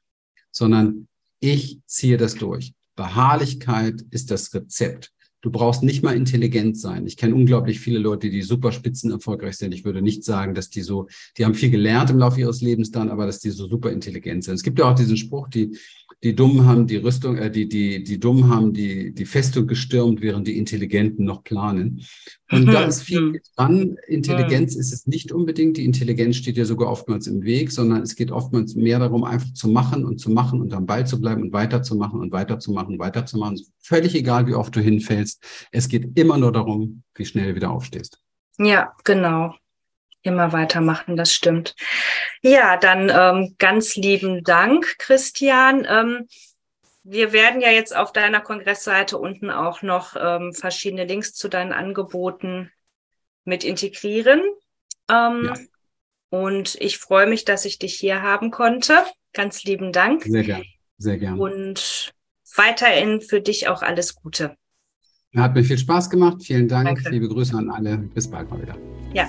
sondern 0.51 1.09
ich 1.41 1.81
ziehe 1.87 2.17
das 2.17 2.35
durch. 2.35 2.73
Beharrlichkeit 2.97 4.05
ist 4.11 4.31
das 4.31 4.53
Rezept. 4.55 5.13
Du 5.41 5.53
brauchst 5.53 5.85
nicht 5.85 6.03
mal 6.03 6.17
intelligent 6.17 6.77
sein. 6.77 7.07
Ich 7.07 7.17
kenne 7.17 7.37
unglaublich 7.37 7.79
viele 7.79 8.01
Leute, 8.01 8.29
die 8.29 8.43
super 8.43 8.73
spitzen 8.73 9.13
erfolgreich 9.13 9.57
sind. 9.57 9.73
Ich 9.73 9.85
würde 9.85 10.03
nicht 10.03 10.25
sagen, 10.25 10.53
dass 10.53 10.69
die 10.69 10.83
so, 10.83 11.07
die 11.37 11.45
haben 11.45 11.55
viel 11.55 11.71
gelernt 11.71 12.11
im 12.11 12.19
Laufe 12.19 12.41
ihres 12.41 12.61
Lebens 12.61 12.91
dann, 12.91 13.09
aber 13.09 13.25
dass 13.27 13.39
die 13.39 13.51
so 13.51 13.69
super 13.69 13.93
intelligent 13.93 14.43
sind. 14.43 14.55
Es 14.55 14.65
gibt 14.65 14.81
ja 14.81 14.91
auch 14.91 14.97
diesen 14.97 15.17
Spruch, 15.17 15.49
die, 15.49 15.79
die 16.25 16.35
Dummen 16.35 16.67
haben 16.67 16.87
die 16.87 16.97
Rüstung, 16.97 17.37
äh, 17.37 17.51
die, 17.51 17.69
die, 17.69 18.03
die 18.03 18.19
Dummen 18.19 18.49
haben 18.49 18.73
die, 18.73 19.15
die 19.15 19.25
Festung 19.25 19.67
gestürmt, 19.67 20.21
während 20.21 20.49
die 20.49 20.59
Intelligenten 20.59 21.25
noch 21.25 21.45
planen. 21.45 22.05
Und 22.51 22.67
mhm. 22.67 22.73
da 22.73 22.85
ist 22.85 23.03
viel 23.03 23.21
mhm. 23.21 23.39
dran. 23.57 23.97
Intelligenz 24.09 24.75
mhm. 24.75 24.81
ist 24.81 24.93
es 24.93 25.07
nicht 25.07 25.31
unbedingt. 25.31 25.77
Die 25.77 25.85
Intelligenz 25.85 26.37
steht 26.37 26.57
ja 26.57 26.65
sogar 26.65 26.91
oftmals 26.91 27.27
im 27.29 27.43
Weg, 27.43 27.71
sondern 27.71 28.03
es 28.03 28.17
geht 28.17 28.33
oftmals 28.33 28.75
mehr 28.75 28.99
darum, 28.99 29.23
einfach 29.23 29.53
zu 29.53 29.69
machen 29.69 30.05
und 30.05 30.19
zu 30.19 30.31
machen 30.31 30.61
und 30.61 30.73
am 30.75 30.87
Ball 30.87 31.07
zu 31.07 31.21
bleiben 31.21 31.43
und 31.43 31.53
weiterzumachen 31.53 32.21
und 32.21 32.33
weiterzumachen 32.33 32.95
und 32.95 32.99
weiterzumachen. 32.99 33.61
Völlig 33.79 34.15
egal, 34.15 34.47
wie 34.49 34.55
oft 34.55 34.75
du 34.75 34.81
hinfällst. 34.81 35.43
Es 35.71 35.89
geht 35.89 36.19
immer 36.19 36.37
nur 36.37 36.53
darum, 36.53 37.03
wie 37.15 37.25
schnell 37.25 37.51
du 37.51 37.55
wieder 37.55 37.71
aufstehst. 37.71 38.21
Ja, 38.59 38.93
genau 39.05 39.55
immer 40.23 40.53
weitermachen, 40.53 41.17
das 41.17 41.33
stimmt. 41.33 41.75
Ja, 42.43 42.77
dann 42.77 43.11
ähm, 43.15 43.55
ganz 43.59 43.97
lieben 43.97 44.45
Dank, 44.45 44.99
Christian. 44.99 45.87
Ähm, 45.89 46.27
wir 47.03 47.33
werden 47.33 47.61
ja 47.61 47.71
jetzt 47.71 47.97
auf 47.97 48.13
deiner 48.13 48.41
Kongressseite 48.41 49.17
unten 49.17 49.51
auch 49.51 49.83
noch 49.83 50.15
ähm, 50.19 50.53
verschiedene 50.53 51.05
Links 51.05 51.33
zu 51.33 51.49
deinen 51.49 51.73
Angeboten 51.73 52.71
mit 53.45 53.65
integrieren. 53.65 54.43
Ähm, 55.11 55.45
ja. 55.47 55.55
Und 56.31 56.77
ich 56.81 56.99
freue 56.99 57.27
mich, 57.27 57.45
dass 57.45 57.65
ich 57.65 57.79
dich 57.79 57.95
hier 57.95 58.21
haben 58.23 58.51
konnte. 58.51 59.05
Ganz 59.33 59.65
lieben 59.65 59.93
Dank. 59.93 60.25
Sehr 60.25 60.43
gern. 60.43 60.65
Sehr 60.99 61.17
gern. 61.17 61.39
Und 61.39 62.13
weiterhin 62.57 63.21
für 63.21 63.41
dich 63.41 63.69
auch 63.69 63.83
alles 63.83 64.15
Gute. 64.15 64.57
Hat 65.37 65.55
mir 65.55 65.65
viel 65.65 65.79
Spaß 65.79 66.11
gemacht. 66.11 66.43
Vielen 66.43 66.69
Dank. 66.69 66.87
Danke. 66.87 67.11
Liebe 67.11 67.29
Grüße 67.29 67.57
an 67.57 67.71
alle. 67.71 67.99
Bis 67.99 68.31
bald 68.31 68.51
mal 68.51 68.61
wieder. 68.61 68.77
Ja, 69.15 69.29